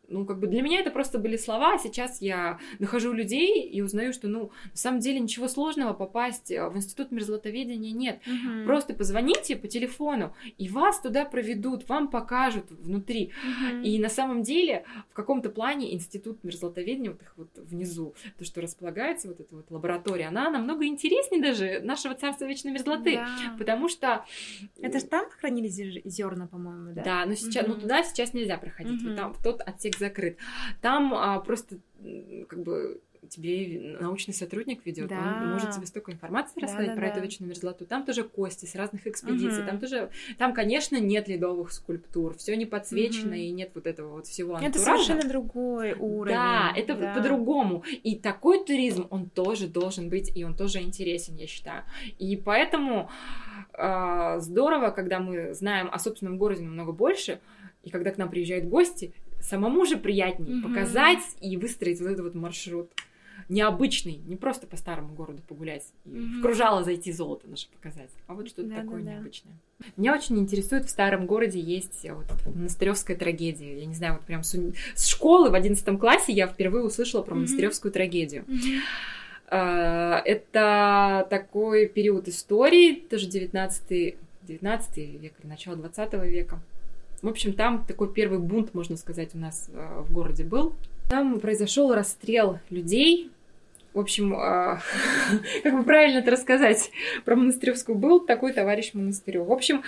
ну, 0.08 0.26
как 0.26 0.40
бы 0.40 0.48
для 0.48 0.62
меня 0.62 0.80
это 0.80 0.92
просто 0.92 1.20
были 1.20 1.38
слова, 1.38 1.76
а 1.76 1.78
сейчас 1.78 2.22
я 2.22 2.60
нахожу 2.80 3.14
людей 3.14 3.68
и 3.68 3.82
узнаю, 3.82 4.14
что, 4.14 4.28
ну, 4.28 4.52
на 4.72 4.78
самом 4.78 5.00
деле 5.00 5.20
ничего 5.20 5.48
сложного 5.48 5.94
попасть 5.94 6.52
э, 6.52 6.68
в 6.70 6.78
институт 6.78 7.12
мерзлотоведения 7.12 7.92
нет. 7.92 8.22
Угу. 8.28 8.66
Просто 8.66 8.94
позвоните 8.94 9.56
по 9.56 9.68
телефону, 9.68 10.34
и 10.58 10.70
вас 10.70 11.02
туда 11.02 11.26
проведут, 11.26 11.88
вам 11.90 12.10
покажут 12.10 12.70
внутри. 12.70 13.32
Угу. 13.72 13.84
И 13.84 14.00
на 14.00 14.10
самом 14.10 14.44
деле 14.44 14.86
в 15.10 15.14
каком-то 15.14 15.50
плане 15.50 15.94
институт 15.94 16.44
мерзлотоведения, 16.44 17.12
вот 17.12 17.22
их 17.22 17.34
вот 17.38 17.50
внизу, 17.58 18.16
то, 18.38 18.46
что 18.46 18.62
располагается, 18.62 19.28
вот 19.28 19.40
эта 19.40 19.56
вот 19.56 19.72
лаборатория, 19.72 20.28
она 20.28 20.50
намного 20.50 20.86
интереснее 20.86 21.42
даже 21.42 21.80
нашего 21.82 22.16
царства 22.16 22.46
вечной 22.46 22.72
мерзлоты, 22.72 23.16
да. 23.16 23.56
потому 23.58 23.90
что... 23.90 24.26
Это 24.80 25.00
же 25.00 25.06
там 25.06 25.30
хранились 25.30 25.76
зерна, 26.06 26.48
по-моему, 26.48 26.94
да? 26.94 27.04
Да, 27.04 27.26
но 27.26 27.34
сейчас, 27.36 27.66
угу. 27.66 27.74
ну, 27.74 27.82
туда 27.82 28.04
сейчас 28.04 28.34
нельзя 28.34 28.58
проходить, 28.58 29.02
угу. 29.02 29.10
вот 29.10 29.16
там 29.18 29.34
в 29.34 29.44
тот 29.44 29.62
отсек 29.62 29.95
отсек 29.96 30.00
закрыт. 30.00 30.38
Там 30.82 31.14
а, 31.14 31.40
просто 31.40 31.80
как 32.48 32.62
бы 32.62 33.02
тебе 33.28 33.98
научный 34.00 34.36
сотрудник 34.36 34.86
ведет, 34.86 35.08
да. 35.08 35.40
он 35.42 35.54
может 35.54 35.72
тебе 35.72 35.88
столько 35.88 36.12
информации 36.12 36.62
рассказать 36.62 36.90
да, 36.90 36.94
да, 36.94 37.00
про 37.00 37.08
да. 37.08 37.14
эту 37.14 37.22
вечную 37.22 37.50
мерзлоту. 37.50 37.88
Там 37.88 38.06
тоже 38.06 38.24
кости 38.24 38.66
с 38.66 38.76
разных 38.76 39.08
экспедиций, 39.08 39.62
угу. 39.62 39.68
там 39.68 39.80
тоже, 39.80 40.12
там, 40.38 40.54
конечно, 40.54 41.00
нет 41.00 41.28
ледовых 41.28 41.72
скульптур, 41.72 42.38
все 42.38 42.56
не 42.56 42.68
подсвечено 42.68 43.32
угу. 43.32 43.38
и 43.38 43.50
нет 43.50 43.72
вот 43.74 43.88
этого 43.88 44.18
вот 44.18 44.28
всего. 44.28 44.60
Это 44.60 44.78
совершенно 44.78 45.28
другой 45.28 45.94
уровень. 45.94 46.36
Да, 46.36 46.72
это 46.76 46.94
да. 46.94 47.16
по-другому. 47.16 47.84
И 48.04 48.16
такой 48.16 48.64
туризм, 48.64 49.08
он 49.10 49.30
тоже 49.30 49.68
должен 49.68 50.10
быть, 50.10 50.32
и 50.36 50.44
он 50.44 50.56
тоже 50.56 50.82
интересен, 50.82 51.36
я 51.36 51.48
считаю. 51.48 51.84
И 52.20 52.38
поэтому 52.38 53.10
э, 53.74 54.40
здорово, 54.40 54.92
когда 54.92 55.20
мы 55.20 55.56
знаем 55.56 55.90
о 55.92 55.98
собственном 55.98 56.38
городе 56.38 56.64
намного 56.64 56.92
больше, 56.92 57.40
и 57.86 57.92
когда 57.92 58.12
к 58.12 58.18
нам 58.18 58.30
приезжают 58.30 58.66
гости, 58.66 59.14
самому 59.50 59.86
же 59.86 59.98
приятнее 59.98 60.58
угу. 60.58 60.70
показать 60.70 61.24
и 61.42 61.58
выстроить 61.58 62.00
вот 62.00 62.10
этот 62.10 62.26
вот 62.26 62.36
маршрут 62.36 62.90
необычный, 63.50 64.22
не 64.26 64.36
просто 64.36 64.66
по 64.66 64.76
старому 64.76 65.14
городу 65.14 65.42
погулять, 65.48 65.86
и 66.06 66.10
mm-hmm. 66.10 66.40
в 66.40 66.42
кружало 66.42 66.84
зайти 66.84 67.12
золото 67.12 67.48
наше 67.48 67.70
показать, 67.70 68.10
а 68.28 68.34
вот 68.34 68.48
что-то 68.48 68.70
да, 68.70 68.78
такое 68.78 69.04
да, 69.04 69.12
необычное. 69.12 69.54
Да. 69.80 69.86
Меня 69.98 70.16
очень 70.16 70.40
интересует, 70.40 70.86
в 70.86 70.90
старом 70.90 71.28
городе 71.28 71.60
есть 71.60 72.08
вот 72.10 72.26
монастыревская 72.46 73.16
трагедия. 73.16 73.78
Я 73.80 73.86
не 73.86 73.94
знаю, 73.94 74.14
вот 74.14 74.24
прям 74.24 74.44
с, 74.44 74.58
с 74.96 75.08
школы 75.08 75.52
в 75.52 75.54
одиннадцатом 75.54 76.00
классе 76.00 76.34
я 76.34 76.48
впервые 76.48 76.84
услышала 76.84 77.22
про 77.22 77.34
mm-hmm. 77.34 77.38
монастыревскую 77.38 77.92
трагедию. 77.92 78.46
Mm-hmm. 78.46 80.22
Это 80.26 81.28
такой 81.30 81.88
период 81.88 82.28
истории, 82.28 82.96
тоже 82.96 83.28
19 83.28 84.16
19 84.48 84.98
век 84.98 85.34
начало 85.44 85.76
20 85.76 86.14
века. 86.26 86.60
В 87.22 87.28
общем, 87.28 87.54
там 87.54 87.86
такой 87.86 88.12
первый 88.14 88.40
бунт, 88.40 88.74
можно 88.74 88.98
сказать, 88.98 89.34
у 89.34 89.38
нас 89.38 89.70
э, 89.74 90.04
в 90.08 90.14
городе 90.14 90.44
был. 90.44 90.74
Там 91.10 91.40
произошел 91.40 91.94
расстрел 91.94 92.60
людей 92.70 93.32
в 93.96 94.00
общем, 94.00 94.36
а, 94.36 94.82
как 95.64 95.74
бы 95.74 95.84
правильно 95.84 96.20
это 96.20 96.30
рассказать 96.30 96.92
про 97.24 97.36
Монастыревскую, 97.38 97.98
был 97.98 98.20
такой 98.20 98.52
товарищ 98.52 98.94
Монастырев. 98.94 99.48
В 99.48 99.52
общем, 99.52 99.84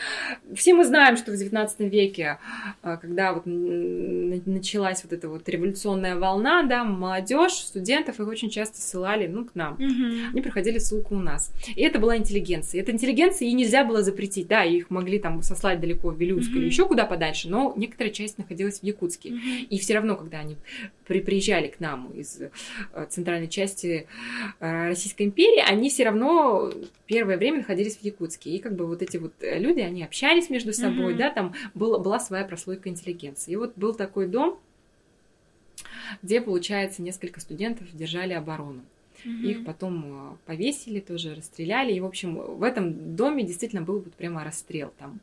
все 0.55 0.74
мы 0.74 0.86
знаем, 0.86 1.18
что 1.18 1.32
в 1.32 1.36
XIX 1.36 1.70
веке, 1.89 2.39
а, 2.82 2.95
когда 2.95 3.34
вот 3.34 3.43
началась 3.45 5.03
вот 5.03 5.12
эта 5.12 5.28
вот 5.28 5.47
революционная 5.49 6.16
волна, 6.16 6.64
да, 6.64 6.86
молодежь, 6.86 7.51
студентов, 7.51 8.22
их 8.22 8.28
очень 8.28 8.49
часто 8.49 8.80
ссылали, 8.80 9.28
ну, 9.28 9.43
к 9.43 9.55
нам. 9.55 9.74
Угу. 9.74 10.32
Они 10.32 10.41
проходили 10.41 10.78
ссылку 10.78 11.16
у 11.16 11.20
нас. 11.20 11.51
И 11.76 11.82
это 11.82 11.99
была 11.99 12.16
интеллигенция. 12.16 12.82
Эта 12.82 12.93
интеллигенция, 12.93 13.47
ей 13.47 13.55
нельзя 13.55 13.84
было 13.84 14.03
запретить, 14.03 14.47
да, 14.47 14.64
их 14.64 14.89
могли 14.89 15.20
там 15.20 15.41
сослать 15.41 15.82
далеко 15.82 16.12
в 16.12 16.18
Вилюйск 16.18 16.49
угу. 16.49 16.60
или 16.60 16.66
еще 16.66 16.88
куда 16.88 17.05
подальше, 17.05 17.49
но 17.49 17.74
некоторая 17.76 18.14
часть 18.14 18.38
находилась 18.38 18.80
в 18.80 18.84
Якутске. 18.84 19.32
Угу. 19.32 19.39
И 19.70 19.80
все 19.80 19.95
равно, 19.95 20.16
когда 20.16 20.39
они 20.39 20.55
при, 21.05 21.20
приезжали 21.20 21.68
к 21.68 21.82
нам 21.82 22.12
из 22.12 22.39
э, 22.39 22.49
центральной 23.10 23.49
части 23.49 23.97
э, 24.60 24.88
Российской 24.88 25.24
империи, 25.24 25.64
они 25.66 25.89
все 25.89 26.06
равно 26.06 26.72
первое 27.06 27.38
время 27.38 27.60
находились 27.60 27.98
в 27.98 28.04
Якутске. 28.04 28.52
И 28.52 28.60
как 28.60 28.76
бы 28.76 28.86
вот 28.86 29.02
эти 29.02 29.18
вот 29.18 29.34
люди, 29.41 29.80
они 29.80 30.04
общались 30.04 30.50
между 30.50 30.74
собой, 30.74 31.14
mm-hmm. 31.14 31.18
да, 31.18 31.30
там 31.32 31.54
была, 31.74 32.00
была 32.00 32.20
своя 32.20 32.45
прослойка 32.45 32.89
интеллигенции. 32.89 33.52
И 33.52 33.56
вот 33.56 33.74
был 33.76 33.93
такой 33.93 34.28
дом, 34.28 34.60
где, 36.22 36.41
получается, 36.41 37.02
несколько 37.02 37.39
студентов 37.39 37.88
держали 37.93 38.34
оборону. 38.34 38.82
Угу. 39.26 39.47
Их 39.47 39.65
потом 39.65 40.03
э, 40.05 40.36
повесили, 40.45 40.99
тоже 40.99 41.36
расстреляли. 41.36 41.93
И, 41.93 41.99
в 41.99 42.05
общем, 42.05 42.36
в 42.36 42.63
этом 42.63 43.15
доме 43.15 43.43
действительно 43.43 43.82
был 43.82 43.99
вот 43.99 44.13
прямо 44.13 44.43
расстрел. 44.43 44.93
Там 44.99 45.20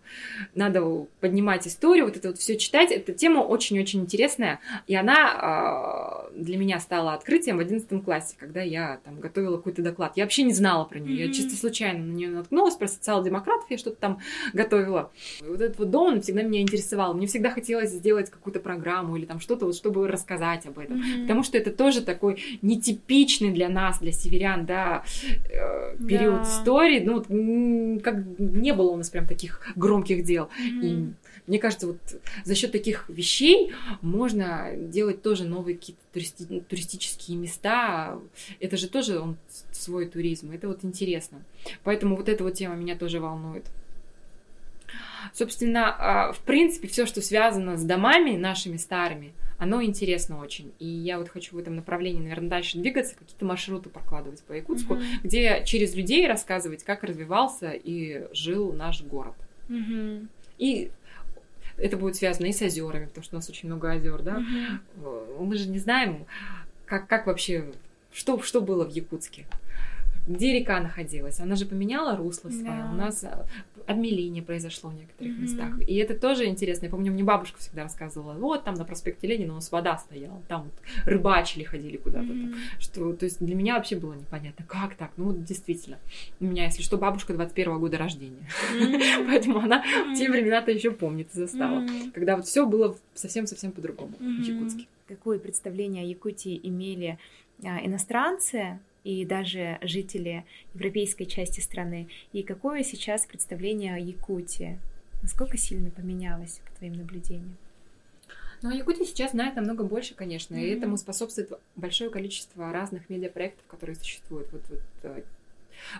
надо 0.54 1.06
поднимать 1.20 1.66
историю, 1.66 2.06
вот 2.06 2.16
это 2.16 2.28
вот 2.28 2.38
все 2.38 2.56
читать. 2.56 2.90
Эта 2.90 3.12
тема 3.12 3.40
очень-очень 3.40 4.00
интересная. 4.00 4.60
И 4.86 4.94
она 4.94 6.28
э, 6.32 6.40
для 6.40 6.56
меня 6.56 6.80
стала 6.80 7.14
открытием 7.14 7.58
в 7.58 7.60
11 7.60 8.04
классе, 8.04 8.36
когда 8.38 8.62
я 8.62 9.00
там 9.04 9.20
готовила 9.20 9.56
какой-то 9.56 9.82
доклад. 9.82 10.12
Я 10.16 10.24
вообще 10.24 10.42
не 10.42 10.52
знала 10.52 10.84
про 10.84 10.98
нее. 10.98 11.24
Угу. 11.24 11.28
Я 11.28 11.32
чисто 11.32 11.56
случайно 11.56 12.04
на 12.04 12.12
нее 12.12 12.28
наткнулась. 12.30 12.74
Про 12.74 12.88
социал-демократов 12.88 13.70
я 13.70 13.78
что-то 13.78 13.96
там 13.96 14.18
готовила. 14.52 15.10
И 15.40 15.44
вот 15.44 15.60
этот 15.60 15.78
вот 15.78 15.90
дом, 15.90 16.14
он 16.14 16.20
всегда 16.22 16.42
меня 16.42 16.60
интересовал. 16.60 17.14
Мне 17.14 17.26
всегда 17.26 17.50
хотелось 17.50 17.90
сделать 17.90 18.30
какую-то 18.30 18.60
программу 18.60 19.16
или 19.16 19.24
там 19.24 19.40
что-то, 19.40 19.66
вот, 19.66 19.76
чтобы 19.76 20.08
рассказать 20.08 20.66
об 20.66 20.78
этом. 20.78 20.98
Угу. 20.98 21.22
Потому 21.22 21.42
что 21.42 21.58
это 21.58 21.70
тоже 21.70 22.02
такой 22.02 22.42
нетипичный 22.62 23.50
для 23.50 23.68
нас 23.68 23.83
нас, 23.84 23.98
для 23.98 24.12
северян, 24.12 24.66
да, 24.66 25.04
э, 25.50 25.96
период 26.08 26.42
да. 26.42 26.48
истории, 26.48 27.00
ну, 27.00 28.00
как 28.00 28.16
не 28.38 28.72
было 28.72 28.90
у 28.90 28.96
нас 28.96 29.10
прям 29.10 29.26
таких 29.26 29.60
громких 29.76 30.24
дел. 30.24 30.48
Mm-hmm. 30.58 30.82
И 30.82 31.12
мне 31.46 31.58
кажется, 31.58 31.86
вот 31.88 31.98
за 32.44 32.54
счет 32.54 32.72
таких 32.72 33.08
вещей 33.08 33.72
можно 34.00 34.70
делать 34.76 35.22
тоже 35.22 35.44
новые 35.44 35.76
какие-то 35.76 36.00
туристи- 36.14 36.64
туристические 36.66 37.36
места. 37.36 38.18
Это 38.60 38.76
же 38.76 38.88
тоже 38.88 39.20
он 39.20 39.36
свой 39.70 40.06
туризм. 40.06 40.52
Это 40.52 40.68
вот 40.68 40.84
интересно. 40.84 41.42
Поэтому 41.82 42.16
вот 42.16 42.28
эта 42.28 42.44
вот 42.44 42.54
тема 42.54 42.76
меня 42.76 42.96
тоже 42.96 43.20
волнует. 43.20 43.64
Собственно, 45.32 45.94
а, 45.98 46.32
в 46.32 46.38
принципе, 46.40 46.88
все, 46.88 47.06
что 47.06 47.20
связано 47.20 47.76
с 47.76 47.82
домами 47.82 48.36
нашими 48.36 48.76
старыми, 48.76 49.32
оно 49.58 49.82
интересно 49.82 50.40
очень. 50.40 50.72
И 50.78 50.86
я 50.86 51.18
вот 51.18 51.28
хочу 51.28 51.56
в 51.56 51.58
этом 51.58 51.76
направлении, 51.76 52.20
наверное, 52.20 52.50
дальше 52.50 52.78
двигаться, 52.78 53.16
какие-то 53.16 53.44
маршруты 53.44 53.88
прокладывать 53.88 54.42
по 54.42 54.52
Якутску, 54.52 54.94
mm-hmm. 54.94 55.20
где 55.22 55.62
через 55.64 55.94
людей 55.94 56.26
рассказывать, 56.26 56.84
как 56.84 57.04
развивался 57.04 57.70
и 57.70 58.26
жил 58.32 58.72
наш 58.72 59.02
город. 59.02 59.34
Mm-hmm. 59.68 60.26
И 60.58 60.90
это 61.76 61.96
будет 61.96 62.16
связано 62.16 62.46
и 62.46 62.52
с 62.52 62.62
озерами, 62.62 63.06
потому 63.06 63.24
что 63.24 63.36
у 63.36 63.38
нас 63.38 63.48
очень 63.48 63.68
много 63.68 63.90
озер, 63.90 64.22
да. 64.22 64.38
Mm-hmm. 64.38 65.44
Мы 65.44 65.56
же 65.56 65.68
не 65.68 65.78
знаем, 65.78 66.26
как, 66.86 67.08
как 67.08 67.26
вообще, 67.26 67.72
что, 68.12 68.40
что 68.42 68.60
было 68.60 68.84
в 68.84 68.90
Якутске 68.90 69.46
где 70.26 70.58
река 70.58 70.80
находилась. 70.80 71.40
Она 71.40 71.56
же 71.56 71.66
поменяла 71.66 72.16
русло 72.16 72.50
свое. 72.50 72.82
Да. 72.82 72.90
У 72.92 72.94
нас 72.94 73.24
обмеление 73.86 74.42
произошло 74.42 74.90
в 74.90 74.94
некоторых 74.94 75.34
mm-hmm. 75.34 75.40
местах. 75.40 75.80
И 75.86 75.96
это 75.96 76.14
тоже 76.18 76.46
интересно. 76.46 76.86
Я 76.86 76.90
помню, 76.90 77.12
мне 77.12 77.22
бабушка 77.22 77.58
всегда 77.58 77.82
рассказывала, 77.82 78.34
вот 78.34 78.64
там 78.64 78.74
на 78.74 78.84
проспекте 78.84 79.26
Ленина 79.26 79.52
у 79.52 79.56
нас 79.56 79.70
вода 79.70 79.98
стояла, 79.98 80.40
там 80.48 80.64
вот 80.64 80.72
рыбачили, 81.04 81.64
ходили 81.64 81.96
куда-то. 81.96 82.26
Mm-hmm. 82.26 82.50
Там, 82.50 82.60
что, 82.78 83.12
то 83.12 83.24
есть 83.24 83.44
для 83.44 83.54
меня 83.54 83.76
вообще 83.76 83.96
было 83.96 84.14
непонятно, 84.14 84.64
как 84.66 84.94
так? 84.94 85.10
Ну 85.16 85.34
действительно. 85.36 85.98
У 86.40 86.46
меня, 86.46 86.64
если 86.64 86.82
что, 86.82 86.96
бабушка 86.96 87.34
21 87.34 87.78
года 87.78 87.98
рождения. 87.98 88.48
Mm-hmm. 88.72 89.26
Поэтому 89.26 89.58
она 89.58 89.84
mm-hmm. 89.84 90.14
те 90.14 90.30
времена-то 90.30 90.70
еще 90.70 90.90
помнит 90.90 91.28
и 91.34 91.38
застала. 91.38 91.80
Mm-hmm. 91.80 92.12
Когда 92.12 92.36
вот 92.36 92.46
все 92.46 92.66
было 92.66 92.96
совсем-совсем 93.14 93.72
по-другому 93.72 94.14
mm-hmm. 94.18 94.42
в 94.42 94.46
Якутске. 94.46 94.86
Какое 95.06 95.38
представление 95.38 96.04
о 96.04 96.06
Якутии 96.06 96.58
имели 96.62 97.18
а, 97.62 97.84
иностранцы 97.84 98.78
и 99.04 99.24
даже 99.24 99.78
жители 99.82 100.44
европейской 100.74 101.24
части 101.24 101.60
страны. 101.60 102.08
И 102.32 102.42
какое 102.42 102.82
сейчас 102.82 103.26
представление 103.26 103.94
о 103.94 103.98
Якутии? 103.98 104.78
Насколько 105.22 105.56
сильно 105.56 105.90
поменялось 105.90 106.60
по 106.66 106.76
твоим 106.78 106.94
наблюдениям? 106.94 107.56
Ну, 108.62 108.70
о 108.70 108.74
Якутии 108.74 109.04
сейчас 109.04 109.32
знает 109.32 109.56
намного 109.56 109.84
больше, 109.84 110.14
конечно, 110.14 110.54
mm-hmm. 110.54 110.64
и 110.64 110.70
этому 110.70 110.96
способствует 110.96 111.52
большое 111.76 112.10
количество 112.10 112.72
разных 112.72 113.10
медиапроектов, 113.10 113.66
которые 113.66 113.96
существуют. 113.96 114.50
Вот, 114.52 114.62
вот 114.70 114.80
э, 115.02 115.22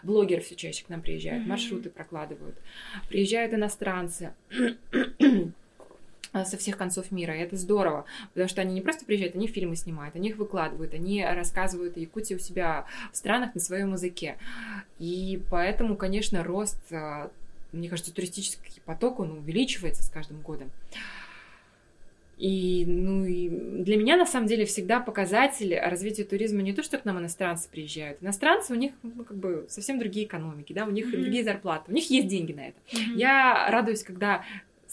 Блогеры 0.02 0.40
все 0.40 0.54
чаще 0.54 0.84
к 0.84 0.88
нам 0.88 1.02
приезжают, 1.02 1.46
маршруты 1.46 1.90
прокладывают. 1.90 2.56
Приезжают 3.08 3.52
иностранцы 3.52 4.32
со 6.42 6.56
всех 6.56 6.76
концов 6.76 7.12
мира. 7.12 7.36
И 7.36 7.40
это 7.40 7.56
здорово, 7.56 8.04
потому 8.32 8.48
что 8.48 8.60
они 8.60 8.74
не 8.74 8.80
просто 8.80 9.04
приезжают, 9.04 9.36
они 9.36 9.46
фильмы 9.46 9.76
снимают, 9.76 10.16
они 10.16 10.30
их 10.30 10.36
выкладывают, 10.36 10.94
они 10.94 11.24
рассказывают 11.24 11.96
о 11.96 12.00
Якутии 12.00 12.34
у 12.34 12.38
себя 12.38 12.86
в 13.12 13.16
странах 13.16 13.54
на 13.54 13.60
своем 13.60 13.92
языке. 13.92 14.36
И 14.98 15.40
поэтому, 15.50 15.96
конечно, 15.96 16.42
рост, 16.42 16.80
а, 16.92 17.30
мне 17.72 17.88
кажется, 17.88 18.12
туристический 18.12 18.82
поток, 18.84 19.20
он 19.20 19.32
увеличивается 19.32 20.02
с 20.02 20.08
каждым 20.08 20.40
годом. 20.40 20.70
И, 22.36 22.84
ну, 22.86 23.24
и 23.24 23.48
для 23.48 23.96
меня, 23.96 24.16
на 24.16 24.26
самом 24.26 24.48
деле, 24.48 24.64
всегда 24.64 24.98
показатель 24.98 25.78
развития 25.78 26.24
туризма 26.24 26.62
не 26.62 26.72
то, 26.72 26.82
что 26.82 26.98
к 26.98 27.04
нам 27.04 27.20
иностранцы 27.20 27.68
приезжают. 27.70 28.20
Иностранцы, 28.22 28.72
у 28.72 28.76
них, 28.76 28.92
ну, 29.02 29.24
как 29.24 29.36
бы, 29.36 29.66
совсем 29.68 30.00
другие 30.00 30.26
экономики, 30.26 30.72
да, 30.72 30.84
у 30.84 30.90
них 30.90 31.06
mm-hmm. 31.06 31.20
другие 31.20 31.44
зарплаты, 31.44 31.92
у 31.92 31.94
них 31.94 32.10
есть 32.10 32.26
деньги 32.26 32.52
на 32.52 32.68
это. 32.68 32.78
Mm-hmm. 32.90 33.16
Я 33.16 33.70
радуюсь, 33.70 34.02
когда 34.02 34.44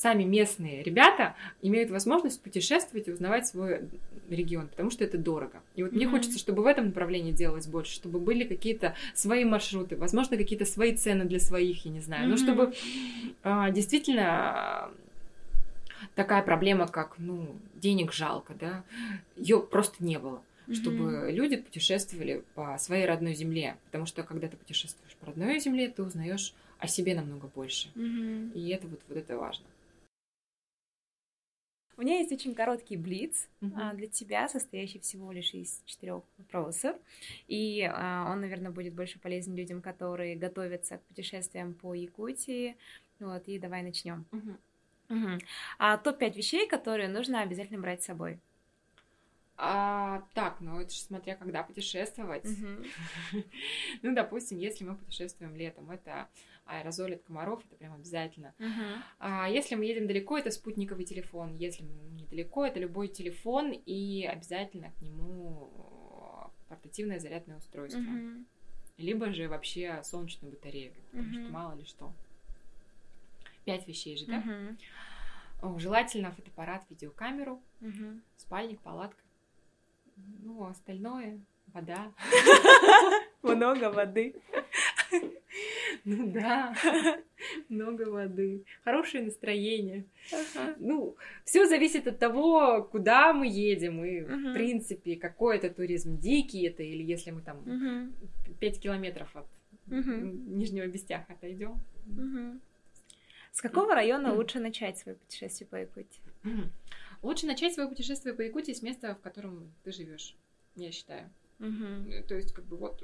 сами 0.01 0.23
местные 0.23 0.81
ребята 0.81 1.35
имеют 1.61 1.91
возможность 1.91 2.41
путешествовать 2.41 3.07
и 3.07 3.11
узнавать 3.11 3.45
свой 3.45 3.81
регион, 4.29 4.67
потому 4.67 4.89
что 4.89 5.03
это 5.03 5.19
дорого. 5.19 5.61
И 5.75 5.83
вот 5.83 5.91
mm-hmm. 5.91 5.95
мне 5.95 6.07
хочется, 6.07 6.39
чтобы 6.39 6.63
в 6.63 6.65
этом 6.65 6.87
направлении 6.87 7.31
делалось 7.31 7.67
больше, 7.67 7.93
чтобы 7.93 8.19
были 8.19 8.43
какие-то 8.43 8.95
свои 9.13 9.45
маршруты, 9.45 9.95
возможно, 9.97 10.37
какие-то 10.37 10.65
свои 10.65 10.95
цены 10.95 11.25
для 11.25 11.39
своих, 11.39 11.85
я 11.85 11.91
не 11.91 11.99
знаю, 11.99 12.25
mm-hmm. 12.25 12.31
но 12.31 12.37
чтобы 12.37 12.73
а, 13.43 13.69
действительно 13.69 14.89
такая 16.15 16.41
проблема, 16.41 16.87
как, 16.87 17.15
ну, 17.19 17.55
денег 17.75 18.11
жалко, 18.11 18.55
да, 18.59 18.83
ее 19.37 19.59
просто 19.59 20.03
не 20.03 20.17
было 20.17 20.41
чтобы 20.73 21.03
mm-hmm. 21.03 21.31
люди 21.31 21.57
путешествовали 21.57 22.43
по 22.55 22.77
своей 22.77 23.05
родной 23.05 23.33
земле, 23.33 23.75
потому 23.85 24.05
что 24.05 24.23
когда 24.23 24.47
ты 24.47 24.55
путешествуешь 24.55 25.17
по 25.19 25.25
родной 25.25 25.59
земле, 25.59 25.89
ты 25.89 26.01
узнаешь 26.01 26.53
о 26.79 26.87
себе 26.87 27.13
намного 27.13 27.47
больше, 27.47 27.89
mm-hmm. 27.95 28.53
и 28.53 28.69
это 28.69 28.87
вот 28.87 29.01
вот 29.09 29.17
это 29.17 29.37
важно. 29.37 29.65
У 31.97 32.01
меня 32.01 32.19
есть 32.19 32.31
очень 32.31 32.55
короткий 32.55 32.97
блиц 32.97 33.47
uh-huh. 33.61 33.95
для 33.95 34.07
тебя, 34.07 34.49
состоящий 34.49 34.99
всего 34.99 35.31
лишь 35.31 35.53
из 35.53 35.81
четырех 35.85 36.23
вопросов. 36.37 36.95
И 37.47 37.83
а, 37.83 38.31
он, 38.31 38.41
наверное, 38.41 38.71
будет 38.71 38.93
больше 38.93 39.19
полезен 39.19 39.55
людям, 39.55 39.81
которые 39.81 40.35
готовятся 40.35 40.97
к 40.97 41.03
путешествиям 41.03 41.73
по 41.73 41.93
Якутии. 41.93 42.75
Вот, 43.19 43.47
и 43.47 43.59
давай 43.59 43.83
начнем. 43.83 44.25
Uh-huh. 44.31 44.57
Uh-huh. 45.09 45.41
А, 45.77 45.97
топ-5 45.97 46.35
вещей, 46.35 46.67
которые 46.67 47.09
нужно 47.09 47.41
обязательно 47.41 47.79
брать 47.79 48.01
с 48.03 48.05
собой. 48.05 48.39
А, 49.63 50.23
так, 50.33 50.59
ну 50.59 50.79
это 50.79 50.91
же 50.91 50.99
смотря 50.99 51.35
когда 51.35 51.61
путешествовать. 51.61 52.45
Ну, 54.01 54.15
допустим, 54.15 54.57
если 54.57 54.83
мы 54.83 54.95
путешествуем 54.95 55.55
летом, 55.55 55.91
это 55.91 56.27
аэрозоль 56.65 57.13
от 57.15 57.21
комаров, 57.23 57.63
это 57.67 57.75
прям 57.75 57.93
обязательно. 57.93 58.55
А 59.19 59.47
если 59.49 59.75
мы 59.75 59.85
едем 59.85 60.07
далеко, 60.07 60.37
это 60.37 60.49
спутниковый 60.49 61.05
телефон. 61.05 61.55
Если 61.57 61.83
недалеко, 61.83 62.65
это 62.65 62.79
любой 62.79 63.07
телефон 63.07 63.71
и 63.71 64.25
обязательно 64.25 64.91
к 64.97 65.01
нему 65.01 65.69
портативное 66.67 67.19
зарядное 67.19 67.57
устройство. 67.57 68.01
Либо 68.97 69.31
же 69.31 69.47
вообще 69.47 70.01
солнечную 70.03 70.53
батарею, 70.53 70.93
потому 71.11 71.23
что 71.33 71.51
мало 71.51 71.75
ли 71.75 71.85
что. 71.85 72.13
Пять 73.65 73.87
вещей 73.87 74.17
же, 74.17 74.25
да? 74.25 74.41
Желательно 75.77 76.31
фотоаппарат, 76.31 76.83
видеокамеру, 76.89 77.61
спальник, 78.37 78.79
палатка. 78.81 79.21
Ну, 80.43 80.65
остальное 80.65 81.39
вода. 81.67 82.11
Много 83.41 83.91
воды. 83.91 84.35
Ну 86.05 86.31
да, 86.31 86.75
много 87.69 88.09
воды, 88.09 88.63
хорошее 88.83 89.23
настроение. 89.23 90.05
Ага. 90.31 90.75
Ну, 90.79 91.15
все 91.45 91.67
зависит 91.67 92.07
от 92.07 92.17
того, 92.17 92.83
куда 92.83 93.33
мы 93.33 93.47
едем 93.47 94.03
и, 94.03 94.21
угу. 94.21 94.31
в 94.31 94.53
принципе, 94.53 95.15
какой 95.15 95.57
это 95.57 95.69
туризм, 95.69 96.17
дикий 96.17 96.65
это 96.65 96.81
или 96.83 97.03
если 97.03 97.31
мы 97.31 97.41
там 97.41 97.57
угу. 97.59 98.55
5 98.59 98.79
километров 98.79 99.35
от 99.35 99.47
угу. 99.87 100.11
Нижнего 100.55 100.87
Бестяха 100.87 101.33
отойдем. 101.33 101.79
Угу. 102.07 102.59
С 103.51 103.61
какого 103.61 103.93
района 103.93 104.33
лучше 104.33 104.59
начать 104.59 104.97
свое 104.97 105.17
путешествие 105.17 105.67
по 105.67 105.75
Якутии? 105.75 106.21
Лучше 107.21 107.45
начать 107.45 107.73
свое 107.73 107.87
путешествие 107.87 108.33
по 108.33 108.41
Якутии 108.41 108.73
с 108.73 108.81
места, 108.81 109.15
в 109.15 109.21
котором 109.21 109.71
ты 109.83 109.91
живешь, 109.91 110.35
я 110.75 110.91
считаю. 110.91 111.29
Угу. 111.59 112.23
То 112.27 112.35
есть, 112.35 112.53
как 112.53 112.65
бы 112.65 112.77
вот 112.77 113.03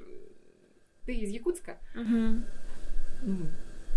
ты 1.06 1.14
из 1.14 1.30
Якутска, 1.30 1.78
угу. 1.94 2.42
ну, 3.22 3.46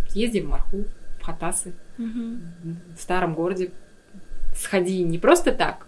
съезди 0.07 0.39
в 0.39 0.47
Марху, 0.47 0.85
в 1.19 1.23
Хатасы, 1.23 1.73
угу. 1.97 2.37
в 2.95 3.01
старом 3.01 3.33
городе. 3.33 3.71
Сходи 4.55 5.03
не 5.03 5.17
просто 5.17 5.53
так, 5.53 5.87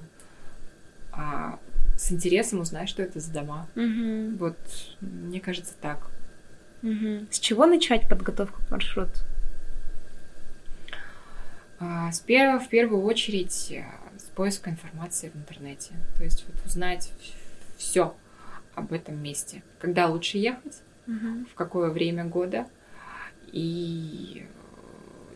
а 1.11 1.59
с 1.97 2.11
интересом 2.11 2.61
узнай, 2.61 2.87
что 2.87 3.03
это 3.03 3.19
за 3.19 3.31
дома. 3.31 3.67
Угу. 3.75 4.37
Вот, 4.37 4.57
мне 5.01 5.39
кажется, 5.39 5.73
так. 5.79 6.09
Угу. 6.81 7.27
С 7.29 7.39
чего 7.39 7.65
начать 7.65 8.09
подготовку 8.09 8.61
к 8.65 8.71
маршруту? 8.71 9.19
А, 11.79 12.11
с 12.11 12.19
первого, 12.19 12.59
в 12.59 12.69
первую 12.69 13.03
очередь 13.03 13.71
э, 13.71 13.85
поиска 14.35 14.69
информации 14.69 15.29
в 15.29 15.35
интернете. 15.35 15.93
То 16.17 16.23
есть 16.23 16.45
вот 16.47 16.65
узнать 16.65 17.11
все 17.77 18.15
об 18.75 18.93
этом 18.93 19.21
месте. 19.21 19.63
Когда 19.79 20.07
лучше 20.07 20.37
ехать, 20.37 20.81
угу. 21.07 21.45
в 21.51 21.53
какое 21.55 21.89
время 21.89 22.25
года 22.25 22.67
и 23.51 24.45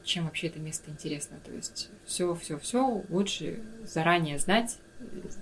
чем 0.04 0.26
вообще 0.26 0.48
это 0.48 0.60
место 0.60 0.90
интересно. 0.90 1.38
То 1.46 1.52
есть 1.52 1.90
все, 2.06 2.34
все, 2.36 2.58
все 2.58 3.04
лучше 3.10 3.60
заранее 3.84 4.40
знать, 4.40 4.78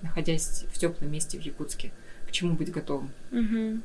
находясь 0.02 0.64
в 0.72 0.78
теплом 0.78 1.10
месте 1.10 1.38
в 1.38 1.42
Якутске, 1.42 1.92
к 2.26 2.32
чему 2.32 2.54
быть 2.54 2.70
готовым. 2.70 3.10
Угу. 3.30 3.80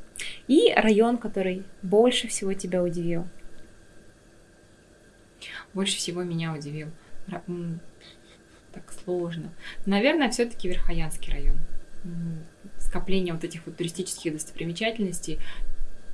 И 0.47 0.74
район, 0.76 1.17
который 1.17 1.63
больше 1.82 2.28
всего 2.28 2.53
тебя 2.53 2.84
удивил. 2.84 3.28
Больше 5.74 5.95
всего 5.97 6.24
меня 6.24 6.53
удивил. 6.53 6.89
Так 8.74 8.91
сложно. 9.03 9.51
Наверное, 9.86 10.30
все-таки 10.30 10.67
Верхоянский 10.67 11.32
район. 11.32 11.57
Скопление 12.78 13.34
вот 13.34 13.43
этих 13.43 13.65
вот 13.65 13.78
туристических 13.78 14.34
достопримечательностей, 14.34 15.39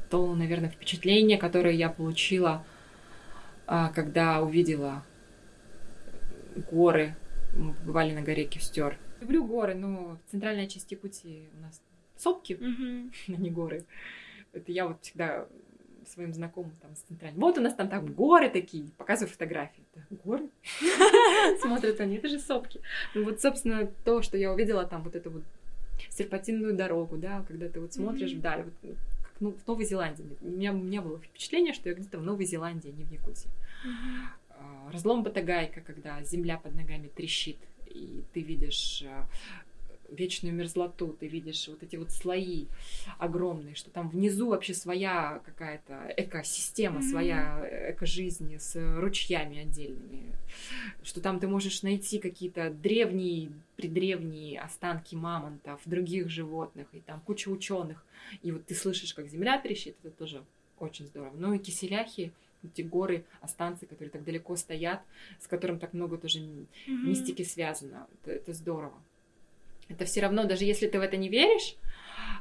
то, 0.09 0.35
наверное, 0.35 0.69
впечатление, 0.69 1.37
которое 1.37 1.73
я 1.73 1.89
получила, 1.89 2.65
а, 3.65 3.89
когда 3.89 4.41
увидела 4.41 5.03
горы. 6.71 7.15
Мы 7.53 7.73
бывали 7.85 8.13
на 8.13 8.21
горе 8.21 8.45
Кюстер. 8.45 8.97
Люблю 9.21 9.45
горы, 9.45 9.75
но 9.75 10.19
в 10.25 10.31
центральной 10.31 10.67
части 10.67 10.93
Якутии 10.93 11.49
у 11.57 11.61
нас 11.61 11.81
сопки, 12.15 12.53
mm-hmm. 12.53 13.11
не 13.37 13.49
горы. 13.49 13.85
Это 14.53 14.71
я 14.71 14.87
вот 14.87 15.01
всегда 15.01 15.47
своим 16.07 16.33
знакомым 16.33 16.71
там 16.81 16.95
с 16.95 16.99
центральной. 16.99 17.39
Вот 17.39 17.57
у 17.57 17.61
нас 17.61 17.73
там, 17.73 17.89
там 17.89 18.05
горы 18.05 18.49
такие, 18.49 18.89
показываю 18.97 19.31
фотографии. 19.31 19.83
Горы? 20.23 20.49
Смотрят 21.61 21.99
они, 21.99 22.17
это 22.17 22.29
же 22.29 22.39
сопки. 22.39 22.81
Ну 23.15 23.25
вот, 23.25 23.41
собственно, 23.41 23.87
то, 24.05 24.21
что 24.21 24.37
я 24.37 24.51
увидела 24.53 24.85
там, 24.85 25.03
вот 25.03 25.15
эту 25.15 25.29
вот 25.31 25.43
серпатинную 26.09 26.75
дорогу, 26.75 27.17
да, 27.17 27.43
когда 27.47 27.69
ты 27.69 27.79
вот 27.79 27.93
смотришь 27.93 28.33
вдаль, 28.33 28.63
вот 28.63 28.95
ну, 29.39 29.51
в 29.51 29.67
Новой 29.67 29.85
Зеландии. 29.85 30.25
У 30.41 30.49
меня, 30.49 30.73
у 30.73 30.77
меня 30.77 31.01
было 31.01 31.19
впечатление, 31.19 31.73
что 31.73 31.89
я 31.89 31.95
где-то 31.95 32.17
в 32.17 32.23
Новой 32.23 32.45
Зеландии, 32.45 32.89
а 32.89 32.97
не 32.97 33.03
в 33.03 33.11
Якутии. 33.11 33.49
Uh-huh. 33.85 34.91
Разлом 34.91 35.23
Батагайка, 35.23 35.81
когда 35.81 36.23
земля 36.23 36.57
под 36.57 36.75
ногами 36.75 37.09
трещит, 37.15 37.57
и 37.85 38.23
ты 38.33 38.41
видишь 38.41 39.03
а, 39.05 39.27
вечную 40.09 40.53
мерзлоту, 40.53 41.15
ты 41.19 41.27
видишь 41.27 41.67
вот 41.67 41.83
эти 41.83 41.95
вот 41.95 42.11
слои 42.11 42.65
огромные, 43.17 43.75
что 43.75 43.89
там 43.89 44.09
внизу 44.09 44.49
вообще 44.49 44.73
своя 44.73 45.41
какая-то 45.45 46.13
экосистема, 46.17 46.99
mm-hmm. 46.99 47.09
своя 47.09 47.91
экожизнь 47.91 48.57
с 48.59 48.75
ручьями 48.99 49.59
отдельными, 49.59 50.35
что 51.03 51.21
там 51.21 51.39
ты 51.39 51.47
можешь 51.47 51.83
найти 51.83 52.19
какие-то 52.19 52.69
древние, 52.69 53.51
предревние 53.75 54.59
останки 54.59 55.15
мамонтов, 55.15 55.81
других 55.85 56.29
животных, 56.29 56.87
и 56.93 56.99
там 57.01 57.21
куча 57.21 57.49
ученых, 57.49 58.03
и 58.41 58.51
вот 58.51 58.65
ты 58.65 58.75
слышишь, 58.75 59.13
как 59.13 59.27
земля 59.27 59.59
трещит, 59.59 59.95
это 60.03 60.11
тоже 60.11 60.43
очень 60.79 61.07
здорово. 61.07 61.33
Ну 61.35 61.53
и 61.53 61.59
киселяхи, 61.59 62.31
эти 62.63 62.81
горы, 62.81 63.25
останцы, 63.41 63.85
которые 63.85 64.09
так 64.09 64.23
далеко 64.23 64.55
стоят, 64.55 65.01
с 65.39 65.47
которым 65.47 65.79
так 65.79 65.93
много 65.93 66.17
тоже 66.17 66.39
mm-hmm. 66.39 66.61
мистики 66.87 67.43
связано. 67.43 68.07
Это, 68.21 68.31
это 68.31 68.53
здорово. 68.53 68.93
Это 69.89 70.05
все 70.05 70.21
равно, 70.21 70.43
даже 70.45 70.65
если 70.65 70.87
ты 70.87 70.99
в 70.99 71.01
это 71.01 71.17
не 71.17 71.29
веришь, 71.29 71.75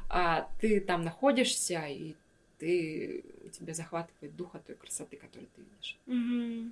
а, 0.09 0.49
ты 0.59 0.79
там 0.79 1.03
находишься, 1.03 1.85
и 1.87 2.15
ты, 2.59 3.23
тебя 3.57 3.73
захватывает 3.73 4.35
дух 4.35 4.55
от 4.55 4.65
той 4.65 4.75
красоты, 4.75 5.17
которую 5.17 5.47
ты 5.55 5.61
видишь. 5.61 5.97
Mm-hmm. 6.07 6.71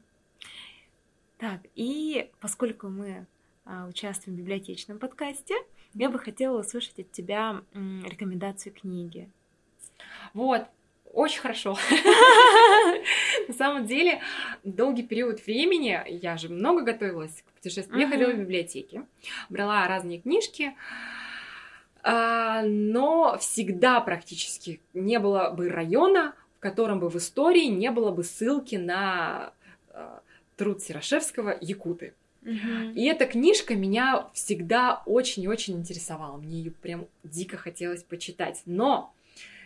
Так, 1.37 1.61
и 1.75 2.29
поскольку 2.39 2.87
мы 2.87 3.25
а, 3.65 3.87
участвуем 3.87 4.37
в 4.37 4.39
библиотечном 4.39 4.99
подкасте, 4.99 5.55
я 5.93 6.09
бы 6.09 6.19
хотела 6.19 6.59
услышать 6.59 6.99
от 6.99 7.11
тебя 7.11 7.61
м, 7.73 8.05
рекомендацию 8.05 8.73
книги. 8.73 9.29
Вот, 10.33 10.67
Очень 11.15 11.41
хорошо. 11.41 11.77
На 13.47 13.53
самом 13.53 13.85
деле, 13.85 14.21
долгий 14.63 15.03
период 15.03 15.45
времени 15.45 15.99
я 16.07 16.37
же 16.37 16.49
много 16.49 16.81
готовилась 16.81 17.41
к 17.41 17.51
путешествию. 17.53 17.99
Я 17.99 18.09
ходила 18.09 18.31
в 18.31 18.39
библиотеке, 18.39 19.03
брала 19.49 19.87
разные 19.87 20.19
книжки, 20.19 20.75
а, 22.03 22.61
но 22.63 23.37
всегда 23.39 23.99
практически 24.01 24.79
не 24.93 25.19
было 25.19 25.49
бы 25.49 25.69
района, 25.69 26.35
в 26.57 26.59
котором 26.59 26.99
бы 26.99 27.09
в 27.09 27.15
истории 27.15 27.65
не 27.65 27.91
было 27.91 28.11
бы 28.11 28.23
ссылки 28.23 28.75
на 28.75 29.53
а, 29.89 30.21
труд 30.55 30.81
Серошевского 30.81 31.57
«Якуты». 31.61 32.13
И 32.93 33.05
эта 33.05 33.25
книжка 33.25 33.73
меня 33.73 34.27
всегда 34.33 35.01
очень-очень 35.07 35.77
интересовала. 35.77 36.37
Мне 36.37 36.59
ее 36.59 36.71
прям 36.71 37.07
дико 37.23 37.57
хотелось 37.57 38.03
почитать. 38.03 38.61
Но 38.67 39.14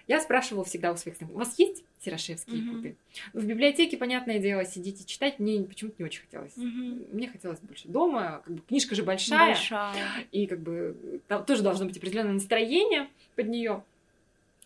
я 0.10 0.20
спрашивала 0.20 0.66
всегда 0.66 0.92
у 0.92 0.98
своих 0.98 1.18
знакомых, 1.18 1.44
у 1.44 1.46
вас 1.46 1.58
есть 1.60 1.84
Серошевские 2.04 2.58
mm-hmm. 2.58 2.66
якуты? 2.66 2.96
В 3.34 3.46
библиотеке, 3.46 3.96
понятное 3.96 4.40
дело, 4.40 4.66
сидите 4.66 5.06
читать, 5.06 5.38
мне 5.38 5.64
почему-то 5.64 5.96
не 6.00 6.06
очень 6.06 6.22
хотелось. 6.22 6.58
Mm-hmm. 6.58 7.14
Мне 7.14 7.30
хотелось 7.30 7.60
больше 7.60 7.88
дома, 7.88 8.42
как 8.44 8.56
бы 8.56 8.62
книжка 8.68 8.96
же 8.96 9.04
большая. 9.04 9.54
Большая. 9.54 9.94
И 10.32 10.48
как 10.48 10.60
бы 10.62 11.22
там 11.28 11.46
тоже 11.46 11.62
должно 11.62 11.86
быть 11.86 11.96
определенное 11.98 12.34
настроение 12.34 13.08
под 13.36 13.50
нее. 13.50 13.84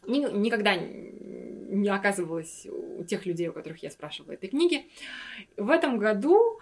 Никогда 0.08 0.76
не 0.78 1.90
оказывалось 1.90 2.66
у 2.98 3.04
тех 3.04 3.26
людей, 3.26 3.50
у 3.50 3.54
которых 3.54 3.84
я 3.84 3.92
спрашивала 3.92 4.32
этой 4.32 4.48
книги. 4.48 4.88
В 5.58 5.70
этом 5.70 5.98
году 5.98 6.58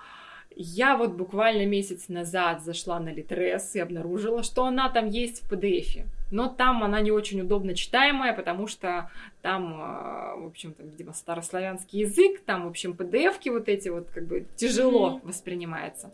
я 0.56 0.98
вот 0.98 1.12
буквально 1.12 1.66
месяц 1.66 2.10
назад 2.10 2.64
зашла 2.64 3.00
на 3.00 3.10
Литрес 3.10 3.76
и 3.76 3.80
обнаружила, 3.80 4.44
что 4.44 4.66
она 4.66 4.90
там 4.90 5.10
есть 5.10 5.44
в 5.44 5.52
PDF. 5.52 6.06
Но 6.32 6.48
там 6.48 6.84
она 6.84 7.02
не 7.02 7.12
очень 7.12 7.42
удобно 7.42 7.76
читаемая, 7.76 8.34
потому 8.34 8.68
что 8.68 9.10
там, 9.42 9.76
а, 9.82 10.36
в 10.38 10.48
общем, 10.48 10.74
там, 10.74 10.90
видимо, 10.90 11.14
старославянский 11.14 12.02
язык, 12.02 12.42
там, 12.46 12.66
в 12.66 12.70
общем, 12.70 12.92
PDF-ки 12.92 13.50
вот 13.50 13.68
эти 13.68 13.90
вот 13.90 14.10
как 14.10 14.28
бы 14.28 14.46
тяжело 14.56 15.10
mm-hmm. 15.10 15.28
воспринимается. 15.28 16.12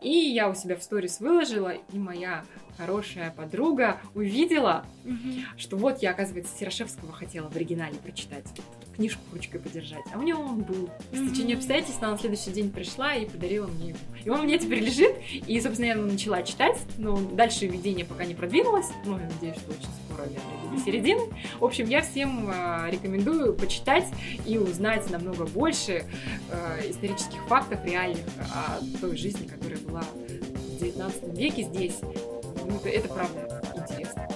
И 0.00 0.10
я 0.10 0.48
у 0.48 0.54
себя 0.54 0.76
в 0.76 0.82
сторис 0.82 1.20
выложила, 1.20 1.74
и 1.92 1.98
моя 1.98 2.44
хорошая 2.78 3.30
подруга 3.30 4.00
увидела, 4.14 4.86
mm-hmm. 5.04 5.44
что 5.58 5.76
вот 5.76 6.00
я, 6.00 6.12
оказывается, 6.12 6.56
Серошевского 6.56 7.12
хотела 7.12 7.50
в 7.50 7.56
оригинале 7.56 7.96
прочитать 7.96 8.46
книжку 8.96 9.20
ручкой 9.32 9.60
подержать. 9.60 10.04
А 10.12 10.18
у 10.18 10.22
него 10.22 10.42
он 10.42 10.60
был. 10.60 10.90
В 11.10 11.32
течение 11.32 11.56
обстоятельств 11.56 12.02
она 12.02 12.12
на 12.12 12.18
следующий 12.18 12.50
день 12.50 12.70
пришла 12.70 13.14
и 13.14 13.26
подарила 13.26 13.66
мне 13.66 13.88
его. 13.88 13.98
И 14.24 14.28
он 14.28 14.46
меня 14.46 14.58
теперь 14.58 14.80
лежит, 14.80 15.14
и, 15.46 15.60
собственно, 15.60 15.86
я 15.86 15.96
начала 15.96 16.42
читать, 16.42 16.78
но 16.98 17.16
дальше 17.16 17.66
видение 17.66 18.04
пока 18.04 18.24
не 18.24 18.34
продвинулось, 18.34 18.88
но 19.06 19.18
я 19.18 19.26
надеюсь, 19.26 19.56
что 19.56 19.70
очень 19.70 19.88
скоро 20.04 20.28
я 20.28 20.70
до 20.70 20.84
середины. 20.84 21.22
В 21.58 21.64
общем, 21.64 21.88
я 21.88 22.02
всем 22.02 22.50
э, 22.50 22.90
рекомендую 22.90 23.54
почитать 23.54 24.06
и 24.46 24.58
узнать 24.58 25.08
намного 25.10 25.46
больше 25.46 26.04
э, 26.50 26.90
исторических 26.90 27.42
фактов 27.48 27.82
реальных 27.84 28.24
о 28.38 28.80
той 29.00 29.16
жизни, 29.16 29.39
которая 29.44 29.78
была 29.78 30.02
в 30.02 30.78
19 30.80 31.38
веке 31.38 31.62
здесь. 31.64 31.98
Ну, 32.02 32.76
это, 32.76 32.88
это 32.88 33.08
правда 33.08 33.62
интересно. 33.76 34.28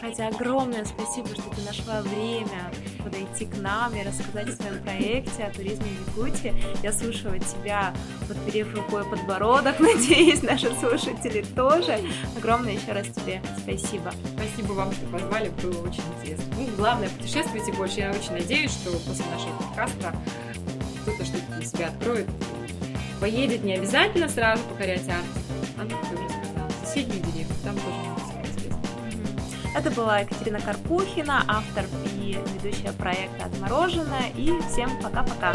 Катя, 0.00 0.28
огромное 0.28 0.84
спасибо, 0.84 1.28
что 1.28 1.42
ты 1.54 1.62
нашла 1.62 2.02
время 2.02 2.70
подойти 3.02 3.46
к 3.46 3.56
нам 3.58 3.94
и 3.94 4.02
рассказать 4.02 4.48
о 4.48 4.52
своем 4.52 4.82
проекте, 4.82 5.44
о 5.44 5.50
туризме 5.50 5.86
в 5.86 6.18
Якутии. 6.18 6.54
Я 6.82 6.92
слушаю 6.92 7.40
тебя, 7.40 7.94
подперев 8.28 8.74
рукой 8.74 9.04
подбородок, 9.04 9.80
надеюсь, 9.80 10.42
наши 10.42 10.74
слушатели 10.74 11.42
тоже. 11.56 12.00
Огромное 12.36 12.74
еще 12.74 12.92
раз 12.92 13.06
тебе 13.06 13.42
спасибо. 13.62 14.12
Спасибо 14.36 14.72
вам, 14.72 14.92
что 14.92 15.06
позвали, 15.06 15.50
было 15.62 15.86
очень 15.88 16.02
интересно. 16.18 16.44
Ну, 16.58 16.66
главное, 16.76 17.08
путешествуйте 17.08 17.72
больше. 17.72 18.00
Я 18.00 18.10
очень 18.10 18.32
надеюсь, 18.32 18.72
что 18.72 18.90
после 18.90 19.24
нашего 19.26 19.56
подкаста 19.56 20.14
кто-то 21.02 21.24
что-то 21.24 21.56
для 21.56 21.66
себя 21.66 21.88
откроет. 21.88 22.26
Поедет 23.24 23.64
не 23.64 23.72
обязательно 23.72 24.28
сразу 24.28 24.62
покорять 24.64 25.08
Арктику, 25.08 25.40
а, 25.78 25.84
ну, 25.84 25.96
как 25.96 26.10
я 26.10 26.26
уже 26.26 26.28
сказала, 26.28 26.70
соседние 26.84 27.20
деревни, 27.20 27.54
там 27.64 27.74
тоже 27.74 28.14
это 29.74 29.90
была 29.90 30.18
Екатерина 30.20 30.60
Карпухина, 30.60 31.42
автор 31.48 31.86
и 32.20 32.38
ведущая 32.62 32.92
проекта 32.92 33.46
«Отмороженное». 33.46 34.28
И 34.36 34.52
всем 34.68 34.90
пока-пока! 35.02 35.52